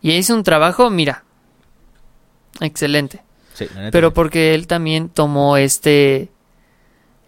[0.00, 1.24] Y hizo un trabajo, mira,
[2.60, 3.22] excelente.
[3.54, 6.30] Sí, Pero porque él también tomó este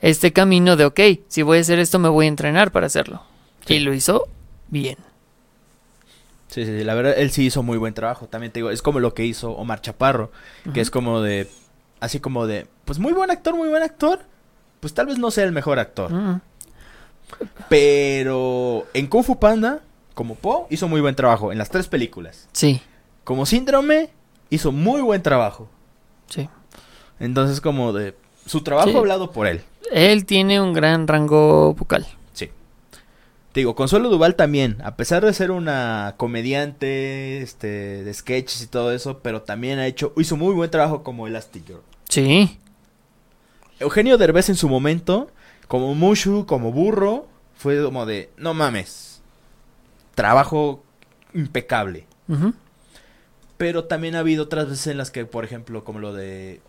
[0.01, 3.23] este camino de, ok, si voy a hacer esto, me voy a entrenar para hacerlo.
[3.67, 3.75] Sí.
[3.75, 4.29] Y lo hizo
[4.69, 4.97] bien.
[6.49, 8.27] Sí, sí, sí, la verdad, él sí hizo muy buen trabajo.
[8.27, 10.33] También te digo, es como lo que hizo Omar Chaparro,
[10.73, 11.49] que es como de,
[12.01, 14.21] así como de, pues muy buen actor, muy buen actor.
[14.81, 16.41] Pues tal vez no sea el mejor actor.
[17.69, 19.81] Pero en Kung Fu Panda,
[20.15, 22.49] como Po, hizo muy buen trabajo en las tres películas.
[22.53, 22.81] Sí,
[23.25, 24.11] Como Síndrome,
[24.51, 25.69] hizo muy buen trabajo.
[26.29, 26.49] sí.
[27.21, 28.15] Entonces, como de,
[28.47, 28.97] su trabajo Sí.
[28.97, 29.61] hablado por él.
[29.93, 32.07] Él tiene un gran rango vocal.
[32.33, 32.49] Sí.
[33.53, 38.67] Te digo, Consuelo Duval también, a pesar de ser una comediante, este, de sketches y
[38.69, 41.83] todo eso, pero también ha hecho, hizo muy buen trabajo como Elastic Girl.
[42.09, 42.59] Sí,
[43.79, 45.31] Eugenio Derbez en su momento,
[45.69, 47.27] como Mushu, como Burro,
[47.57, 49.10] fue como de, no mames,
[50.21, 50.83] trabajo
[51.35, 52.07] impecable.
[53.57, 56.61] Pero también ha habido otras veces en las que, por ejemplo, como lo de...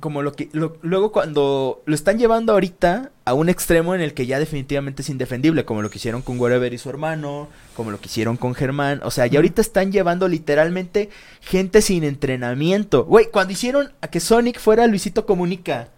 [0.00, 0.48] Como lo que...
[0.52, 5.02] lo- luego cuando lo están llevando ahorita a un extremo en el que ya definitivamente
[5.02, 8.36] es indefendible, como lo que hicieron con Wherever y su hermano, como lo que hicieron
[8.36, 9.00] con Germán.
[9.04, 13.04] O sea, ya ahorita están llevando literalmente gente sin entrenamiento.
[13.04, 15.88] Güey, cuando hicieron a que Sonic fuera Luisito Comunica.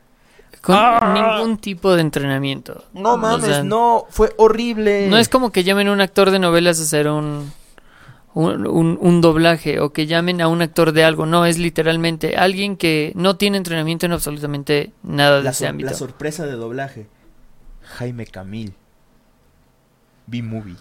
[0.61, 1.13] Con Ah.
[1.39, 2.85] ningún tipo de entrenamiento.
[2.93, 5.09] No O mames, sea, no, fue horrible.
[5.09, 7.53] No es como que llamen a un actor de novelas a hacer un,
[8.35, 11.25] un, un- un doblaje o que llamen a un actor de algo.
[11.27, 15.91] No, es literalmente alguien que no tiene entrenamiento en absolutamente nada de la, ese ámbito.
[15.91, 17.07] la sorpresa de doblaje.
[17.83, 18.75] Jaime Camil.
[20.27, 20.77] B-Movie.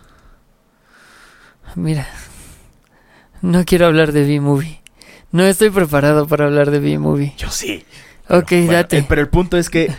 [1.76, 2.08] Mira,
[3.42, 4.82] no quiero hablar de B-Movie.
[5.32, 7.34] No estoy preparado para hablar de B-Movie.
[7.38, 7.86] Yo sí.
[8.30, 8.98] Ok, Bueno, date.
[9.00, 9.94] el- pero el punto es que.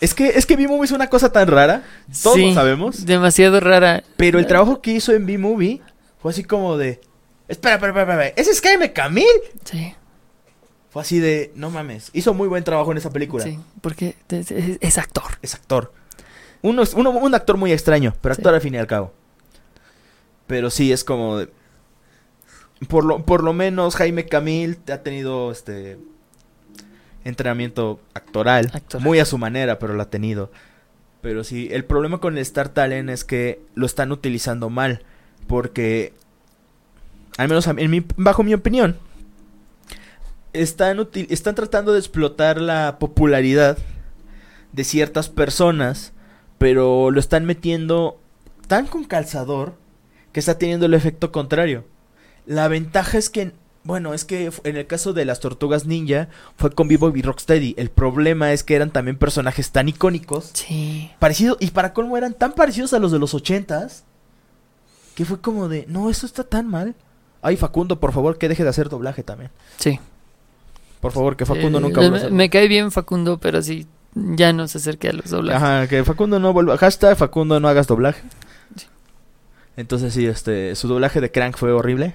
[0.00, 1.82] Es que, es que B-Movie es una cosa tan rara.
[2.22, 3.06] Todos Sí, lo sabemos.
[3.06, 4.04] Demasiado rara.
[4.16, 5.80] Pero el trabajo que hizo en B-Movie
[6.20, 7.00] fue así como de.
[7.48, 8.34] Espera, espera, espera, espera.
[8.36, 9.24] ¿Ese es Jaime Camil?
[9.64, 9.94] Sí,
[10.90, 11.50] Fue así de.
[11.54, 12.10] No mames.
[12.12, 13.42] Hizo muy buen trabajo en esa película.
[13.44, 15.38] sí, porque es, es- es actor.
[15.42, 15.92] Es actor.
[16.62, 18.40] Uno, uno- un actor muy extraño, pero Sí.
[18.40, 19.12] actor al fin y al cabo.
[20.46, 21.48] Pero sí, es como de.
[22.88, 25.98] Por lo, por lo menos Jaime Camil ha tenido este
[27.26, 29.04] entrenamiento actoral, Actoral.
[29.04, 30.50] muy a su manera, pero lo ha tenido.
[31.22, 35.02] Pero sí, el problema con el Star Talent es que lo están utilizando mal,
[35.46, 36.12] porque
[37.36, 38.96] al menos en mi- bajo mi opinión
[40.52, 43.78] están util- están tratando de explotar la popularidad
[44.72, 46.12] de ciertas personas,
[46.58, 48.18] pero lo están metiendo
[48.66, 49.74] tan con calzador
[50.32, 51.84] que está teniendo el efecto contrario.
[52.46, 53.52] La ventaja es que,
[53.86, 57.74] bueno, es que en el caso de las tortugas ninja fue con Vivo y Rocksteady.
[57.78, 61.10] El problema es que eran también personajes tan icónicos, Sí.
[61.18, 64.04] parecidos, y para colmo eran tan parecidos a los de los ochentas,
[65.14, 66.94] que fue como de, no, eso está tan mal.
[67.42, 69.50] Ay, Facundo, por favor, que deje de hacer doblaje también.
[69.78, 70.00] Sí.
[71.00, 73.62] Por favor, que Facundo Eh, nunca me, vuelva a hacer me cae bien Facundo, pero
[73.62, 75.62] sí, ya no se acerque a los doblajes.
[75.62, 76.76] Ajá, que Facundo no vuelva.
[76.76, 78.22] Hashtag Facundo no hagas doblaje.
[79.76, 82.14] Entonces sí, este, su doblaje de Crank fue horrible.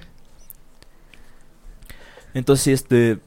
[2.34, 3.18] Entonces este,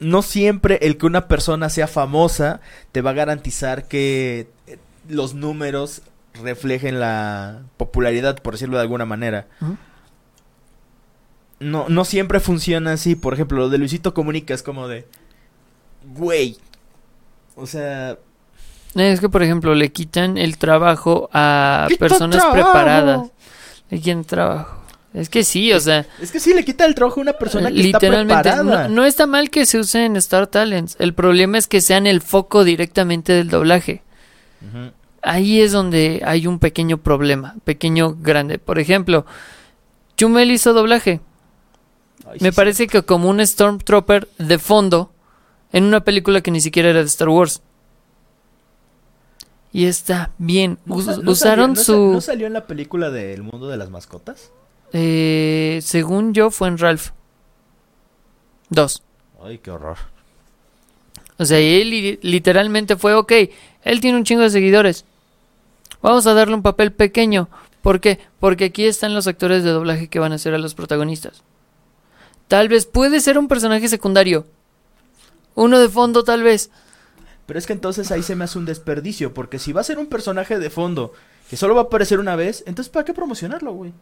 [0.00, 2.60] no siempre el que una persona sea famosa
[2.92, 4.78] te va a garantizar que eh,
[5.08, 6.02] los números
[6.42, 9.46] reflejen la popularidad, por decirlo de alguna manera.
[11.60, 13.14] No, no siempre funciona así.
[13.14, 15.06] Por ejemplo, lo de Luisito Comunica es como de.
[16.14, 16.58] Güey.
[17.56, 18.18] O sea.
[18.94, 22.52] Es que, por ejemplo, le quitan el trabajo a ¡Quita personas trabajo!
[22.54, 23.30] preparadas.
[23.90, 24.83] Le quitan trabajo.
[25.14, 27.70] Es que sí, o sea, Es que sí le quita el trabajo a una persona
[27.70, 28.88] que está literalmente preparada.
[28.88, 30.96] no, no está mal que se use en Star Talents.
[30.98, 34.02] El problema es que sean el foco directamente del doblaje.
[35.22, 38.58] Ahí es donde hay un pequeño problema, pequeño grande.
[38.58, 39.24] Por ejemplo,
[40.16, 41.20] Chumel hizo doblaje.
[42.26, 45.12] Ay, Me sí, parece que como un Stormtrooper de fondo
[45.72, 47.62] en una película que ni siquiera era de Star Wars.
[49.72, 50.78] Y está bien.
[50.84, 52.12] ¿No Us- sa- no usaron salió- su...
[52.14, 54.50] ¿No salió en la película del mundo de las mascotas?
[54.94, 57.10] Eh, según yo fue en Ralph.
[58.70, 59.02] Dos.
[59.42, 59.98] Ay, qué horror.
[61.36, 63.32] O sea, él li- literalmente fue, ok,
[63.82, 65.04] él tiene un chingo de seguidores.
[66.00, 67.48] Vamos a darle un papel pequeño.
[67.82, 68.18] ¿Por qué?
[68.40, 71.42] Porque aquí están los actores de doblaje que van a ser a los protagonistas.
[72.48, 74.46] Tal vez puede ser un personaje secundario.
[75.54, 76.70] Uno de fondo, tal vez.
[77.46, 79.98] Pero es que entonces ahí se me hace un desperdicio, porque si va a ser
[79.98, 81.12] un personaje de fondo
[81.50, 83.92] que solo va a aparecer una vez, entonces ¿para qué promocionarlo, güey?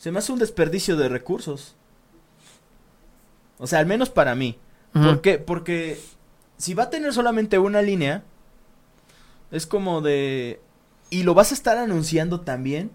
[0.00, 1.76] Se me hace un desperdicio de recursos.
[3.58, 4.58] O sea, al menos para mí.
[4.94, 5.04] Ujú.
[5.04, 5.38] ¿Por qué?
[5.38, 6.00] Porque
[6.56, 8.22] si va a tener solamente una línea,
[9.50, 10.58] es como de...
[11.10, 12.90] Y lo vas a estar anunciando también.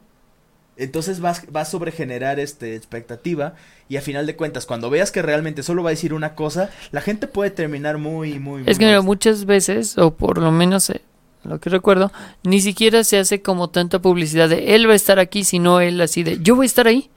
[0.77, 3.53] Entonces vas, va a sobregenerar este, expectativa.
[3.87, 6.71] Y a final de cuentas, cuando veas que realmente solo va a decir una cosa,
[6.89, 8.61] la gente puede terminar muy, muy...
[8.61, 11.03] Es muy que mira, muchas veces, o por lo menos eh,
[11.45, 12.11] lo que recuerdo,
[12.43, 16.01] ni siquiera se hace como tanta publicidad de él va a estar aquí, sino él
[16.01, 17.09] así de yo voy a estar ahí.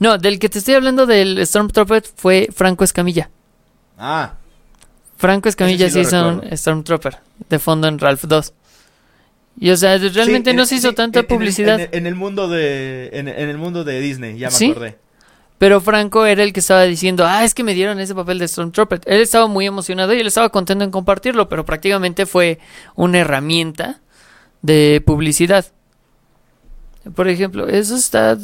[0.00, 3.30] No, del que te estoy hablando del Stormtrooper fue Franco Escamilla.
[3.98, 4.34] Ah,
[5.16, 6.56] Franco Escamilla sí hizo un.
[6.56, 7.18] Stormtrooper
[7.48, 8.52] de fondo en Ralph 2.
[9.60, 11.80] Y o sea, realmente Sí, no se hizo sí, tanta en- publicidad.
[11.80, 14.98] En el, en el mundo de en, el mundo de Disney, ya me acordé.
[15.58, 18.46] Pero Franco era el que estaba diciendo, ah, es que me dieron ese papel de
[18.46, 19.00] Stormtrooper.
[19.06, 22.60] Él estaba muy emocionado y él estaba contento en compartirlo, pero prácticamente fue
[22.94, 24.00] una herramienta
[24.62, 25.66] de publicidad.
[27.14, 28.38] Por ejemplo, eso está...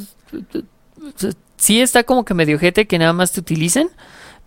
[1.56, 3.90] Sí está como que medio jete que nada más te utilicen,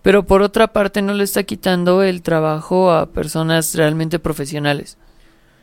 [0.02, 4.98] pero por otra parte no le está quitando el trabajo a personas realmente profesionales.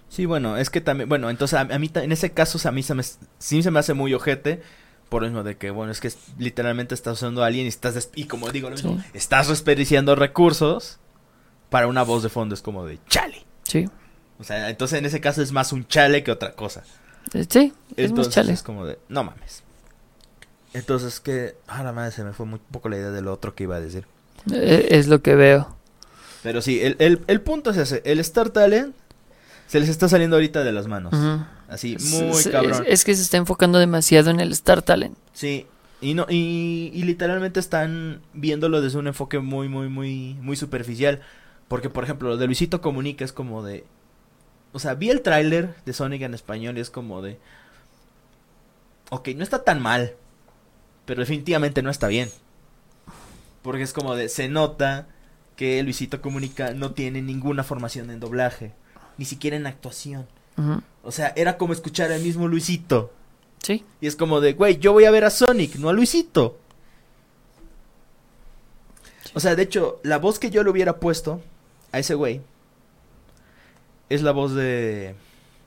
[0.09, 2.83] Sí, bueno, es que también, bueno, entonces a, a mí en ese caso a mí
[2.83, 3.03] se me,
[3.39, 4.63] sí se me hace muy ojete
[5.15, 8.11] por lo mismo de que, bueno, es que literalmente estás usando a alguien y estás,
[8.17, 9.05] y como digo lo mismo, Sí.
[9.15, 10.99] estás desperdiciando recursos
[11.71, 13.45] para una voz de fondo, es como de chale.
[13.63, 13.89] Sí,
[14.41, 16.83] O sea, entonces en ese caso es más un chale que otra cosa.
[17.33, 18.53] Eh, sí, es más Entonces chale.
[18.55, 19.63] es como de, no mames.
[20.73, 23.55] Entonces que, ah, la madre, se me fue muy poco la idea de lo otro
[23.55, 24.07] que iba a decir.
[24.53, 25.77] Eh, Es lo que veo.
[26.43, 28.97] Pero sí, el, el, el punto es ese, el Star Talent
[29.69, 31.15] se les está saliendo ahorita de las manos.
[31.15, 31.45] Ujú.
[31.69, 32.85] Así, Es- muy es, cabrón.
[32.87, 35.17] es que se está enfocando demasiado en el Star Talent.
[35.33, 35.67] Sí,
[36.01, 41.21] y no y, y literalmente están viéndolo desde un enfoque muy muy muy muy superficial,
[41.69, 43.85] porque por ejemplo, lo de Luisito Comunica es como de
[44.73, 47.39] o sea, vi el tráiler de Sonic en español y es como de
[49.11, 50.15] Ok, no está tan mal,
[51.07, 52.29] pero definitivamente no está bien.
[53.63, 55.07] Porque es como de se nota
[55.57, 58.73] que Luisito Comunica no tiene ninguna formación en doblaje,
[59.17, 60.27] ni siquiera en actuación.
[61.05, 63.13] O sea, era como escuchar al mismo Luisito.
[63.63, 63.85] Sí.
[64.01, 66.59] Y es como de, güey, yo voy a ver a Sonic, no a Luisito.
[69.35, 71.43] O sea, de hecho, la voz que yo le hubiera puesto
[71.93, 72.41] a ese güey
[74.09, 75.15] es la voz de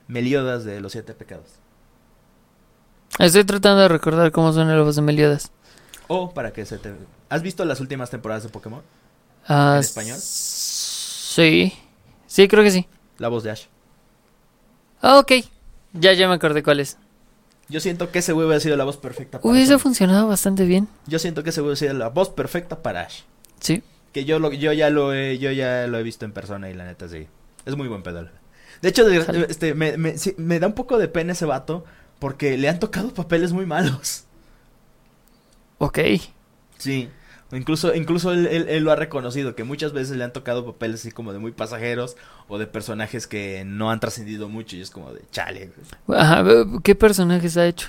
[0.06, 1.46] Meliodas de los Siete Pecados.
[3.18, 5.50] Estoy tratando de recordar cómo suena la voz de Meliodas.
[6.06, 6.94] O para que se te...
[7.28, 8.82] ¿Has visto las últimas temporadas de Pokémon?
[9.46, 10.18] Ah, ¿En español?
[10.18, 11.74] Sí.
[12.26, 12.86] Sí, creo que sí.
[13.18, 13.66] La voz de Ash.
[15.02, 15.32] Ah, ok.
[15.94, 16.96] Ya, ya me acordé cuál es.
[17.68, 19.82] Yo siento que ese güey hubiera sido la voz perfecta para Hubiese Sonic.
[19.82, 20.88] funcionado bastante bien.
[21.06, 23.20] Yo siento que ese güey hubiera sido la voz perfecta para Ash.
[23.60, 23.82] Sí.
[24.12, 26.74] Que yo lo, yo ya lo he, yo ya lo he visto en persona y
[26.74, 27.26] la neta sí.
[27.66, 28.30] Es muy buen pedal.
[28.80, 31.84] De hecho, este, me, me, sí, me da un poco de pena ese vato
[32.18, 34.24] porque le han tocado papeles muy malos.
[35.78, 35.98] Ok.
[36.78, 37.08] Sí.
[37.50, 41.00] Incluso, incluso él, él- él lo ha reconocido, que muchas veces le han tocado papeles
[41.00, 42.16] así como de muy pasajeros
[42.46, 45.72] o de personajes que no han trascendido mucho y es como de chale.
[46.08, 46.44] Ajá,
[46.82, 47.88] ¿qué personajes ha hecho?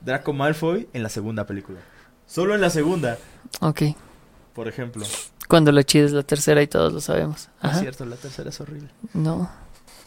[0.00, 1.80] Draco Malfoy en la segunda película.
[2.26, 3.18] Solo en la segunda,
[3.60, 3.82] Ok.
[4.54, 5.04] por ejemplo.
[5.48, 7.42] Cuando la chida es la tercera y todos lo sabemos.
[7.42, 7.80] Es Ajá.
[7.80, 8.88] cierto, la tercera es horrible.
[9.12, 9.50] No.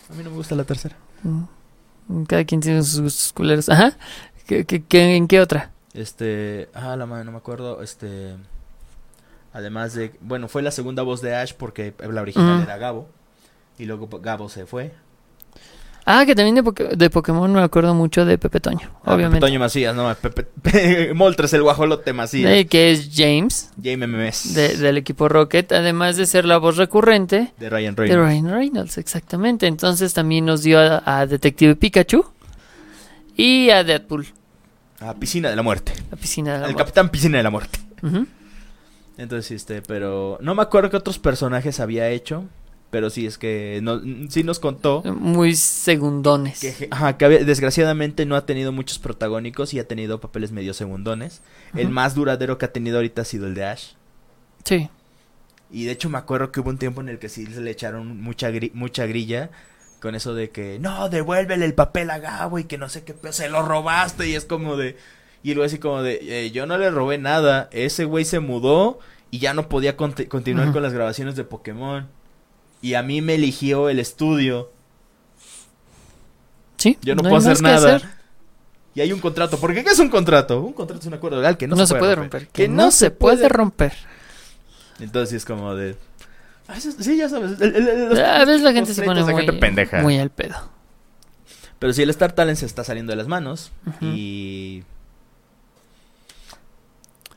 [0.10, 0.96] A mí no me gusta la tercera.
[1.22, 2.24] Mm.
[2.24, 3.70] Cada quien tiene sus gustos culeros.
[3.70, 3.96] Ajá.
[4.48, 5.72] ¿Qué, qué- qué- en qué otra?
[5.94, 8.36] Este, ah, la madre, no me acuerdo, este,
[9.54, 12.64] además de, bueno, fue la segunda voz de Ash porque la original Mm.
[12.64, 13.10] era Gabo,
[13.80, 14.92] y luego Gabo se fue.
[16.10, 19.42] Ah, que también de, Poké- de Pokémon me acuerdo mucho de Pepe Toño, Ah, obviamente.
[19.42, 22.50] Pepe Toño Macías, no, Pepe, Moltres, el guajolote Macías.
[22.50, 24.54] De- que es James, Jaime Memes.
[24.54, 28.26] de- del equipo Rocket, además de ser la voz recurrente de Ryan de Reynolds.
[28.26, 29.68] Ryan Reynolds, exactamente.
[29.68, 32.24] Entonces también nos dio a, a Detective Pikachu
[33.36, 34.28] y a Deadpool,
[35.02, 35.92] A Piscina de la Muerte.
[36.10, 36.84] la piscina de la El muerte.
[36.86, 37.80] Capitán Piscina de la Muerte.
[38.02, 38.26] Ujú.
[39.18, 42.46] Entonces, este, pero no me acuerdo qué otros personajes había hecho.
[42.90, 44.00] Pero sí, es que no,
[44.30, 46.62] sí nos contó Muy segundones.
[46.62, 50.74] que, ajá, que había- desgraciadamente no ha tenido muchos protagónicos y ha tenido papeles medio
[50.74, 51.42] segundones.
[51.76, 53.90] El más duradero que ha tenido ahorita ha sido el de Ash.
[54.64, 54.90] Sí.
[55.70, 57.72] Y de hecho me acuerdo que hubo un tiempo en el que sí se le
[57.72, 59.50] echaron mucha, gri- mucha grilla
[60.00, 63.14] con eso de que, no, devuélvele el papel a Gabo y que no sé qué,
[63.34, 64.96] se lo robaste y es como de...
[65.44, 69.00] Y luego así como de, "Eh, yo no le robé nada, ese güey se mudó
[69.32, 72.08] y ya no podía conti- continuar con las grabaciones de Pokémon.
[72.82, 74.72] Y a mí me eligió el estudio,
[76.78, 76.98] Sí.
[77.02, 77.96] yo no, puedo hacer nada.
[77.98, 78.10] hacer.
[78.94, 80.62] Y hay un contrato, ¿por qué qué es un contrato?
[80.62, 82.48] Un contrato es un acuerdo legal que no, No, se, puede romper.
[82.50, 83.94] Que, no, se puede romper.
[85.00, 85.96] Entonces es como de...
[86.68, 87.60] "Ah, Sí, ya sabes.
[87.62, 90.02] el- el- el- los- A veces la gente se pone muy, gente pendeja.
[90.02, 90.56] muy al pedo.
[91.80, 93.72] Pero sí, el Star Talent se está saliendo de las manos.
[94.02, 94.84] Y.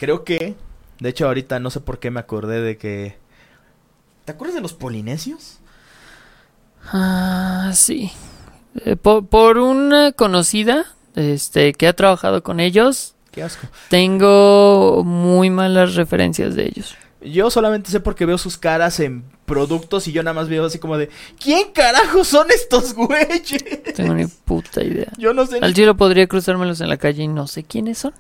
[0.01, 0.57] Creo que.
[0.99, 3.17] De hecho, ahorita no sé por qué me acordé de que.
[4.25, 5.59] ¿Te acuerdas de los polinesios?
[6.93, 8.11] Ah, sí.
[8.85, 13.67] Eh, por, por una conocida este, que ha trabajado con ellos, Qué asco.
[13.89, 16.97] tengo muy malas referencias de ellos.
[17.21, 20.79] Yo solamente sé porque veo sus caras en productos y yo nada más veo así
[20.79, 21.11] como de.
[21.43, 23.53] ¿Quién carajo son estos güeyes?
[23.97, 25.09] Tengo ni puta idea.
[25.19, 25.59] Yo no sé.
[25.61, 28.15] Al cielo podría cruzármelos en la calle y no sé quiénes son.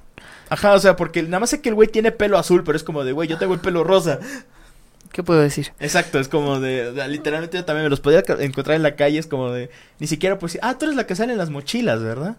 [0.49, 2.83] Ajá, o sea, porque nada más sé que el güey tiene pelo azul, pero es
[2.83, 4.19] como de, güey, yo tengo el pelo rosa.
[5.13, 5.73] ¿Qué puedo decir?
[5.79, 9.29] Exacto, es como de, literalmente yo también me los podía encontrar en la calle, es
[9.29, 9.71] como de,
[10.01, 12.37] ni siquiera pues, ah, tú eres la que sale en las mochilas, ¿verdad?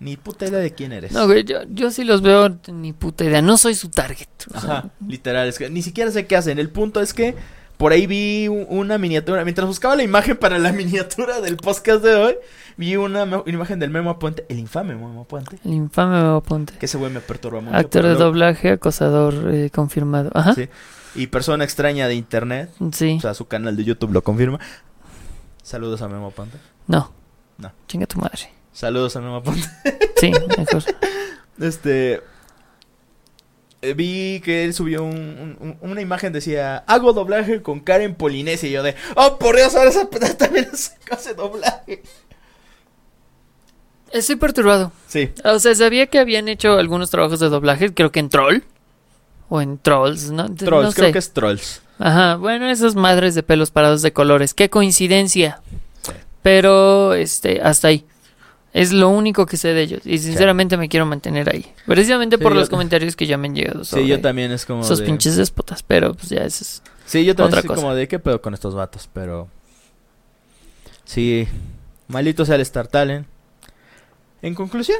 [0.00, 1.12] Ni puta idea de quién eres.
[1.12, 3.42] No, güey, yo, yo sí los veo, ni puta idea.
[3.42, 4.28] No soy su target.
[4.54, 6.58] o sea, Ajá, literal, es que ni siquiera sé qué hacen.
[6.58, 7.34] El punto es que
[7.76, 12.14] por ahí vi una miniatura, mientras buscaba la imagen para la miniatura del podcast de
[12.14, 12.36] hoy,
[12.76, 16.74] vi una, imagen del Memo Puente, el infame Memo Puente, el infame Bebo Ponte.
[16.78, 17.76] que ese güey me perturba mucho.
[17.76, 20.30] Actor de doblaje, acosador eh, confirmado.
[20.34, 20.54] Ajá.
[20.54, 20.68] Sí.
[21.16, 23.16] Y persona extraña de internet, Sí.
[23.18, 24.58] o sea, su canal de YouTube lo confirma.
[25.62, 26.58] Saludos a Memo Puente.
[26.86, 27.12] No.
[27.58, 27.72] No.
[27.86, 28.50] Chinga tu madre.
[28.72, 29.68] Saludos a Memo Puente.
[30.16, 30.82] Sí, mejor.
[31.60, 32.20] Este.
[33.84, 38.68] Eh, Vi que él subió un- un- una imagen, decía, hago doblaje con Karen Polinesia.
[38.68, 40.08] Y yo de, oh, por Dios, ahora esa
[40.38, 40.68] también
[41.10, 42.02] hace, doblaje.
[44.12, 44.92] Estoy perturbado.
[45.08, 48.58] Sí, O sea, sabía que habían hecho algunos trabajos de doblaje, creo que en Troll.
[49.48, 50.52] O en Trolls, ¿no?
[50.54, 51.82] Trolls, no creo que es Trolls.
[51.98, 54.54] Ajá, bueno, esas madres de pelos parados de colores.
[54.54, 55.60] Qué coincidencia.
[56.02, 56.12] Sí.
[56.42, 58.04] Pero, este, hasta ahí.
[58.74, 60.02] Es lo único que sé de ellos.
[60.04, 61.64] Y sinceramente me quiero mantener ahí.
[61.86, 64.50] Precisamente Sí, por yo- los comentarios que ya me han llegado sobre Sí, yo también
[64.52, 65.06] es como esos de...
[65.06, 65.82] pinches déspotas.
[65.84, 66.82] Pero, pues ya eso es...
[67.06, 67.80] Sí, yo también otra cosa.
[67.80, 69.08] como de, ¿qué pedo con estos vatos?
[69.12, 69.48] Pero...
[71.04, 71.46] Sí,
[72.08, 73.26] malito sea el Star Talent.
[74.42, 74.98] En conclusión,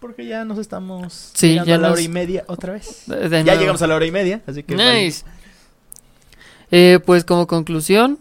[0.00, 3.04] porque ya nos estamos Sí, llegando ya a la nos- hora y media otra vez.
[3.06, 3.60] de- de Ya nuevo.
[3.60, 4.74] llegamos a la hora y media, así que...
[4.74, 5.24] Nice.
[6.70, 8.18] Eh, pues como conclusión,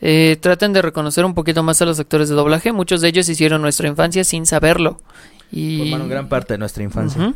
[0.00, 2.72] eh, traten de reconocer un poquito más a los actores de doblaje.
[2.72, 5.00] Muchos de ellos hicieron nuestra infancia sin saberlo.
[5.50, 7.34] Y, Formaron gran parte de nuestra infancia.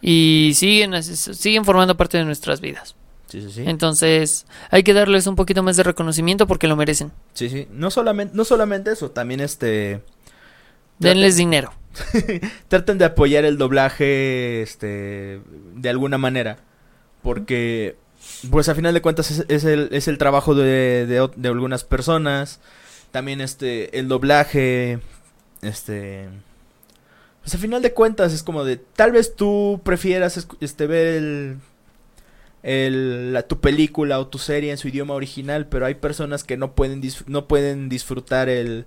[0.00, 2.96] Y siguen, siguen formando parte de nuestras vidas.
[3.28, 3.62] Sí, sí, sí.
[3.66, 7.12] Entonces hay que darles un poquito más de reconocimiento porque lo merecen.
[7.32, 7.66] Sí, sí.
[7.70, 10.02] No solamente, no solamente eso, también este...
[10.98, 11.72] Denles dinero.
[12.68, 15.40] Traten de apoyar el doblaje, este...
[15.74, 16.58] De alguna manera.
[17.22, 17.96] Porque...
[18.50, 21.84] Pues a final de cuentas es, es el, es el trabajo de, de, de algunas
[21.84, 22.60] personas.
[23.10, 23.98] También este...
[23.98, 24.98] El doblaje...
[25.62, 26.28] Este...
[27.42, 28.76] Pues a final de cuentas es como de...
[28.76, 31.56] Tal vez tú prefieras este, ver el...
[32.62, 36.56] el- la- tu película o tu serie en su idioma original, pero hay personas que
[36.56, 38.86] no pueden no pueden disfrutar el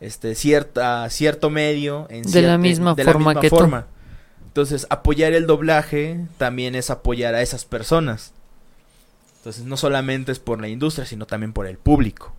[0.00, 3.56] este cierta cierto medio en De la misma de la forma misma que tú.
[3.56, 3.86] forma.
[4.46, 8.32] Entonces, apoyar el doblaje también es apoyar a esas personas.
[9.48, 12.34] Entonces, no solamente es por la industria, sino también por el público.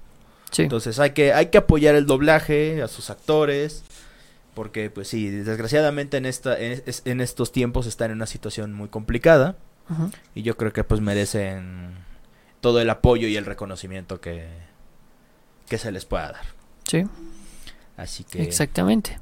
[0.51, 0.61] Sí.
[0.61, 3.83] Entonces, hay que hay que apoyar el doblaje a sus actores
[4.53, 8.73] porque pues sí, desgraciadamente en esta en, es- en estos tiempos están en una situación
[8.73, 9.55] muy complicada.
[10.35, 11.95] Y yo creo que pues merecen
[12.61, 14.47] todo el apoyo y el reconocimiento que,
[15.67, 16.45] que se les pueda dar.
[16.87, 17.05] Sí,
[17.97, 19.17] Así que exactamente.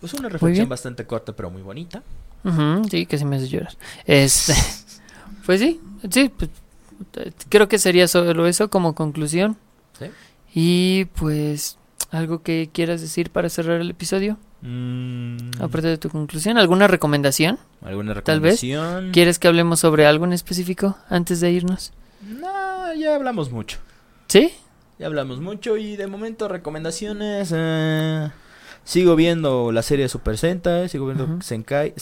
[0.00, 2.04] pues una reflexión bastante corta pero muy bonita.
[2.88, 3.76] Sí, que sí me hace llorar.
[4.06, 4.54] Este,
[5.46, 6.50] pues sí, sí, pues,
[7.48, 9.56] creo que sería solo eso como conclusión.
[9.98, 10.06] ¿Sí?
[10.54, 11.76] Y pues
[12.10, 14.36] ¿Algo que quieras decir para cerrar el episodio?
[14.62, 17.58] Mm, Aparte de tu conclusión, ¿alguna recomendación?
[17.82, 18.60] ¿Alguna tal vez.
[18.60, 19.12] recomendación?
[19.12, 21.92] ¿Quieres que hablemos sobre algo en específico antes de irnos?
[22.22, 23.78] No, ya hablamos mucho.
[24.26, 24.52] ¿Sí?
[24.98, 27.50] Ya hablamos mucho y de momento recomendaciones.
[27.54, 28.28] eh,
[28.82, 31.42] sigo viendo la serie de Super Sentai, sigo viendo Ujú.
[31.42, 31.94] Senkai,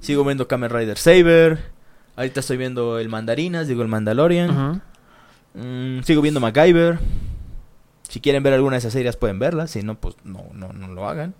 [0.00, 1.73] sigo viendo Kamen Rider Saber.
[2.16, 4.82] Ahorita estoy viendo el Mandarinas, digo el Mandalorian.
[5.54, 6.98] Mm, sigo viendo MacGyver.
[8.08, 10.88] Si quieren ver alguna de esas series pueden verlas, si no pues no no no
[10.88, 11.34] lo hagan.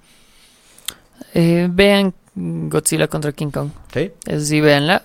[1.35, 3.71] Eh, vean Godzilla contra King Kong.
[3.93, 4.11] ¿Sí?
[4.27, 5.05] Eso sí, véanla.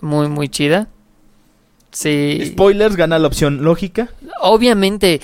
[0.00, 0.88] Muy, muy chida.
[1.90, 2.52] Sí.
[2.52, 4.08] Spoilers gana la opción lógica.
[4.40, 5.20] Obviamente.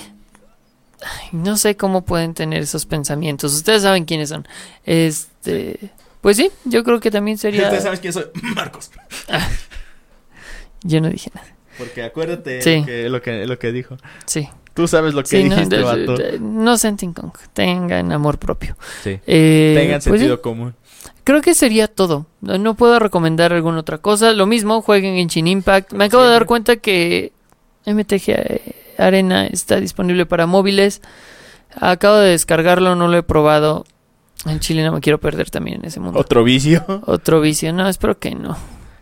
[1.01, 3.53] ay, no sé cómo pueden tener esos pensamientos.
[3.53, 4.47] Ustedes saben quiénes son.
[4.85, 5.91] Este.
[6.21, 7.63] Pues sí, yo creo que también sería.
[7.63, 8.25] Ustedes saben quién soy,
[8.55, 8.91] Marcos.
[10.83, 11.47] Yo no dije nada.
[11.77, 12.83] Porque acuérdate Sí.
[12.85, 13.97] que lo que lo que dijo.
[14.25, 14.49] Sí.
[14.73, 16.15] Tú sabes lo que Sí, no, dijiste, de- vato.
[16.17, 17.31] de- no sean King Kong.
[17.53, 18.77] Tengan amor propio.
[19.03, 19.19] Sí.
[19.27, 20.75] Eh, Tengan pues sentido común.
[21.23, 22.25] creo que sería todo.
[22.41, 24.31] No no puedo recomendar alguna otra cosa.
[24.33, 25.93] Lo mismo, jueguen Genshin Impact.
[25.93, 27.31] Me acabo de dar cuenta que
[27.85, 28.61] MTG
[28.97, 31.01] Arena está disponible para móviles.
[31.79, 33.85] Acabo de descargarlo, no lo he probado.
[34.45, 36.19] En Chile no me quiero perder también en ese mundo.
[36.19, 36.83] Otro vicio.
[37.05, 38.57] Otro vicio, no, espero que no.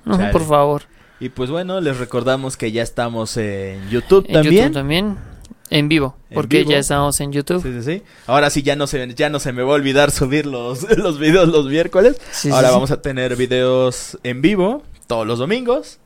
[0.06, 0.32] No, Chale.
[0.32, 0.84] por favor.
[1.20, 4.56] Y pues bueno, les recordamos que ya estamos en YouTube En también.
[4.66, 5.18] YouTube también.
[5.72, 6.72] En vivo, En porque vivo.
[6.72, 7.62] ya estamos en YouTube.
[7.62, 8.04] Sí, sí, sí.
[8.26, 11.20] Ahora sí ya no se ya no se me va a olvidar subir los, los
[11.20, 12.20] videos los miércoles.
[12.32, 12.74] Sí, Ahora sí, sí.
[12.74, 16.00] vamos a tener videos en vivo todos los domingos.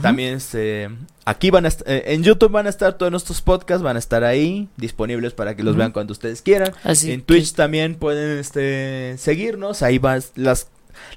[0.00, 0.88] También este,
[1.24, 4.22] aquí van a eh, en YouTube van a estar todos nuestros podcasts, van a estar
[4.24, 6.72] ahí disponibles para que los vean cuando ustedes quieran.
[6.84, 10.68] Así en que- Twitch también pueden este, seguirnos, ahí vas las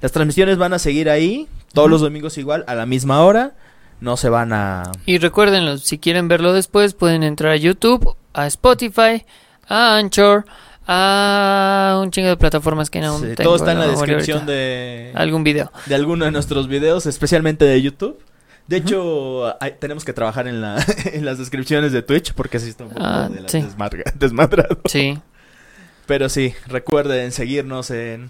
[0.01, 3.53] las transmisiones van a seguir ahí todos los domingos igual a la misma hora.
[4.01, 8.47] No se van a Y recuérdenlo, si quieren verlo después, pueden entrar a YouTube, a
[8.47, 9.23] Spotify,
[9.67, 10.45] a Anchor,
[10.87, 14.51] a un chingo de plataformas que no Sí, tengo todo está en la descripción ahorita.
[14.51, 15.71] de, algún video.
[15.85, 18.17] de alguno de nuestros videos, especialmente de YouTube.
[18.68, 20.84] De hecho, hay- tenemos que trabajar en, la,
[21.14, 23.60] en las descripciones de Twitch porque así está un poco Ah, de la sí.
[23.61, 24.80] desmadra- desmadrado.
[24.85, 25.19] Sí.
[26.06, 28.30] Pero sí, recuerden seguirnos en...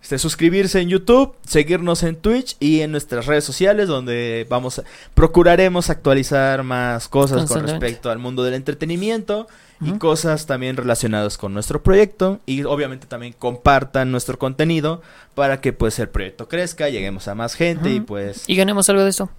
[0.00, 4.84] Este, suscribirse en YouTube, seguirnos en Twitch y en nuestras redes sociales donde vamos a,
[5.12, 9.48] procuraremos actualizar más cosas con respecto al mundo del entretenimiento
[9.80, 15.02] y cosas también relacionadas con nuestro proyecto y obviamente también compartan nuestro contenido
[15.34, 19.04] para que pues el proyecto crezca, lleguemos a más gente y pues Y ganemos algo
[19.04, 19.30] de esto.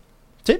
[0.44, 0.60] sí.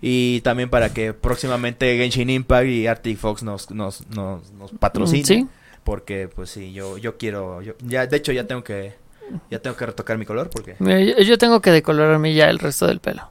[0.00, 5.24] Y también para que próximamente Genshin Impact y Arctic Fox nos nos nos, nos patrocinen
[5.26, 5.46] Sí.
[5.84, 8.94] porque pues sí, yo yo quiero yo, ya de hecho ya tengo que
[9.50, 12.86] ya tengo que retocar mi color porque yo, yo tengo que decolorarme ya el resto
[12.86, 13.28] del pelo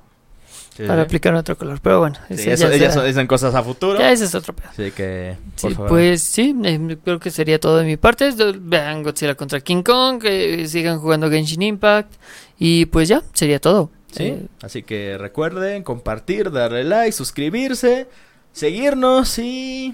[0.88, 1.80] para aplicar otro color.
[1.81, 3.97] Pero bueno, Sí, ese eso, ya, ellas será- son cosas a futuro.
[3.99, 4.69] ya ese es otro pedo.
[4.72, 5.89] Así que por favor.
[5.89, 8.30] pues sí, eh, creo que sería todo de mi parte.
[8.60, 12.14] Vean Godzilla contra King Kong, que sigan jugando Genshin Impact.
[12.60, 13.89] Y pues ya, sería todo.
[14.11, 18.07] Sí, Eh, así que recuerden compartir, darle like, suscribirse,
[18.53, 19.93] seguirnos y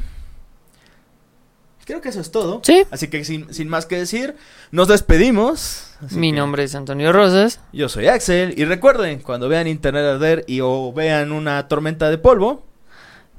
[1.91, 2.61] creo que eso es todo.
[2.63, 4.35] sí, Así que sin, sin más que decir,
[4.71, 5.87] nos despedimos.
[6.05, 7.59] Así mi que nombre es Antonio Rosas.
[7.73, 12.17] Yo soy Axel y recuerden, cuando vean internet arder y o vean una tormenta de
[12.17, 12.65] polvo,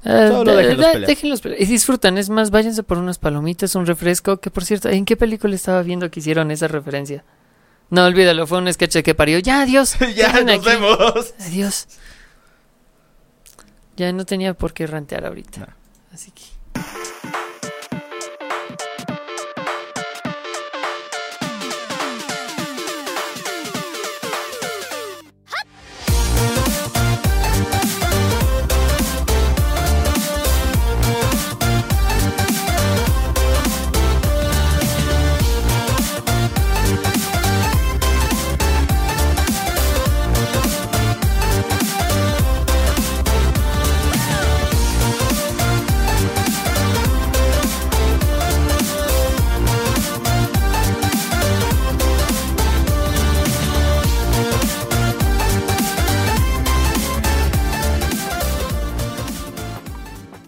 [0.05, 1.07] Eh, Solo déjenlos pelear.
[1.07, 1.61] déjenlos pelear.
[1.61, 2.17] Y disfrutan.
[2.17, 4.37] Es más, váyanse por unas palomitas, un refresco.
[4.41, 7.23] Que por cierto, ¿en qué película estaba viendo que hicieron esa referencia?
[7.89, 9.39] No, olvídalo, fue un sketch que parió.
[9.39, 9.95] Ya, adiós.
[10.15, 10.65] ya nos aquí.
[10.65, 11.33] vemos.
[11.39, 11.87] Adiós.
[13.95, 15.59] Ya no tenía por qué rantear ahorita.
[15.61, 15.67] No.
[16.11, 16.43] Así que.